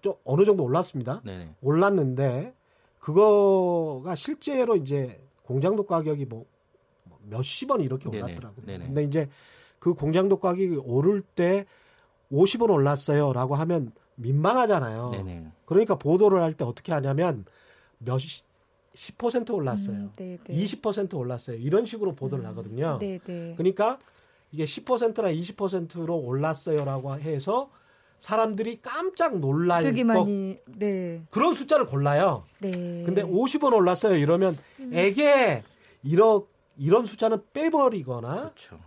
좀 0.00 0.14
어느 0.24 0.44
정도 0.46 0.62
올랐습니다. 0.64 1.20
네네. 1.24 1.56
올랐는데 1.60 2.54
그거가 3.00 4.14
실제로 4.14 4.76
이제 4.76 5.20
공장도 5.42 5.84
가격이 5.84 6.24
뭐 6.24 6.46
몇십 7.28 7.70
원 7.70 7.82
이렇게 7.82 8.08
올랐더라고요. 8.08 8.64
네네. 8.64 8.86
근데 8.86 9.02
이제 9.02 9.28
그 9.78 9.92
공장도 9.92 10.38
가격이 10.38 10.76
오를 10.84 11.20
때 11.20 11.66
50원 12.32 12.70
올랐어요라고 12.70 13.56
하면 13.56 13.92
민망하잖아요. 14.14 15.08
네네. 15.12 15.52
그러니까 15.66 15.96
보도를 15.96 16.42
할 16.42 16.54
때 16.54 16.64
어떻게 16.64 16.92
하냐면 16.92 17.44
몇 17.98 18.18
10% 18.98 19.54
올랐어요. 19.54 19.96
음, 19.96 20.12
20% 20.16 21.14
올랐어요. 21.14 21.56
이런 21.56 21.86
식으로 21.86 22.14
보도를 22.14 22.44
음, 22.44 22.50
하거든요. 22.50 22.98
네네. 22.98 23.54
그러니까 23.56 23.98
이게 24.50 24.64
10%나 24.64 25.30
20%로 25.32 26.16
올랐어요라고 26.16 27.14
해서 27.20 27.70
사람들이 28.18 28.80
깜짝 28.82 29.38
놀랄 29.38 29.84
되게 29.84 30.02
많이 30.02 30.56
네. 30.66 31.22
그런 31.30 31.54
숫자를 31.54 31.86
골라요. 31.86 32.44
네. 32.58 32.72
근데 32.72 33.22
50원 33.22 33.72
올랐어요. 33.72 34.16
이러면 34.16 34.56
음. 34.80 34.90
에게 34.92 35.62
이런 36.02 36.42
이런 36.76 37.06
숫자는 37.06 37.38
빼버리거나 37.52 38.28
그렇죠. 38.28 38.80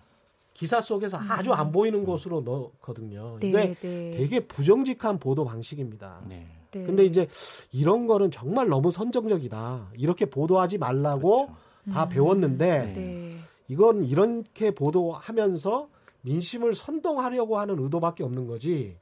기사 0.53 0.81
속에서 0.81 1.17
음. 1.17 1.31
아주 1.31 1.53
안 1.53 1.71
보이는 1.71 2.03
곳으로 2.03 2.41
넣거든요. 2.41 3.37
네, 3.39 3.47
이게 3.47 3.75
네. 3.81 4.11
되게 4.17 4.39
부정직한 4.41 5.19
보도 5.19 5.45
방식입니다. 5.45 6.21
네. 6.27 6.47
네. 6.71 6.83
근데 6.85 7.05
이제 7.05 7.27
이런 7.71 8.07
거는 8.07 8.31
정말 8.31 8.67
너무 8.69 8.91
선정적이다. 8.91 9.91
이렇게 9.95 10.25
보도하지 10.25 10.77
말라고 10.77 11.47
그렇죠. 11.47 11.61
다 11.93 12.03
음. 12.05 12.09
배웠는데 12.09 12.93
네. 12.93 13.35
이건 13.67 14.03
이렇게 14.03 14.71
보도하면서 14.71 15.89
민심을 16.21 16.75
선동하려고 16.75 17.57
하는 17.57 17.79
의도밖에 17.79 18.23
없는 18.23 18.47
거지. 18.47 18.95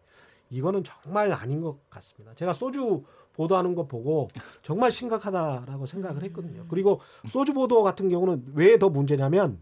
이거는 0.50 0.84
정말 0.84 1.32
아닌 1.32 1.62
것 1.62 1.78
같습니다. 1.90 2.34
제가 2.36 2.54
소주 2.54 3.04
보도하는 3.34 3.76
거 3.76 3.86
보고 3.86 4.28
정말 4.64 4.90
심각하다라고 4.92 5.86
생각을 5.86 6.24
했거든요. 6.24 6.66
그리고 6.70 7.00
소주 7.28 7.54
보도 7.54 7.84
같은 7.84 8.10
경우는 8.10 8.54
왜 8.56 8.78
더 8.78 8.90
문제냐면 8.90 9.62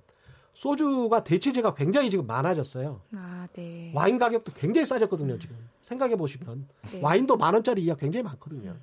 소주가 0.58 1.24
대체재가 1.24 1.76
굉장히 1.76 2.10
지금 2.10 2.26
많아졌어요. 2.26 3.00
아, 3.16 3.48
네. 3.54 3.92
와인 3.94 4.18
가격도 4.18 4.54
굉장히 4.54 4.88
싸졌거든요, 4.88 5.38
지금. 5.38 5.56
생각해 5.84 6.16
보시면. 6.16 6.68
네. 6.94 7.00
와인도 7.00 7.38
만 7.38 7.54
원짜리 7.54 7.84
이하 7.84 7.96
굉장히 7.96 8.24
많거든요. 8.24 8.76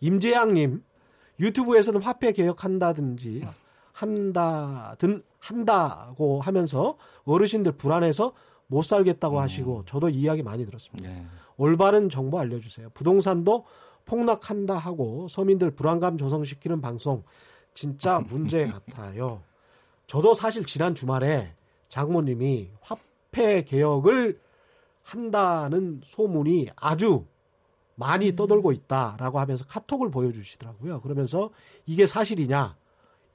임재양님, 0.00 0.82
유튜브에서는 1.38 2.00
화폐 2.00 2.32
개혁한다든지, 2.32 3.46
한다든, 3.92 5.22
한다고 5.38 6.40
하면서 6.40 6.96
어르신들 7.24 7.72
불안해서 7.72 8.32
못 8.66 8.80
살겠다고 8.80 9.36
음. 9.36 9.42
하시고, 9.42 9.84
저도 9.84 10.08
이야기 10.08 10.42
많이 10.42 10.64
들었습니다. 10.64 11.06
네. 11.06 11.26
올바른 11.58 12.08
정보 12.08 12.38
알려주세요. 12.38 12.88
부동산도 12.94 13.66
폭락한다 14.06 14.74
하고 14.74 15.28
서민들 15.28 15.70
불안감 15.72 16.16
조성시키는 16.16 16.80
방송 16.80 17.24
진짜 17.74 18.20
문제 18.20 18.68
같아요. 18.68 19.42
저도 20.10 20.34
사실 20.34 20.66
지난 20.66 20.96
주말에 20.96 21.54
장모님이 21.88 22.72
화폐 22.80 23.62
개혁을 23.62 24.40
한다는 25.04 26.00
소문이 26.02 26.70
아주 26.74 27.26
많이 27.94 28.30
음. 28.30 28.34
떠돌고 28.34 28.72
있다라고 28.72 29.38
하면서 29.38 29.64
카톡을 29.66 30.10
보여주시더라고요. 30.10 31.00
그러면서 31.02 31.50
이게 31.86 32.08
사실이냐? 32.08 32.76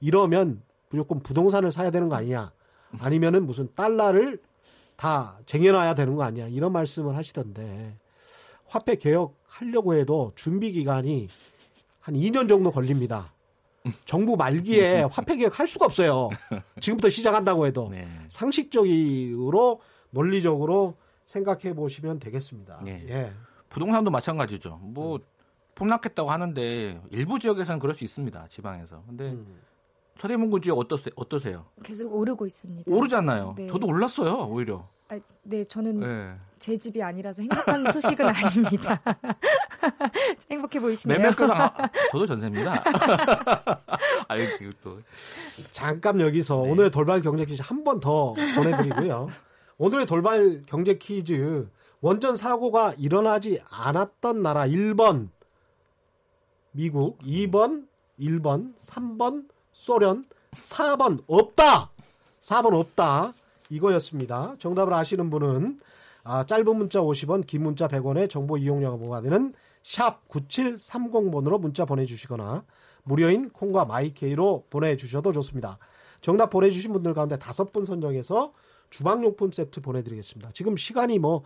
이러면 0.00 0.62
무조건 0.90 1.20
부동산을 1.22 1.72
사야 1.72 1.90
되는 1.90 2.10
거 2.10 2.16
아니냐? 2.16 2.52
아니면은 3.00 3.46
무슨 3.46 3.72
달러를 3.72 4.42
다 4.96 5.38
쟁여놔야 5.46 5.94
되는 5.94 6.14
거 6.14 6.24
아니야? 6.24 6.46
이런 6.46 6.72
말씀을 6.72 7.16
하시던데 7.16 7.96
화폐 8.66 8.96
개혁 8.96 9.34
하려고 9.46 9.94
해도 9.94 10.32
준비 10.34 10.72
기간이 10.72 11.28
한 12.00 12.14
2년 12.16 12.46
정도 12.50 12.70
걸립니다. 12.70 13.32
정부 14.04 14.36
말기에 14.36 15.02
화폐 15.10 15.36
개혁할 15.36 15.66
수가 15.66 15.86
없어요. 15.86 16.28
지금부터 16.80 17.08
시작한다고 17.08 17.66
해도 17.66 17.88
네. 17.90 18.06
상식적으로 18.28 19.80
논리적으로 20.10 20.96
생각해 21.24 21.74
보시면 21.74 22.18
되겠습니다. 22.18 22.80
네. 22.84 23.04
예. 23.08 23.32
부동산도 23.68 24.10
마찬가지죠. 24.10 24.78
뭐 24.82 25.16
음. 25.16 25.20
폭락했다고 25.74 26.30
하는데 26.30 27.00
일부 27.10 27.38
지역에서는 27.38 27.78
그럴 27.80 27.94
수 27.94 28.04
있습니다. 28.04 28.46
지방에서. 28.48 29.02
근데 29.06 29.24
음. 29.30 29.60
서대문구 30.18 30.60
지역 30.62 30.78
어떠세, 30.78 31.10
어떠세요? 31.14 31.66
계속 31.82 32.14
오르고 32.14 32.46
있습니다. 32.46 32.90
오르잖아요. 32.90 33.54
네. 33.56 33.66
저도 33.66 33.86
올랐어요, 33.86 34.48
오히려. 34.48 34.88
아, 35.08 35.18
네, 35.42 35.64
저는 35.64 36.00
네. 36.00 36.34
제 36.58 36.76
집이 36.76 37.02
아니라서 37.02 37.42
행복한 37.42 37.84
소식은 37.92 38.26
아닙니다. 38.28 39.00
행복해 40.50 40.80
보이시네요. 40.80 41.18
매매가 41.18 41.54
아, 41.54 41.88
저도 42.10 42.26
전세입니다. 42.26 42.72
아유, 44.28 44.48
또 44.82 45.00
잠깐 45.72 46.20
여기서 46.20 46.62
네. 46.62 46.70
오늘의 46.70 46.90
돌발 46.90 47.22
경제 47.22 47.44
퀴즈 47.44 47.62
한 47.64 47.84
번 47.84 48.00
더 48.00 48.34
보내드리고요. 48.56 49.28
오늘의 49.78 50.06
돌발 50.06 50.62
경제 50.66 50.94
퀴즈 50.98 51.68
원전 52.00 52.36
사고가 52.36 52.94
일어나지 52.98 53.60
않았던 53.70 54.42
나라 54.42 54.66
1번 54.66 55.28
미국, 56.72 57.18
2번 57.20 57.86
일본, 58.18 58.74
3번 58.86 59.48
소련, 59.72 60.24
4번 60.52 61.22
없다. 61.26 61.90
4번 62.40 62.74
없다. 62.74 63.34
이거였습니다. 63.70 64.56
정답을 64.58 64.92
아시는 64.94 65.30
분은 65.30 65.80
아, 66.24 66.44
짧은 66.44 66.76
문자 66.76 67.00
50원, 67.00 67.46
긴 67.46 67.62
문자 67.62 67.86
100원의 67.86 68.28
정보 68.28 68.58
이용료가 68.58 68.96
부과되는 68.96 69.54
샵 69.84 70.26
9730번으로 70.28 71.60
문자 71.60 71.84
보내주시거나 71.84 72.64
무료인 73.04 73.50
콩과 73.50 73.84
마이케이로 73.84 74.64
보내주셔도 74.68 75.32
좋습니다. 75.32 75.78
정답 76.20 76.50
보내주신 76.50 76.92
분들 76.92 77.14
가운데 77.14 77.38
다섯 77.38 77.72
분 77.72 77.84
선정해서 77.84 78.52
주방용품 78.90 79.52
세트 79.52 79.80
보내드리겠습니다. 79.80 80.50
지금 80.52 80.76
시간이 80.76 81.20
뭐 81.20 81.44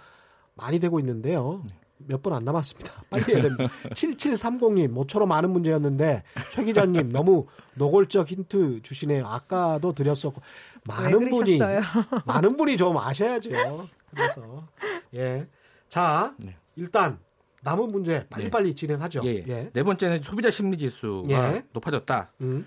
많이 0.54 0.78
되고 0.78 0.98
있는데요. 1.00 1.62
몇 2.07 2.23
분 2.23 2.33
안 2.33 2.45
남았습니다. 2.45 2.93
빨리 3.11 3.35
해야 3.35 3.43
됩니다. 3.43 3.73
7730님, 3.91 4.89
모처럼 4.89 5.29
많은 5.29 5.51
문제였는데, 5.51 6.23
최 6.53 6.65
기자님, 6.65 7.11
너무 7.11 7.47
노골적 7.75 8.29
힌트 8.31 8.83
주시네요. 8.83 9.27
아까도 9.27 9.93
드렸었고, 9.93 10.41
많은 10.85 11.31
분이, 11.31 11.59
많은 12.27 12.57
분이 12.57 12.77
좀 12.77 12.97
아셔야죠. 12.99 13.51
그래서 14.11 14.69
예. 15.15 15.47
자, 15.89 16.35
네. 16.39 16.57
일단 16.77 17.19
남은 17.63 17.91
문제 17.93 18.27
빨리빨리 18.31 18.71
네. 18.71 18.75
진행하죠. 18.75 19.21
예, 19.25 19.35
예. 19.37 19.45
예. 19.49 19.71
네 19.73 19.83
번째는 19.83 20.23
소비자 20.23 20.51
심리 20.51 20.79
지수가 20.79 21.55
예. 21.55 21.65
높아졌다. 21.73 22.33
음. 22.41 22.67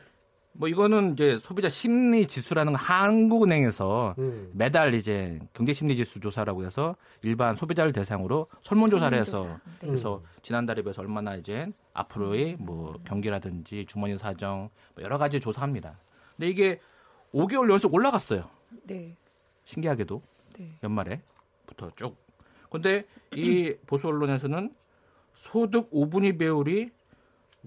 뭐 0.56 0.68
이거는 0.68 1.14
이제 1.14 1.40
소비자 1.40 1.68
심리 1.68 2.28
지수라는 2.28 2.76
한국은행에서 2.76 4.16
음. 4.20 4.52
매달 4.54 4.94
이제 4.94 5.40
경제 5.54 5.74
심리 5.74 5.96
지수 5.96 6.20
조사라고 6.20 6.64
해서 6.64 6.96
일반 7.24 7.56
소비자를 7.56 7.92
대상으로 7.92 8.48
설문 8.62 8.90
조사를 8.92 9.18
해서 9.18 9.44
네. 9.82 9.88
그래서 9.88 10.22
지난달에 10.44 10.84
비해서 10.84 11.02
얼마나 11.02 11.36
이제 11.36 11.68
앞으로의 11.94 12.58
뭐 12.60 13.00
경기라든지 13.04 13.86
주머니 13.88 14.16
사정 14.18 14.70
뭐 14.96 15.04
여러 15.04 15.18
가지 15.18 15.40
조사합니다. 15.40 15.98
근데 16.38 16.50
이게 16.50 16.80
5개월 17.34 17.72
연속 17.72 17.94
올라갔어요. 17.94 18.48
네. 18.84 19.16
신기하게도 19.66 20.22
네. 20.60 20.72
연말에부터 20.84 21.92
쭉. 21.96 22.16
근데 22.70 23.06
이 23.36 23.76
보수 23.88 24.08
언론에서는 24.08 24.74
소득 25.36 25.92
5분위 25.92 26.38
배율이 26.38 26.92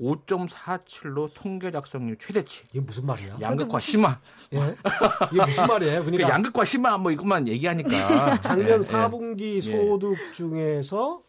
5.47로 0.01 1.31
통계 1.35 1.71
작성률 1.71 2.17
최대치. 2.19 2.65
이게 2.71 2.81
무슨 2.81 3.07
말이야? 3.07 3.39
양극화 3.41 3.79
심화. 3.79 4.19
예? 4.53 4.77
이게 5.33 5.47
무슨 5.47 5.67
말이에요? 5.67 6.05
그러니까 6.05 6.29
양극화 6.29 6.65
심화 6.65 6.99
뭐 6.99 7.11
이것만 7.11 7.49
얘기하니까. 7.49 8.37
작년 8.41 8.69
예, 8.69 8.79
4분기 8.79 9.57
예. 9.57 9.61
소득 9.61 10.17
중에서 10.35 11.23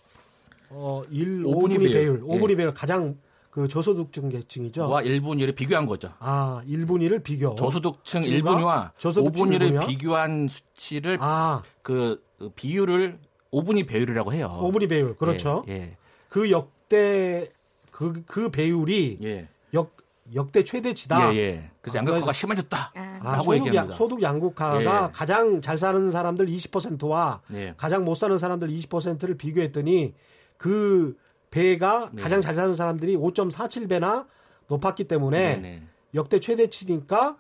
어 0.69 1.01
1, 1.10 1.43
5분위 1.43 1.77
배율, 1.77 1.91
배율 1.91 2.21
5분위 2.23 2.51
예. 2.51 2.56
배율 2.58 2.71
가장 2.71 3.17
그 3.49 3.67
저소득층 3.67 4.30
계층이죠. 4.30 4.88
와 4.88 5.01
1분위를 5.01 5.56
비교한 5.56 5.86
거죠. 5.86 6.13
아, 6.19 6.62
1분위를 6.67 7.23
비교. 7.23 7.56
저소득층 7.56 8.21
1분위와 8.21 8.91
5분위를 8.97 9.88
비교한 9.88 10.47
수치를 10.47 11.17
아. 11.21 11.63
그, 11.82 12.21
그 12.38 12.49
비율을 12.49 13.17
5분위 13.51 13.88
배율이라고 13.88 14.34
해요. 14.34 14.53
5분위 14.58 14.88
배율. 14.88 15.15
그렇죠. 15.15 15.63
예, 15.69 15.73
예. 15.73 15.97
그 16.30 16.51
역대 16.51 17.49
그, 17.97 18.13
그 18.27 18.51
배율이 18.51 19.17
예. 19.23 19.47
역, 19.73 19.97
역대 20.36 20.63
최대치다. 20.63 21.33
예, 21.33 21.38
예. 21.38 21.71
그래서 21.81 21.97
아, 21.97 22.01
양극화가 22.01 22.31
심해졌다. 22.31 22.91
아, 22.93 23.19
아 23.23 23.41
소득, 23.41 23.73
양, 23.73 23.91
소득 23.91 24.21
양극화가 24.21 25.05
예. 25.07 25.12
가장 25.12 25.63
잘 25.63 25.79
사는 25.79 26.12
사람들 26.12 26.45
20%와 26.45 27.41
예. 27.53 27.73
가장 27.75 28.05
못 28.05 28.13
사는 28.13 28.38
사람들 28.38 28.67
20%를 28.67 29.36
비교했더니 29.36 30.13
그 30.57 31.17
배가 31.49 32.12
네. 32.13 32.21
가장 32.21 32.43
잘 32.43 32.53
사는 32.53 32.75
사람들이 32.75 33.17
5.47배나 33.17 34.27
높았기 34.67 35.05
때문에 35.05 35.55
네네. 35.55 35.62
네. 35.62 35.83
역대 36.13 36.39
최대치니까 36.39 37.36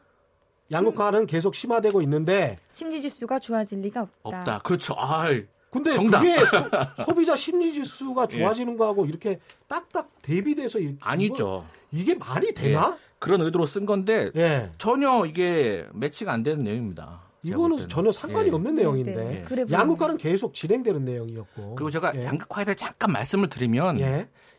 양극화는 0.71 1.27
계속 1.27 1.53
심화되고 1.53 2.01
있는데 2.01 2.57
심리지수가 2.71 3.37
좋아질 3.37 3.81
리가 3.81 4.07
없다. 4.23 4.39
없다. 4.39 4.59
그렇죠. 4.63 4.95
아, 4.97 5.27
근데 5.69 5.93
정답. 5.95 6.21
그게 6.21 6.37
소, 6.45 7.13
비자 7.15 7.35
심리 7.35 7.73
지수가 7.73 8.27
예. 8.31 8.37
좋아지는 8.37 8.73
예. 8.73 8.77
거하고 8.77 9.05
이렇게 9.05 9.39
딱딱 9.67 10.09
대비돼서 10.21 10.79
아니죠. 11.01 11.65
이게 11.91 12.15
말이 12.15 12.53
되나? 12.53 12.97
예. 12.99 13.07
그런 13.19 13.41
의도로 13.41 13.65
쓴 13.65 13.85
건데 13.85 14.31
예. 14.35 14.71
전혀 14.77 15.25
이게 15.25 15.85
매치가 15.93 16.31
안 16.31 16.43
되는 16.43 16.63
내용입니다. 16.63 17.21
이거는 17.43 17.87
전혀 17.89 18.11
상관이 18.11 18.49
예. 18.49 18.51
없는 18.51 18.75
내용인데 18.75 19.15
네, 19.15 19.45
네. 19.55 19.65
양극화는 19.71 20.17
계속 20.17 20.53
진행되는 20.53 21.03
내용이었고 21.05 21.75
그리고 21.75 21.89
제가 21.91 22.13
예. 22.15 22.25
양극화에 22.25 22.65
대해 22.65 22.75
잠깐 22.75 23.11
말씀을 23.11 23.49
드리면 23.49 23.99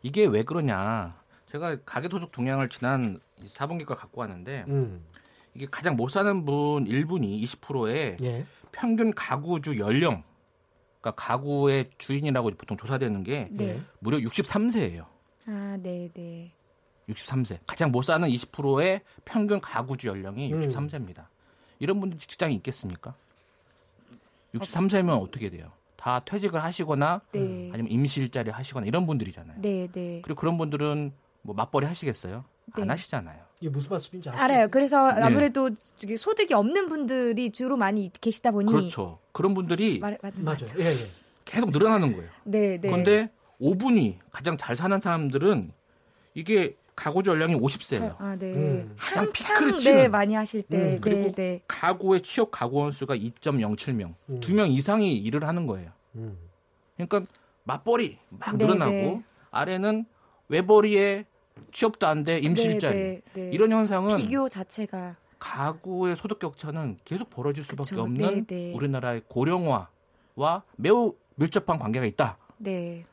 이게 0.02 0.26
왜 0.26 0.42
그러냐 0.42 1.16
제가 1.50 1.78
가계소득 1.84 2.32
동향을 2.32 2.68
지난 2.68 3.18
4분기 3.44 3.84
걸 3.84 3.96
갖고 3.96 4.20
왔는데 4.20 4.64
음. 4.68 5.04
이게 5.54 5.66
가장 5.70 5.96
못 5.96 6.10
사는 6.10 6.44
분 6.44 6.84
1분이 6.84 7.42
20%의 7.42 8.44
평균 8.72 9.12
가구주 9.14 9.78
연령 9.78 10.22
그러니까 11.00 11.12
가구의 11.22 11.90
주인이라고 11.98 12.50
보통 12.56 12.76
조사되는 12.76 13.22
게 13.22 13.48
네. 13.50 13.80
무려 14.00 14.18
63세예요. 14.18 15.06
아, 15.46 15.78
네, 15.80 16.10
네. 16.12 16.52
63세. 17.08 17.58
가장 17.66 17.90
못 17.90 18.02
사는 18.02 18.28
20%의 18.28 19.00
평균 19.24 19.60
가구주 19.60 20.08
연령이 20.08 20.52
음. 20.52 20.68
63세입니다. 20.68 21.26
이런 21.78 22.00
분들 22.00 22.18
직장이 22.18 22.54
있겠습니까? 22.56 23.14
63세면 24.54 25.22
어떻게 25.22 25.48
돼요? 25.50 25.72
다 25.96 26.20
퇴직을 26.20 26.62
하시거나 26.62 27.20
네. 27.32 27.70
아니면 27.72 27.90
임시 27.90 28.20
일자리 28.20 28.50
하시거나 28.50 28.86
이런 28.86 29.06
분들이잖아요. 29.06 29.60
네, 29.60 29.88
네. 29.90 30.20
그리고 30.22 30.38
그런 30.40 30.58
분들은 30.58 31.12
뭐 31.42 31.54
맞벌이 31.54 31.86
하시겠어요? 31.86 32.44
네. 32.76 32.82
안 32.82 32.90
하시잖아요. 32.90 33.47
이게 33.60 33.68
무슨 33.68 33.90
말씀인지 33.90 34.30
알아요. 34.30 34.68
그래서 34.68 35.12
네. 35.12 35.22
아무래도 35.22 35.70
소득이 36.16 36.54
없는 36.54 36.88
분들이 36.88 37.50
주로 37.50 37.76
많이 37.76 38.10
계시다 38.20 38.50
보니 38.52 38.70
그렇죠. 38.70 39.18
그런 39.32 39.54
분들이 39.54 39.98
말, 39.98 40.18
맞, 40.22 40.34
맞아요. 40.38 40.58
예, 40.78 40.86
예. 40.86 41.06
계속 41.44 41.70
늘어나는 41.70 42.12
거예요. 42.12 42.30
네, 42.44 42.78
네. 42.80 42.88
그런데 42.88 43.30
5분이 43.60 44.16
가장 44.30 44.56
잘 44.56 44.76
사는 44.76 45.00
사람들은 45.00 45.72
이게 46.34 46.76
가구 46.94 47.22
연령이 47.24 47.54
50세예요. 47.54 48.16
아, 48.18 48.36
네. 48.36 48.54
음. 48.54 48.94
가장 48.98 49.30
피크를 49.32 49.76
치는 49.76 49.96
네, 49.96 50.08
많이 50.08 50.34
하실 50.34 50.62
때. 50.62 50.76
음, 50.76 50.82
네, 50.82 50.98
그리고 51.00 51.32
네, 51.32 51.62
가구의 51.68 52.22
취업 52.22 52.50
가구원 52.50 52.92
수가 52.92 53.16
2.07명. 53.16 54.14
음. 54.28 54.40
2명 54.40 54.70
이상이 54.70 55.16
일을 55.16 55.46
하는 55.46 55.66
거예요. 55.66 55.90
음. 56.16 56.36
그러니까 56.96 57.20
맞벌이 57.64 58.18
막 58.30 58.56
네, 58.56 58.64
늘어나고 58.64 58.90
네. 58.92 59.22
아래는 59.50 60.06
외벌이에 60.48 61.26
취업도 61.72 62.06
안 62.06 62.24
돼, 62.24 62.38
임실자리. 62.38 62.94
네, 62.94 63.20
네, 63.34 63.42
네. 63.42 63.50
이런 63.52 63.72
현상은 63.72 64.16
비교 64.16 64.48
자체가 64.48 65.16
가구의 65.38 66.16
소득 66.16 66.38
격차는 66.38 66.98
계속 67.04 67.30
벌어질 67.30 67.64
수밖에 67.64 67.90
그쵸. 67.90 68.02
없는 68.02 68.46
네, 68.46 68.56
네. 68.56 68.74
우리나라의 68.74 69.22
고령화와 69.28 70.62
매우 70.76 71.14
밀접한 71.36 71.78
관계가 71.78 72.06
있다. 72.06 72.36
네. 72.58 73.04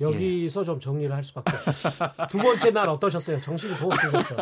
여기서 0.00 0.60
예. 0.60 0.64
좀 0.64 0.80
정리를 0.80 1.14
할 1.14 1.22
수밖에 1.22 1.52
없어요. 1.56 2.10
두 2.28 2.38
번째 2.38 2.70
날 2.70 2.88
어떠셨어요? 2.88 3.40
정신이 3.40 3.74
더 3.76 3.86
없으셨죠? 3.86 4.36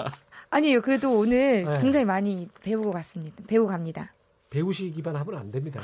아니요. 0.50 0.81
그래도 0.81 1.18
오늘 1.18 1.64
네. 1.64 1.81
굉장히 1.81 2.04
많이 2.04 2.48
배우고 2.62 2.92
갔습니다. 2.92 3.37
배우고 3.46 3.68
갑니다. 3.68 4.14
배우시기만 4.50 5.14
하면 5.14 5.37
안 5.37 5.50
됩니다. 5.50 5.81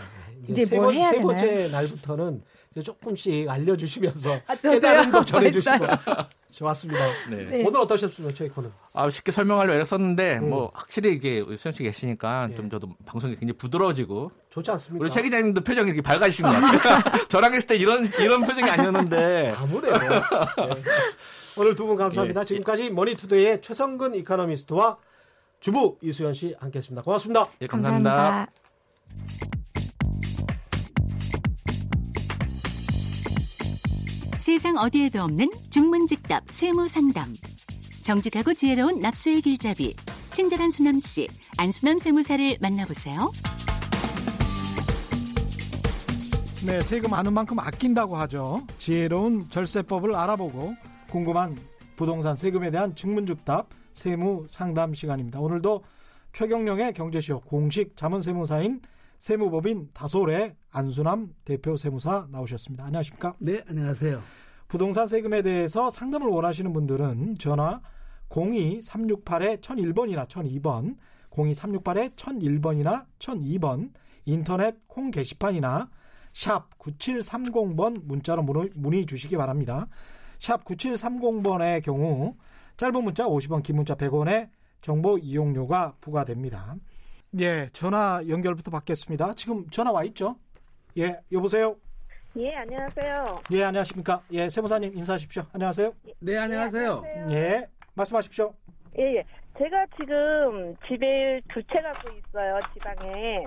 이제, 0.48 0.62
이제 0.62 0.76
뭘 0.76 0.86
번, 0.86 0.94
해야 0.94 1.10
세 1.10 1.18
되나요? 1.18 1.26
번째 1.26 1.68
날부터는 1.70 2.42
이제 2.70 2.82
조금씩 2.82 3.48
알려주시면서 3.48 4.30
아, 4.46 4.54
깨달은 4.54 5.10
거 5.10 5.22
전해주시고 5.26 5.84
좋았습니다. 6.54 7.00
네. 7.30 7.44
네. 7.44 7.64
오늘 7.66 7.80
어떠셨어요, 7.80 8.32
최이코는? 8.32 8.70
아, 8.92 9.10
쉽게 9.10 9.32
설명하려고 9.32 9.78
애썼는데 9.80 10.38
음. 10.38 10.50
뭐 10.50 10.70
확실히 10.74 11.12
이게 11.14 11.44
수현 11.56 11.72
씨 11.72 11.82
계시니까 11.82 12.48
네. 12.48 12.54
좀 12.54 12.70
저도 12.70 12.88
방송이 13.04 13.34
굉장히 13.34 13.52
부드러워지고 13.58 14.30
좋지 14.50 14.70
않습니까? 14.70 15.02
우리 15.02 15.10
최 15.10 15.22
기자님도 15.22 15.62
표정이 15.62 15.88
이렇게 15.88 16.00
밝아지신 16.02 16.46
것 16.46 16.52
같아요. 16.52 17.00
저랑 17.28 17.54
했을 17.54 17.66
때 17.68 17.76
이런 17.76 18.06
이런 18.20 18.42
표정이 18.42 18.70
아니었는데 18.70 19.54
아무래요. 19.56 19.94
네. 19.98 20.82
오늘 21.56 21.74
두 21.74 21.86
분 21.86 21.96
감사합니다. 21.96 22.40
예. 22.40 22.44
지금까지 22.44 22.90
머니투데이의 22.90 23.60
최성근 23.62 24.14
이카노미스트와 24.16 24.96
주부 25.60 25.98
이수연 26.02 26.34
씨 26.34 26.54
함께했습니다. 26.58 27.02
고맙습니다. 27.02 27.46
예, 27.62 27.66
감사합니다. 27.66 28.10
감사합니다. 28.10 29.63
세상 34.44 34.76
어디에도 34.76 35.22
없는 35.22 35.50
중문직답 35.70 36.44
세무상담. 36.50 37.34
정직하고 38.02 38.52
지혜로운 38.52 39.00
납세의 39.00 39.40
길잡이. 39.40 39.96
친절한 40.32 40.70
수남 40.70 40.98
씨, 40.98 41.26
안수남 41.56 41.98
세무사를 41.98 42.58
만나보세요. 42.60 43.32
네, 46.66 46.78
세금 46.82 47.12
많은 47.12 47.32
만큼 47.32 47.58
아낀다고 47.58 48.16
하죠. 48.16 48.66
지혜로운 48.78 49.48
절세법을 49.48 50.14
알아보고 50.14 50.74
궁금한 51.08 51.56
부동산 51.96 52.36
세금에 52.36 52.70
대한 52.70 52.94
증문즉답 52.94 53.70
세무 53.94 54.44
상담 54.50 54.92
시간입니다. 54.92 55.40
오늘도 55.40 55.82
최경령의 56.34 56.92
경제쇼 56.92 57.40
공식 57.40 57.96
자문세무사인 57.96 58.82
세무법인 59.24 59.88
다솔의 59.94 60.54
안수남 60.70 61.34
대표 61.46 61.78
세무사 61.78 62.28
나오셨습니다. 62.30 62.84
안녕하십니까? 62.84 63.34
네, 63.38 63.64
안녕하세요. 63.66 64.20
부동산 64.68 65.06
세금에 65.06 65.40
대해서 65.40 65.88
상담을 65.88 66.28
원하시는 66.28 66.70
분들은 66.74 67.38
전화 67.38 67.80
02-368-1001번이나 68.28 70.28
1002번, 70.28 70.98
02-368-1001번이나 71.30 73.06
1002번, 73.18 73.94
인터넷 74.26 74.76
콩 74.88 75.10
게시판이나 75.10 75.88
샵 76.34 76.78
9730번 76.78 78.04
문자로 78.04 78.44
문의 78.74 79.06
주시기 79.06 79.38
바랍니다. 79.38 79.88
샵 80.38 80.66
9730번의 80.66 81.82
경우 81.82 82.36
짧은 82.76 83.02
문자 83.02 83.24
50원, 83.24 83.62
긴 83.62 83.76
문자 83.76 83.94
100원의 83.94 84.50
정보 84.82 85.16
이용료가 85.16 85.94
부과됩니다. 86.02 86.76
예, 87.40 87.66
전화 87.72 88.22
연결부터 88.28 88.70
받겠습니다. 88.70 89.34
지금 89.34 89.68
전화 89.70 89.90
와 89.90 90.04
있죠? 90.04 90.36
예, 90.98 91.18
여보세요? 91.32 91.76
예, 92.36 92.54
안녕하세요. 92.54 93.40
예, 93.52 93.64
안녕하십니까? 93.64 94.22
예, 94.32 94.48
세무사님 94.48 94.92
인사하십시오. 94.96 95.44
안녕하세요. 95.52 95.92
네, 96.20 96.36
안녕하세요. 96.38 97.02
예, 97.04 97.20
안녕하세요. 97.20 97.38
예 97.38 97.66
말씀하십시오. 97.94 98.54
예, 98.98 99.16
예. 99.16 99.24
제가 99.58 99.86
지금 100.00 100.74
집에 100.88 101.40
두 101.52 101.62
채 101.64 101.80
갖고 101.82 102.10
있어요, 102.16 102.58
지방에. 102.72 103.44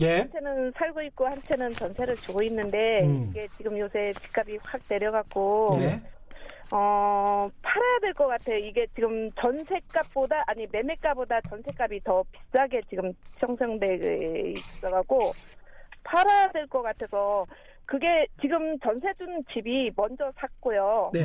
예. 0.00 0.18
한 0.20 0.32
채는 0.32 0.72
살고 0.78 1.02
있고 1.02 1.26
한 1.26 1.42
채는 1.46 1.72
전세를 1.74 2.14
주고 2.16 2.42
있는데 2.42 3.02
음. 3.04 3.26
이게 3.30 3.46
지금 3.48 3.78
요새 3.78 4.12
집값이 4.14 4.58
확 4.62 4.80
내려갔고 4.88 5.78
예. 5.80 6.00
어, 6.74 7.50
팔아야 7.60 7.98
될 8.00 8.14
것 8.14 8.26
같아요. 8.28 8.56
이게 8.56 8.86
지금 8.94 9.30
전세값보다, 9.32 10.44
아니, 10.46 10.66
매매가보다 10.72 11.42
전세값이 11.42 12.00
더 12.02 12.24
비싸게 12.32 12.80
지금 12.88 13.12
형성돼 13.36 14.54
있어가고, 14.56 15.32
팔아야 16.02 16.48
될 16.48 16.66
것 16.68 16.80
같아서, 16.80 17.44
그게 17.84 18.26
지금 18.40 18.78
전세 18.78 19.12
준 19.18 19.44
집이 19.50 19.90
먼저 19.94 20.30
샀고요. 20.32 21.10
네. 21.12 21.24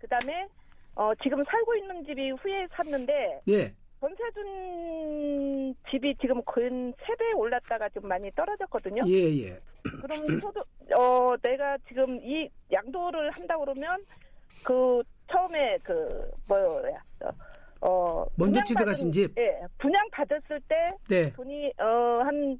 그 0.00 0.08
다음에, 0.08 0.48
어, 0.96 1.12
지금 1.22 1.44
살고 1.44 1.76
있는 1.76 2.04
집이 2.04 2.30
후에 2.32 2.66
샀는데, 2.72 3.40
네. 3.46 3.72
전세 4.00 4.22
준 4.34 5.74
집이 5.90 6.16
지금 6.20 6.42
근 6.44 6.92
3배 6.94 7.36
올랐다가 7.36 7.88
좀 7.90 8.02
많이 8.08 8.32
떨어졌거든요. 8.32 9.04
예, 9.06 9.44
예. 9.44 9.60
그럼 10.02 10.40
저도, 10.40 10.60
어, 10.98 11.36
내가 11.40 11.78
지금 11.86 12.18
이 12.20 12.48
양도를 12.72 13.30
한다 13.30 13.56
그러면, 13.58 14.04
그 14.64 15.02
처음에 15.30 15.78
그 15.82 16.30
뭐야 16.48 17.02
어 17.80 18.24
먼저 18.36 18.62
취득하신 18.64 19.12
집. 19.12 19.38
예, 19.38 19.60
분양 19.78 20.08
받았을 20.10 20.60
때 20.68 20.90
네. 21.08 21.32
돈이 21.32 21.72
어한 21.78 22.58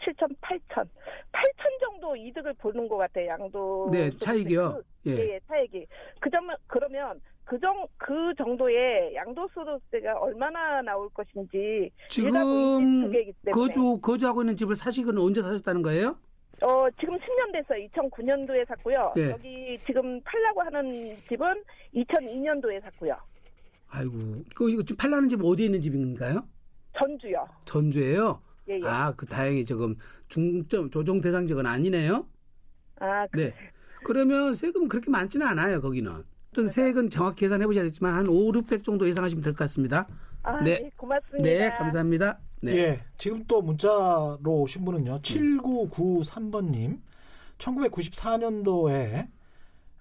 7천, 0.00 0.34
8천, 0.40 0.88
8천 1.32 1.80
정도 1.80 2.16
이득을 2.16 2.54
보는 2.54 2.88
것 2.88 2.96
같아요. 2.96 3.26
양도. 3.28 3.88
네, 3.92 4.10
차익이요. 4.18 4.82
그, 5.04 5.10
예. 5.10 5.34
예, 5.34 5.40
차익이. 5.46 5.86
그 6.20 6.30
점, 6.30 6.48
그러면 6.66 7.20
그 7.44 7.58
정, 7.60 7.86
그 7.96 8.32
정도의 8.36 9.14
양도소득세가 9.14 10.18
얼마나 10.18 10.80
나올 10.82 11.08
것인지. 11.10 11.90
지금 12.08 13.10
거주, 13.52 13.98
거주하고 14.00 14.42
있는 14.42 14.56
집을 14.56 14.74
사시기는 14.74 15.20
언제 15.20 15.42
사셨다는 15.42 15.82
거예요? 15.82 16.16
어, 16.62 16.86
지금 17.00 17.16
10년 17.16 17.52
됐어요. 17.52 17.86
2009년도에 17.88 18.66
샀고요. 18.68 19.14
예. 19.16 19.30
여기 19.30 19.78
지금 19.86 20.20
팔라고 20.22 20.62
하는 20.62 20.92
집은 21.28 21.62
2002년도에 21.94 22.82
샀고요. 22.82 23.16
아이고, 23.88 24.12
그 24.54 24.70
이거 24.70 24.82
지금 24.82 24.96
팔라는 24.98 25.28
집 25.28 25.42
어디에 25.42 25.66
있는 25.66 25.80
집인가요? 25.80 26.44
전주요. 26.96 27.48
전주예요? 27.64 28.40
예, 28.68 28.74
예. 28.78 28.86
아, 28.86 29.12
그 29.16 29.26
다행히 29.26 29.64
지금 29.64 29.96
중점 30.28 30.90
조정 30.90 31.20
대상직은 31.20 31.66
아니네요. 31.66 32.26
아, 33.00 33.26
그... 33.28 33.40
네. 33.40 33.54
그러면 34.04 34.54
세금은 34.54 34.88
그렇게 34.88 35.10
많지는 35.10 35.46
않아요, 35.46 35.80
거기는. 35.80 36.12
어떤 36.52 36.68
세액은 36.68 37.10
정확히 37.10 37.40
계산해 37.40 37.66
보셔야겠지만 37.66 38.14
한 38.14 38.26
5, 38.28 38.52
600 38.54 38.82
정도 38.84 39.06
예상하시면 39.08 39.42
될 39.42 39.52
것 39.52 39.58
같습니다. 39.64 40.06
아, 40.42 40.60
네. 40.62 40.80
네. 40.80 40.90
고맙습니다. 40.96 41.42
네, 41.48 41.70
감사합니다. 41.70 42.38
네. 42.62 42.76
예, 42.76 43.00
지금 43.16 43.44
또 43.46 43.62
문자로 43.62 44.38
오신 44.44 44.84
분은요. 44.84 45.20
7993번님. 45.22 47.00
1994년도에 47.58 49.28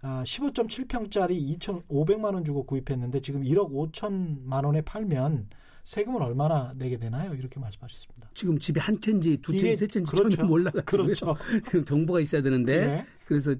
아, 0.01 0.23
15.7평짜리 0.23 1.59
2,500만 1.59 2.33
원 2.33 2.45
주고 2.45 2.63
구입했는데 2.65 3.19
지금 3.19 3.43
1억 3.43 3.71
5천만 3.71 4.65
원에 4.65 4.81
팔면 4.81 5.49
세금은 5.83 6.21
얼마나 6.21 6.73
내게 6.77 6.97
되나요? 6.97 7.33
이렇게 7.33 7.59
말씀하셨습니다. 7.59 8.29
지금 8.33 8.59
집이 8.59 8.79
한 8.79 8.99
채인지 9.01 9.37
두 9.41 9.51
채인지 9.51 9.77
세 9.77 9.87
채인지 9.87 10.11
그렇죠. 10.11 10.37
전혀 10.37 10.47
몰라가지고 10.47 10.85
그렇죠. 10.85 11.35
정보가 11.85 12.21
있어야 12.21 12.41
되는데 12.41 12.85
네. 12.85 13.05
그래서 13.29 13.53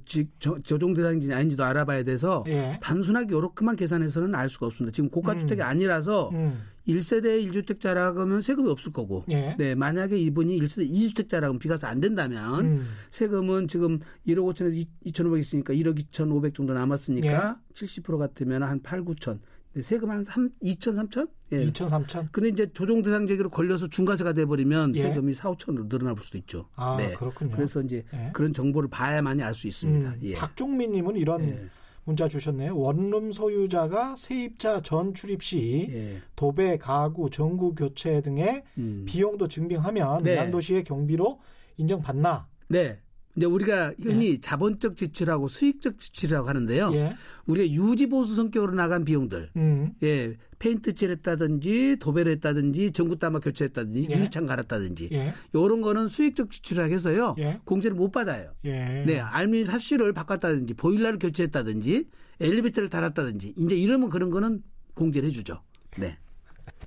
조정 0.64 0.96
대상인지 0.96 1.32
아닌지도 1.32 1.64
알아봐야 1.64 2.02
돼서 2.02 2.42
네. 2.48 2.80
단순하게 2.82 3.38
이렇게만 3.38 3.76
계산해서는 3.76 4.34
알 4.34 4.50
수가 4.50 4.66
없습니다. 4.66 4.92
지금 4.92 5.12
고가 5.12 5.38
주택이 5.38 5.62
음. 5.62 5.68
아니라서 5.68 6.32
음. 6.34 6.64
1세대 6.88 7.48
1주택자라고 7.48 8.18
하면 8.18 8.42
세금이 8.42 8.68
없을 8.68 8.92
거고 8.92 9.26
네. 9.28 9.56
네 9.60 9.76
만약에 9.76 10.18
이분이 10.18 10.60
1세대 10.60 10.90
2주택자라고 10.90 11.60
비과세 11.60 11.86
안 11.86 12.00
된다면 12.00 12.66
음. 12.66 12.88
세금은 13.12 13.68
지금 13.68 14.00
1억 14.28 14.52
5천에서 14.56 14.88
2,500 15.06 15.40
있으니까 15.40 15.72
1억 15.76 16.00
2,500 16.00 16.56
정도 16.56 16.74
남았으니까 16.74 17.60
70% 17.76 18.18
같으면 18.18 18.64
한 18.64 18.82
8, 18.82 19.06
9천 19.06 19.38
네, 19.74 19.84
세금 19.84 20.10
한 20.10 20.24
3, 20.24 20.50
2천, 20.64 20.96
3천? 20.96 21.30
예. 21.52 21.66
2천, 21.66 21.90
3천? 21.90 22.32
근데 22.32 22.50
이제 22.50 22.72
조정 22.74 23.02
대상 23.02 23.26
제기로 23.28 23.50
걸려서 23.50 23.88
중과세가 23.88 24.34
돼버리면 24.34 24.96
예. 24.96 25.04
세금이 25.04 25.34
4, 25.34 25.52
5천으로 25.52 25.90
늘어날 25.90 26.16
수도 26.22 26.38
있죠. 26.38 26.68
아, 26.76 26.96
네. 26.98 27.14
그렇군요. 27.14 27.56
그래서 27.56 27.82
이제 27.82 28.04
예. 28.14 28.30
그런 28.34 28.54
정보를 28.54 28.90
봐야만이 28.90 29.42
알 29.44 29.54
수 29.54 29.68
있습니다. 29.68 30.10
음, 30.10 30.20
예. 30.24 30.34
박종민 30.36 30.92
님은 30.92 31.16
이런 31.16 31.42
예. 31.50 31.66
문자 32.06 32.28
주셨네요. 32.28 32.78
원룸 32.78 33.32
소유자가 33.32 34.16
세입자 34.16 34.82
전 34.82 35.14
출입 35.14 35.44
시 35.44 35.88
예. 35.92 36.22
도배, 36.36 36.78
가구, 36.78 37.30
전구 37.30 37.76
교체 37.76 38.22
등의 38.22 38.64
음. 38.78 39.06
비용도 39.08 39.48
증빙하면 39.48 40.24
네. 40.24 40.36
양도시의 40.38 40.84
경비로 40.86 41.40
인정받나? 41.78 42.48
네. 42.68 43.00
이제 43.40 43.46
우리가 43.46 43.94
흔히 44.02 44.32
예. 44.32 44.38
자본적 44.38 44.98
지출하고 44.98 45.48
수익적 45.48 45.98
지출이라고 45.98 46.50
하는데요. 46.50 46.92
예. 46.94 47.16
우리가 47.46 47.74
유지 47.74 48.08
보수 48.08 48.36
성격으로 48.36 48.74
나간 48.74 49.06
비용들, 49.06 49.52
음. 49.56 49.94
예, 50.04 50.36
페인트 50.60 50.94
칠했다든지 50.94 51.98
도배를 52.02 52.34
했다든지 52.34 52.92
전구 52.92 53.18
따마 53.18 53.40
교체했다든지 53.40 54.08
예. 54.12 54.16
유리창 54.18 54.46
갈았다든지 54.46 55.10
예. 55.14 55.34
이런 55.54 55.80
거는 55.80 56.10
수익적 56.10 56.52
지출이라고 56.52 56.94
해서요. 56.94 57.36
예. 57.40 57.62
공제를 57.64 57.96
못 57.96 58.12
받아요. 58.12 58.52
예. 58.66 59.06
네, 59.08 59.20
알미 59.22 59.64
사시를 59.64 60.12
바꿨다든지 60.12 60.74
보일러를 60.74 61.18
교체했다든지 61.18 62.08
엘리베이터를 62.42 62.90
달았다든지 62.90 63.54
이제 63.58 63.76
이러면 63.78 64.10
그런 64.10 64.32
거는 64.32 64.62
공제를 64.96 65.30
해주죠. 65.30 65.62
네. 65.98 66.18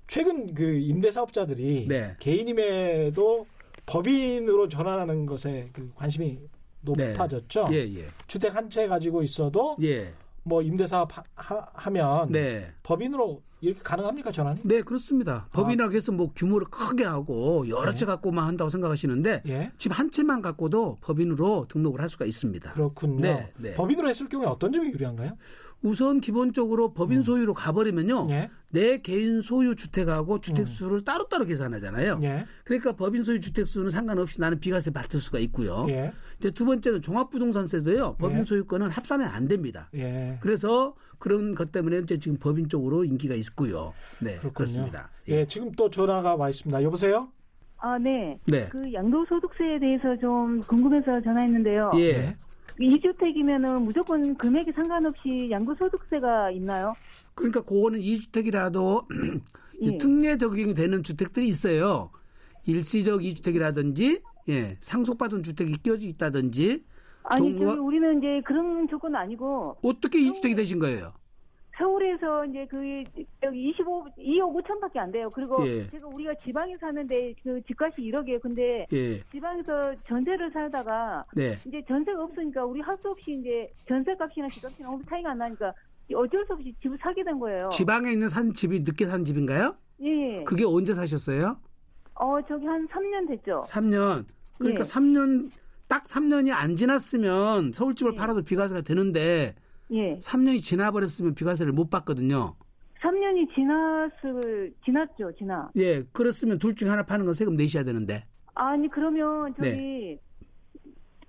최근 0.06 0.52
그 0.52 0.64
임대 0.64 1.10
사업자들이 1.10 1.86
네. 1.88 2.14
개인임에도 2.18 3.46
법인으로 3.86 4.68
전환하는 4.68 5.26
것에 5.26 5.70
그 5.72 5.90
관심이 5.94 6.38
높아졌죠. 6.82 7.68
네. 7.68 7.76
예, 7.76 8.00
예. 8.00 8.06
주택 8.26 8.54
한 8.56 8.68
채 8.68 8.86
가지고 8.88 9.22
있어도 9.22 9.76
예. 9.82 10.12
뭐 10.44 10.62
임대사업 10.62 11.10
하, 11.34 11.90
면 11.90 12.30
네. 12.32 12.72
법인으로 12.82 13.42
이렇게 13.60 13.80
가능합니까 13.82 14.32
전환이? 14.32 14.60
네 14.64 14.82
그렇습니다. 14.82 15.46
법인이라고 15.52 15.94
해서 15.94 16.10
뭐 16.10 16.32
규모를 16.34 16.66
크게 16.68 17.04
하고 17.04 17.68
여러 17.68 17.90
네. 17.92 17.96
채 17.96 18.06
갖고만 18.06 18.44
한다고 18.46 18.68
생각하시는데 18.70 19.42
예. 19.46 19.70
집한 19.78 20.10
채만 20.10 20.42
갖고도 20.42 20.98
법인으로 21.00 21.66
등록을 21.68 22.00
할 22.00 22.08
수가 22.08 22.24
있습니다. 22.24 22.72
그렇군요. 22.72 23.20
네, 23.20 23.52
네. 23.58 23.74
법인으로 23.74 24.08
했을 24.08 24.28
경우에 24.28 24.46
어떤 24.48 24.72
점이 24.72 24.88
유리한가요? 24.88 25.36
우선 25.84 26.20
기본적으로 26.20 26.92
법인 26.92 27.18
음. 27.18 27.22
소유로 27.22 27.54
가버리면요. 27.54 28.26
예. 28.30 28.50
내 28.72 28.98
개인 28.98 29.42
소유 29.42 29.76
주택하고 29.76 30.40
주택 30.40 30.62
음. 30.62 30.66
수를 30.66 30.98
음. 30.98 31.04
따로따로 31.04 31.44
계산하잖아요. 31.44 32.20
예. 32.22 32.46
그러니까 32.64 32.92
법인 32.92 33.22
소유 33.22 33.38
주택 33.38 33.68
수는 33.68 33.90
상관없이 33.90 34.40
나는 34.40 34.58
비과세 34.58 34.90
받을 34.90 35.20
수가 35.20 35.38
있고요. 35.40 35.86
예. 35.90 36.12
이제 36.38 36.50
두 36.50 36.64
번째는 36.64 37.02
종합부동산세도요. 37.02 38.16
법인 38.16 38.38
예. 38.40 38.44
소유권은 38.44 38.90
합산이 38.90 39.24
안 39.24 39.46
됩니다. 39.46 39.90
예. 39.94 40.38
그래서 40.40 40.94
그런 41.18 41.54
것 41.54 41.70
때문에 41.70 41.98
이제 41.98 42.18
지금 42.18 42.38
법인 42.38 42.68
쪽으로 42.68 43.04
인기가 43.04 43.34
있고요. 43.34 43.92
네, 44.20 44.38
그렇군요. 44.38 44.52
그렇습니다. 44.52 45.10
예, 45.28 45.46
지금 45.46 45.70
또 45.72 45.88
전화가 45.88 46.34
와 46.34 46.48
있습니다. 46.48 46.82
여보세요? 46.82 47.28
아, 47.76 47.98
네. 47.98 48.38
네. 48.46 48.68
그 48.70 48.92
양도소득세에 48.92 49.78
대해서 49.78 50.16
좀 50.16 50.60
궁금해서 50.62 51.20
전화했는데요. 51.20 51.92
예. 51.96 52.36
2주택이면은 52.80 53.82
무조건 53.82 54.34
금액이 54.36 54.72
상관없이 54.72 55.48
양도소득세가 55.50 56.50
있나요? 56.52 56.94
그러니까 57.34 57.62
그거는 57.62 58.00
2주택이라도 58.00 59.06
예. 59.82 59.98
특례 59.98 60.36
적용이 60.36 60.74
되는 60.74 61.02
주택들이 61.02 61.48
있어요. 61.48 62.10
일시적 62.66 63.20
2주택이라든지 63.20 64.22
예, 64.48 64.76
상속받은 64.80 65.42
주택이 65.42 65.72
끼어져 65.82 66.06
있다든지 66.06 66.84
아니. 67.24 67.52
저기 67.58 67.64
우리는 67.64 68.18
이제 68.18 68.40
그런 68.44 68.86
조건 68.88 69.16
아니고 69.16 69.76
어떻게 69.82 70.18
2주택이 70.20 70.56
되신 70.56 70.78
거예요? 70.78 71.12
서울에서 71.78 72.44
이제 72.46 72.66
그 72.70 73.02
여기 73.42 73.70
25 73.70 74.04
2억 74.18 74.62
5천밖에 74.62 74.98
안 74.98 75.10
돼요. 75.10 75.30
그리고 75.34 75.66
예. 75.66 75.88
제가 75.90 76.06
우리가 76.06 76.34
지방에 76.34 76.76
사는데 76.76 77.34
그 77.42 77.60
집값이 77.66 78.02
1억이에요. 78.02 78.40
근데 78.40 78.86
예. 78.92 79.20
지방에서 79.30 79.94
전세를 80.06 80.50
살다가 80.52 81.24
네. 81.34 81.54
이제 81.66 81.82
전세가 81.88 82.22
없으니까 82.22 82.64
우리 82.66 82.80
할 82.80 82.96
수 82.98 83.08
없이 83.10 83.32
이제 83.40 83.72
전세값이나 83.88 84.48
집값이 84.50 84.82
너무 84.82 85.02
차이가 85.08 85.30
안 85.30 85.38
나니까 85.38 85.72
어쩔 86.14 86.44
수 86.46 86.52
없이 86.54 86.74
집을 86.82 86.98
사게 87.00 87.22
된 87.24 87.38
거예요. 87.38 87.68
지방에 87.70 88.12
있는 88.12 88.28
산 88.28 88.52
집이 88.52 88.80
늦게 88.80 89.06
산 89.06 89.24
집인가요? 89.24 89.76
예. 90.00 90.44
그게 90.44 90.64
언제 90.64 90.94
사셨어요? 90.94 91.58
어, 92.14 92.36
저기 92.48 92.66
한 92.66 92.86
3년 92.88 93.28
됐죠. 93.28 93.64
3년. 93.66 94.24
그러니까 94.58 94.80
예. 94.80 94.84
3년 94.84 95.50
딱 95.88 96.04
3년이 96.04 96.52
안 96.52 96.76
지났으면 96.76 97.72
서울집을 97.72 98.12
예. 98.14 98.16
팔아도 98.16 98.42
비과세가 98.42 98.82
되는데 98.82 99.54
예. 99.90 100.16
3년이 100.18 100.62
지나버렸으면 100.62 101.34
비과세를 101.34 101.72
못 101.72 101.90
받거든요. 101.90 102.54
3년이 103.02 103.52
지났을 103.54 104.72
지났죠, 104.84 105.32
지나. 105.36 105.70
예, 105.76 106.02
그렇으면 106.12 106.58
둘 106.58 106.74
중에 106.74 106.88
하나 106.88 107.02
파는 107.04 107.24
건 107.24 107.34
세금 107.34 107.56
내셔야 107.56 107.82
되는데. 107.82 108.24
아니 108.54 108.88
그러면 108.88 109.52
저기 109.56 109.70
네. 109.70 110.18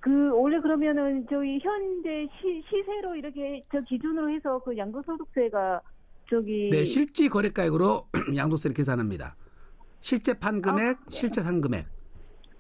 그 0.04 0.30
원래 0.38 0.60
그러면은 0.60 1.26
저희 1.30 1.58
현재 1.60 2.28
시, 2.42 2.62
시세로 2.70 3.16
이렇게 3.16 3.62
저 3.72 3.80
기준으로 3.80 4.30
해서 4.30 4.60
그 4.60 4.76
양도소득세가 4.76 5.82
저기 6.30 6.70
네 6.70 6.84
실지 6.84 7.30
거래가액으로 7.30 8.10
양도세를 8.36 8.76
계산합니다. 8.76 9.38
실제 10.02 10.34
판 10.34 10.62
금액, 10.62 10.98
아, 10.98 11.06
실제 11.10 11.42
산 11.42 11.62
금액. 11.62 11.86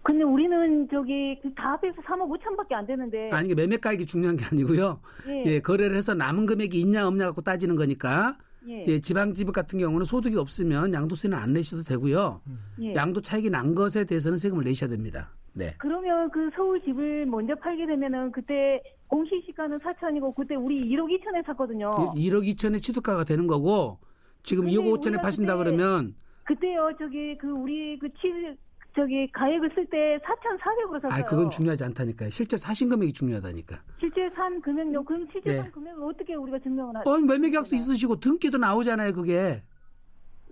근데 0.03 0.23
우리는 0.23 0.87
저기 0.89 1.37
그다 1.41 1.73
합해서 1.73 2.01
3억 2.01 2.39
5천밖에 2.39 2.73
안 2.75 2.87
되는데. 2.87 3.29
아니 3.31 3.47
이게 3.47 3.55
매매가액이 3.55 4.05
중요한 4.05 4.37
게 4.37 4.45
아니고요. 4.45 5.01
예. 5.27 5.43
예. 5.45 5.59
거래를 5.59 5.97
해서 5.97 6.13
남은 6.13 6.45
금액이 6.45 6.79
있냐 6.79 7.05
없냐 7.05 7.25
갖고 7.25 7.41
따지는 7.41 7.75
거니까. 7.75 8.37
예. 8.69 8.85
예 8.87 8.99
지방지급 9.01 9.53
같은 9.53 9.79
경우는 9.79 10.05
소득이 10.05 10.37
없으면 10.37 10.93
양도세는 10.93 11.37
안 11.37 11.51
내셔도 11.51 11.83
되고요. 11.83 12.39
예. 12.83 12.95
양도 12.95 13.19
차익이 13.19 13.49
난 13.49 13.75
것에 13.75 14.05
대해서는 14.05 14.37
세금을 14.37 14.63
내셔야 14.63 14.89
됩니다. 14.89 15.33
네. 15.53 15.75
그러면 15.77 16.29
그 16.31 16.49
서울 16.55 16.81
집을 16.83 17.25
먼저 17.27 17.55
팔게 17.55 17.85
되면은 17.85 18.31
그때 18.31 18.81
공시 19.07 19.41
시가는 19.45 19.79
4천이고 19.79 20.35
그때 20.35 20.55
우리 20.55 20.81
1억 20.81 21.07
2천에 21.07 21.45
샀거든요. 21.45 21.91
1억 22.15 22.43
2천에 22.55 22.81
취득가가 22.81 23.23
되는 23.23 23.45
거고 23.45 23.99
지금 24.41 24.65
2억 24.65 24.99
5천에 24.99 25.21
파신다 25.21 25.55
그때, 25.55 25.71
그러면 25.71 26.15
그때요 26.43 26.89
저기 26.97 27.37
그 27.37 27.47
우리 27.47 27.97
그 27.99 28.09
취득 28.13 28.57
저기 28.95 29.31
가액을 29.31 29.71
쓸 29.73 29.85
때 29.89 30.19
4,400으로 30.23 31.01
샀어요. 31.01 31.23
아, 31.23 31.25
그건 31.25 31.49
중요하지 31.49 31.83
않다니까요. 31.83 32.29
실제 32.29 32.57
사신 32.57 32.89
금액이 32.89 33.13
중요하다니까. 33.13 33.81
실제 33.99 34.29
산 34.35 34.61
금액요. 34.61 35.03
그럼 35.03 35.27
실제 35.31 35.49
네. 35.49 35.57
산 35.57 35.71
금액을 35.71 36.03
어떻게 36.03 36.35
우리가 36.35 36.59
증명을 36.59 36.97
하죠? 36.97 37.09
어, 37.09 37.17
매매 37.17 37.49
계약서 37.49 37.75
있으시고 37.75 38.19
등기도 38.19 38.59
나오잖아요, 38.59 39.13
그게. 39.13 39.63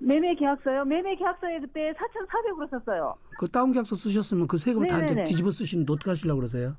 매매 0.02 0.34
계약서요? 0.36 0.84
매매 0.86 1.16
계약서에 1.16 1.60
그때 1.60 1.94
4,400으로 1.94 2.68
썼어요. 2.72 3.14
그 3.38 3.48
다운 3.48 3.72
계약서 3.72 3.96
쓰셨으면 3.96 4.48
그 4.48 4.58
세금을 4.58 4.88
네네네. 4.88 5.16
다 5.16 5.24
뒤집어 5.26 5.52
쓰시는데 5.52 5.94
어떻게 5.94 6.10
하시려고 6.10 6.40
그러세요? 6.40 6.76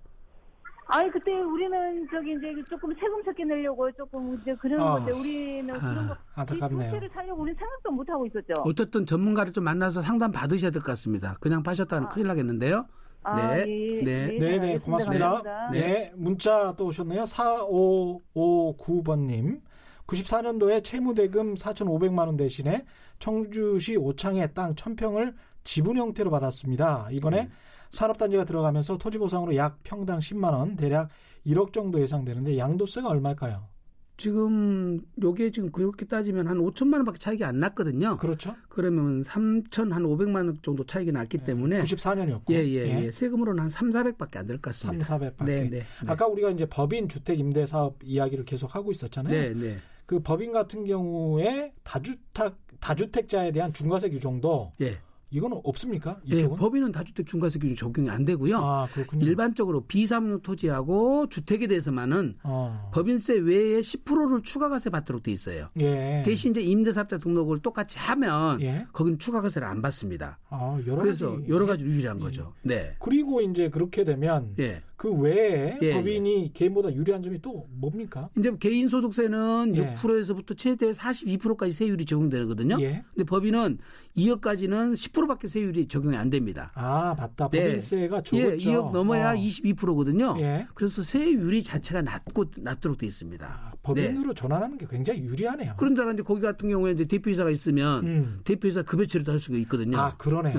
아니 0.89 1.09
그때 1.11 1.33
우리는 1.41 2.07
저기 2.11 2.33
이제 2.33 2.53
조금 2.69 2.93
세금 2.95 3.23
적게 3.25 3.45
내려고 3.45 3.91
조금 3.93 4.35
이제 4.35 4.53
그런 4.57 4.81
어. 4.83 4.95
건데 4.97 5.13
우리는 5.13 5.73
아, 5.75 5.79
그런 5.79 6.09
거 6.09 6.17
안타깝네요. 6.35 6.97
이 6.97 7.09
살려고 7.15 7.43
우리는 7.43 7.57
생각도 7.59 7.93
못 7.93 8.11
하고 8.11 8.27
있었죠. 8.27 8.55
어쨌든 8.65 9.07
전문가를 9.07 9.53
좀 9.53 9.63
만나서 9.65 10.03
상담 10.03 10.33
받으셔야 10.33 10.71
될 10.73 10.83
것 10.83 10.89
같습니다. 10.89 11.37
그냥 11.41 11.63
파셨다는 11.63 12.07
아. 12.07 12.09
큰일 12.09 12.27
나겠는데요. 12.27 12.87
아, 13.23 13.55
네. 13.55 13.65
예, 13.69 14.03
네. 14.03 14.27
네. 14.27 14.39
네, 14.39 14.59
네, 14.59 14.79
고맙습니다. 14.79 15.69
네. 15.71 15.81
네. 15.81 16.13
문자 16.17 16.75
또 16.77 16.87
오셨네요. 16.87 17.23
4559번님. 17.23 19.61
94년도에 20.13 20.85
채무대금 20.85 21.55
4,500만 21.55 22.27
원 22.27 22.37
대신에 22.37 22.85
청주시 23.19 23.97
오창의 23.97 24.51
땅 24.55 24.75
1000평을 24.75 25.35
지분 25.65 25.97
형태로 25.97 26.31
받았습니다. 26.31 27.09
이번에 27.13 27.43
음. 27.43 27.51
산업단지가 27.91 28.45
들어가면서 28.45 28.99
토지 28.99 29.19
보상으로 29.19 29.55
약 29.57 29.79
평당 29.83 30.19
10만 30.19 30.53
원, 30.53 30.77
대략 30.77 31.09
1억 31.47 31.73
정도 31.73 32.01
예상되는데 32.01 32.57
양도세가 32.59 33.09
얼마일까요? 33.09 33.69
지금 34.19 35.01
요게 35.21 35.51
지금 35.51 35.73
그렇게 35.73 36.05
따지면 36.07 36.47
한 36.47 36.59
5천만 36.59 36.95
원밖에 36.97 37.19
차이가 37.19 37.49
안 37.49 37.59
났거든요. 37.61 38.17
그렇죠. 38.19 38.55
그러면 38.69 39.23
3천 39.23 39.91
한 39.91 40.05
500만 40.05 40.37
원 40.37 40.59
정도 40.63 40.85
차이가 40.85 41.11
났기 41.13 41.39
네. 41.39 41.45
때문에 41.45 41.83
94년이었고 41.83 42.43
예, 42.51 42.57
예, 42.59 42.87
예. 42.87 43.05
예. 43.07 43.11
세금으로는 43.13 43.63
한 43.65 43.69
3, 43.69 43.91
400밖에 43.91 44.37
안 44.37 44.47
될 44.47 44.57
것 44.59 44.63
같습니다. 44.71 45.03
3, 45.05 45.19
400밖에. 45.19 45.45
네, 45.45 45.63
네, 45.63 45.71
네. 45.71 45.85
아까 46.07 46.27
우리가 46.27 46.51
이제 46.51 46.67
법인 46.67 47.09
주택 47.09 47.41
임대 47.41 47.67
사업 47.67 47.97
이야기를 48.05 48.45
계속 48.45 48.75
하고 48.77 48.93
있었잖아요. 48.93 49.33
네, 49.35 49.55
네. 49.55 49.79
그 50.13 50.21
법인 50.21 50.53
같은 50.53 50.85
경우에 50.85 51.73
다주택 51.85 52.53
다주택자에 52.81 53.51
대한 53.51 53.73
중과세 53.73 54.11
규정도 54.11 54.75
예. 54.83 54.99
이거는 55.33 55.61
없습니까? 55.65 56.21
예, 56.31 56.37
이쪽은? 56.37 56.57
네, 56.57 56.61
법인은 56.61 56.93
다주택 56.93 57.27
중과세 57.27 57.59
기준 57.59 57.75
적용이 57.75 58.11
안 58.11 58.25
되고요. 58.25 58.59
아, 58.59 58.87
일반적으로 59.21 59.87
비사업용 59.87 60.43
토지하고 60.43 61.29
주택에 61.29 61.67
대해서만은 61.67 62.37
어. 62.43 62.91
법인세 62.93 63.35
외에 63.39 63.81
10%를 63.81 64.43
추가과세 64.43 64.91
받도록 64.91 65.23
돼 65.23 65.33
있어요. 65.33 65.69
예. 65.79 66.23
대신 66.25 66.51
이제 66.51 66.61
임대사업자 66.61 67.17
등록을 67.17 67.61
똑같이 67.61 67.99
하면 67.99 68.61
예. 68.61 68.87
거긴 68.93 69.19
추가과세를 69.19 69.67
안 69.67 69.81
받습니다. 69.81 70.39
아, 70.51 70.79
여러 70.87 71.03
그래서 71.03 71.33
가지, 71.33 71.49
여러 71.49 71.67
가지 71.67 71.85
유리한 71.85 72.19
예. 72.19 72.21
거죠. 72.21 72.53
네. 72.63 72.95
그리고 72.99 73.41
이제 73.41 73.71
그렇게 73.71 74.05
되면 74.05 74.55
예. 74.59 74.83
그 74.97 75.11
외에 75.11 75.79
예, 75.83 75.95
법인이 75.95 76.45
예. 76.45 76.51
개인보다 76.55 76.95
유리한 76.95 77.23
점이 77.25 77.43
또 77.43 77.67
뭡니까? 77.73 78.29
이제 78.39 78.53
개인 78.61 78.87
소득세는 78.87 79.75
예. 79.77 79.95
6%에서부터 79.95 80.55
최대 80.55 80.93
42%까지 80.93 81.73
세율이 81.73 82.05
적용되거든요. 82.05 82.77
예. 82.81 83.03
근데 83.13 83.25
법인은 83.25 83.79
2억까지는 84.17 84.93
10%밖에 84.95 85.49
세율이 85.49 85.89
적용이 85.89 86.17
안 86.17 86.29
됩니다. 86.31 86.71
아, 86.75 87.15
맞다. 87.17 87.49
네. 87.49 87.65
법인세가 87.65 88.23
네. 88.23 88.23
적었죠. 88.23 88.51
예, 88.53 88.57
2억 88.57 88.93
넘어야 88.93 89.33
어. 89.33 89.35
22%거든요. 89.35 90.37
예. 90.41 90.67
그래서 90.75 91.03
세율이 91.03 91.63
자체가 91.63 92.03
낮고 92.03 92.47
낮도록 92.59 92.99
돼 92.99 93.07
있습니다. 93.07 93.47
아, 93.47 93.73
법인으로 93.83 94.29
네. 94.29 94.35
전환하는 94.35 94.77
게 94.79 94.87
굉장히 94.89 95.23
유리하네요. 95.23 95.75
그런데 95.79 96.03
이제 96.13 96.23
거기 96.23 96.43
같은 96.43 96.69
경우에 96.69 96.93
이제 96.93 97.05
대표이사가 97.07 97.51
있으면 97.51 98.07
음. 98.07 98.41
대표이사 98.45 98.83
급여 98.83 99.07
처리도 99.07 99.33
할 99.33 99.41
수가 99.41 99.57
있거든요. 99.59 99.99
아, 99.99 100.17
그러네. 100.17 100.55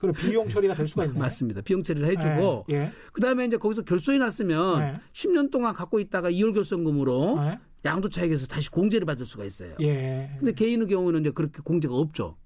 그럼 0.00 0.14
비용 0.14 0.48
처리가 0.48 0.74
될 0.74 0.88
수가 0.88 1.04
있네. 1.06 1.18
맞습니다. 1.18 1.60
비용 1.60 1.82
처리를 1.82 2.08
해주고 2.08 2.66
예. 2.70 2.74
예. 2.74 2.92
그다음에 3.12 3.44
이제 3.44 3.56
거기서 3.56 3.82
결손이 3.82 4.18
났으면 4.18 4.78
네. 4.80 5.00
10년 5.12 5.50
동안 5.50 5.74
갖고 5.74 6.00
있다가 6.00 6.30
이월 6.30 6.52
결손금으로 6.54 7.36
네. 7.40 7.58
양도 7.84 8.08
차익에서 8.08 8.46
다시 8.46 8.70
공제를 8.70 9.06
받을 9.06 9.24
수가 9.26 9.44
있어요. 9.44 9.74
예. 9.80 10.30
근데 10.38 10.52
개인의 10.52 10.88
경우는 10.88 11.20
이제 11.20 11.30
그렇게 11.30 11.60
공제가 11.62 11.94
없죠. 11.94 12.36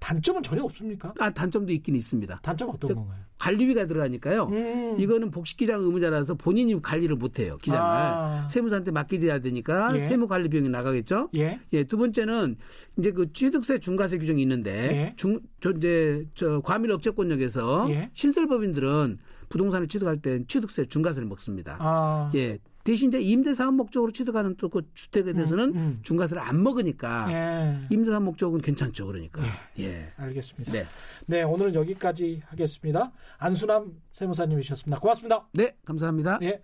단점은 0.00 0.42
전혀 0.42 0.62
없습니까? 0.64 1.14
아, 1.18 1.30
단점도 1.30 1.72
있긴 1.72 1.94
있습니다. 1.94 2.40
단점 2.42 2.70
어떤 2.70 2.94
건가요? 2.94 3.20
관리비가 3.38 3.86
들어가니까요. 3.86 4.44
음. 4.46 4.96
이거는 4.98 5.30
복식기장 5.30 5.82
의무자라서 5.82 6.34
본인이 6.34 6.80
관리를 6.80 7.16
못해요. 7.16 7.56
기장을 7.62 7.82
아. 7.82 8.48
세무사한테 8.50 8.90
맡기돼야 8.90 9.38
되니까 9.40 9.94
예. 9.96 10.00
세무 10.00 10.26
관리 10.26 10.48
비용이 10.48 10.68
나가겠죠. 10.68 11.30
예. 11.36 11.60
예. 11.72 11.84
두 11.84 11.96
번째는 11.96 12.56
이제 12.98 13.12
그 13.12 13.32
취득세 13.32 13.78
중과세 13.78 14.18
규정이 14.18 14.42
있는데 14.42 14.72
예. 14.72 15.14
중, 15.16 15.40
저 15.60 15.70
이제 15.70 16.26
저 16.34 16.60
과밀 16.60 16.90
억제권역에서 16.92 17.86
예. 17.90 18.10
신설법인들은 18.12 19.18
부동산을 19.48 19.88
취득할 19.88 20.20
때 20.20 20.44
취득세 20.46 20.86
중과세를 20.86 21.28
먹습니다. 21.28 21.76
아. 21.78 22.30
예. 22.34 22.58
대신 22.84 23.08
이제 23.10 23.20
임대사업 23.20 23.74
목적으로 23.74 24.12
취득하는 24.12 24.56
또 24.56 24.70
그 24.70 24.82
주택에 24.94 25.32
대해서는 25.32 25.64
음, 25.70 25.76
음. 25.76 26.00
중과세를 26.02 26.40
안 26.42 26.62
먹으니까 26.62 27.26
예. 27.32 27.86
임대사업 27.90 28.22
목적은 28.22 28.60
괜찮죠. 28.60 29.06
그러니까. 29.06 29.42
예. 29.78 29.84
예. 29.84 30.04
알겠습니다. 30.16 30.72
네. 30.72 30.86
네, 31.26 31.42
오늘은 31.42 31.74
여기까지 31.74 32.42
하겠습니다. 32.46 33.12
안수남 33.38 34.00
세무사님이셨습니다. 34.12 35.00
고맙습니다. 35.00 35.48
네, 35.52 35.76
감사합니다. 35.84 36.38
네. 36.38 36.62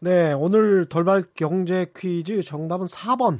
네, 0.00 0.32
오늘 0.32 0.86
돌발 0.86 1.24
경제 1.34 1.86
퀴즈 1.96 2.42
정답은 2.42 2.86
4번. 2.86 3.38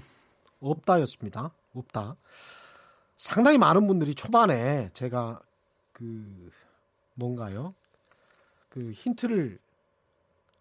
없다였습니다. 0.61 1.53
없다. 1.75 2.17
상당히 3.17 3.59
많은 3.59 3.87
분들이 3.87 4.15
초반에 4.15 4.91
제가 4.95 5.41
그 5.93 6.51
뭔가요? 7.15 7.75
그 8.69 8.93
힌트를 8.93 9.59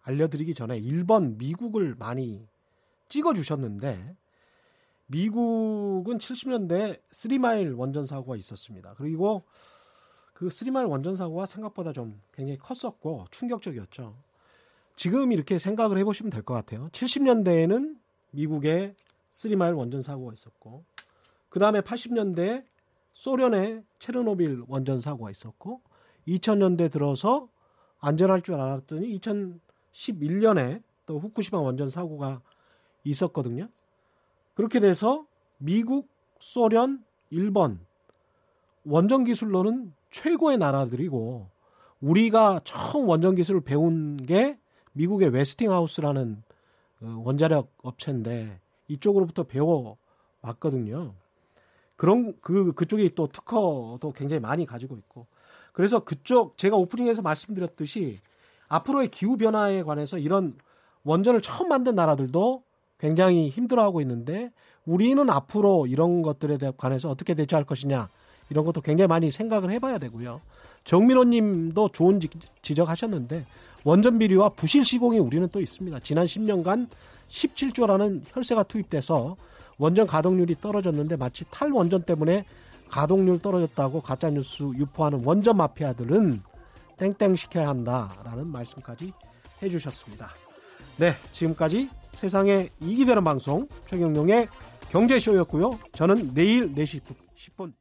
알려드리기 0.04 0.54
전에 0.54 0.80
1번 0.80 1.36
미국을 1.36 1.94
많이 1.98 2.46
찍어주셨는데 3.08 4.16
미국은 5.06 6.18
70년대 6.18 7.00
3마일 7.10 7.76
원전 7.76 8.06
사고가 8.06 8.36
있었습니다. 8.36 8.94
그리고 8.96 9.44
그 10.32 10.48
3마일 10.48 10.88
원전 10.88 11.14
사고가 11.16 11.46
생각보다 11.46 11.92
좀 11.92 12.20
굉장히 12.32 12.58
컸었고 12.58 13.26
충격적이었죠. 13.30 14.16
지금 14.96 15.32
이렇게 15.32 15.58
생각을 15.58 15.98
해보시면 15.98 16.30
될 16.30 16.42
것 16.42 16.54
같아요. 16.54 16.88
70년대에는 16.92 17.96
미국의 18.30 18.94
3마일 19.34 19.76
원전 19.76 20.02
사고가 20.02 20.32
있었고 20.32 20.84
그 21.48 21.58
다음에 21.60 21.80
80년대 21.80 22.64
소련의 23.12 23.84
체르노빌 23.98 24.64
원전 24.68 25.00
사고가 25.00 25.30
있었고 25.30 25.80
2000년대 26.26 26.90
들어서 26.90 27.48
안전할 28.00 28.40
줄 28.42 28.56
알았더니 28.56 29.08
2011년에 29.94 30.82
또 31.06 31.18
후쿠시마 31.18 31.60
원전 31.60 31.88
사고가 31.88 32.40
있었거든요. 33.04 33.68
그렇게 34.54 34.80
돼서 34.80 35.26
미국, 35.58 36.08
소련, 36.38 37.04
일본 37.30 37.80
원전 38.84 39.24
기술로는 39.24 39.92
최고의 40.10 40.58
나라들이고 40.58 41.48
우리가 42.00 42.60
처음 42.64 43.08
원전 43.08 43.34
기술을 43.34 43.62
배운 43.62 44.16
게 44.18 44.58
미국의 44.92 45.30
웨스팅하우스라는 45.30 46.42
어, 47.00 47.22
원자력 47.24 47.72
업체인데 47.82 48.60
이쪽으로부터 48.88 49.44
배워 49.44 49.96
왔거든요. 50.42 51.14
그런 51.96 52.38
그 52.40 52.72
그쪽이 52.72 53.14
또 53.14 53.26
특허도 53.26 54.12
굉장히 54.14 54.40
많이 54.40 54.66
가지고 54.66 54.96
있고 54.96 55.26
그래서 55.72 56.00
그쪽 56.00 56.58
제가 56.58 56.76
오프닝에서 56.76 57.22
말씀드렸듯이 57.22 58.18
앞으로의 58.68 59.08
기후 59.08 59.36
변화에 59.36 59.82
관해서 59.82 60.18
이런 60.18 60.54
원전을 61.04 61.42
처음 61.42 61.68
만든 61.68 61.94
나라들도 61.94 62.62
굉장히 62.98 63.48
힘들어하고 63.48 64.00
있는데 64.00 64.50
우리는 64.86 65.28
앞으로 65.28 65.86
이런 65.86 66.22
것들에 66.22 66.58
관해서 66.76 67.08
어떻게 67.08 67.34
대처할 67.34 67.64
것이냐 67.64 68.08
이런 68.50 68.64
것도 68.64 68.80
굉장히 68.80 69.08
많이 69.08 69.30
생각을 69.30 69.70
해봐야 69.70 69.98
되고요. 69.98 70.40
정민호님도 70.84 71.90
좋은 71.90 72.20
지적하셨는데 72.62 73.44
원전 73.84 74.18
비리와 74.18 74.50
부실 74.50 74.84
시공이 74.84 75.18
우리는 75.18 75.48
또 75.48 75.60
있습니다. 75.60 75.98
지난 76.00 76.26
10년간 76.26 76.88
17조라는 77.28 78.22
혈세가 78.28 78.64
투입돼서 78.64 79.36
원전 79.78 80.06
가동률이 80.06 80.56
떨어졌는데 80.60 81.16
마치 81.16 81.44
탈 81.50 81.70
원전 81.72 82.02
때문에 82.02 82.44
가동률 82.88 83.40
떨어졌다고 83.40 84.00
가짜 84.02 84.30
뉴스 84.30 84.62
유포하는 84.62 85.22
원전 85.24 85.56
마피아들은 85.56 86.42
땡땡 86.98 87.36
시켜야 87.36 87.68
한다라는 87.68 88.46
말씀까지 88.46 89.12
해주셨습니다. 89.62 90.30
네, 90.96 91.12
지금까지 91.32 91.90
세상에 92.12 92.68
이기 92.80 93.04
되는 93.04 93.24
방송 93.24 93.68
최경룡의 93.86 94.48
경제쇼였고요. 94.90 95.78
저는 95.92 96.34
내일 96.34 96.72
4시 96.74 97.00
10분 97.36 97.72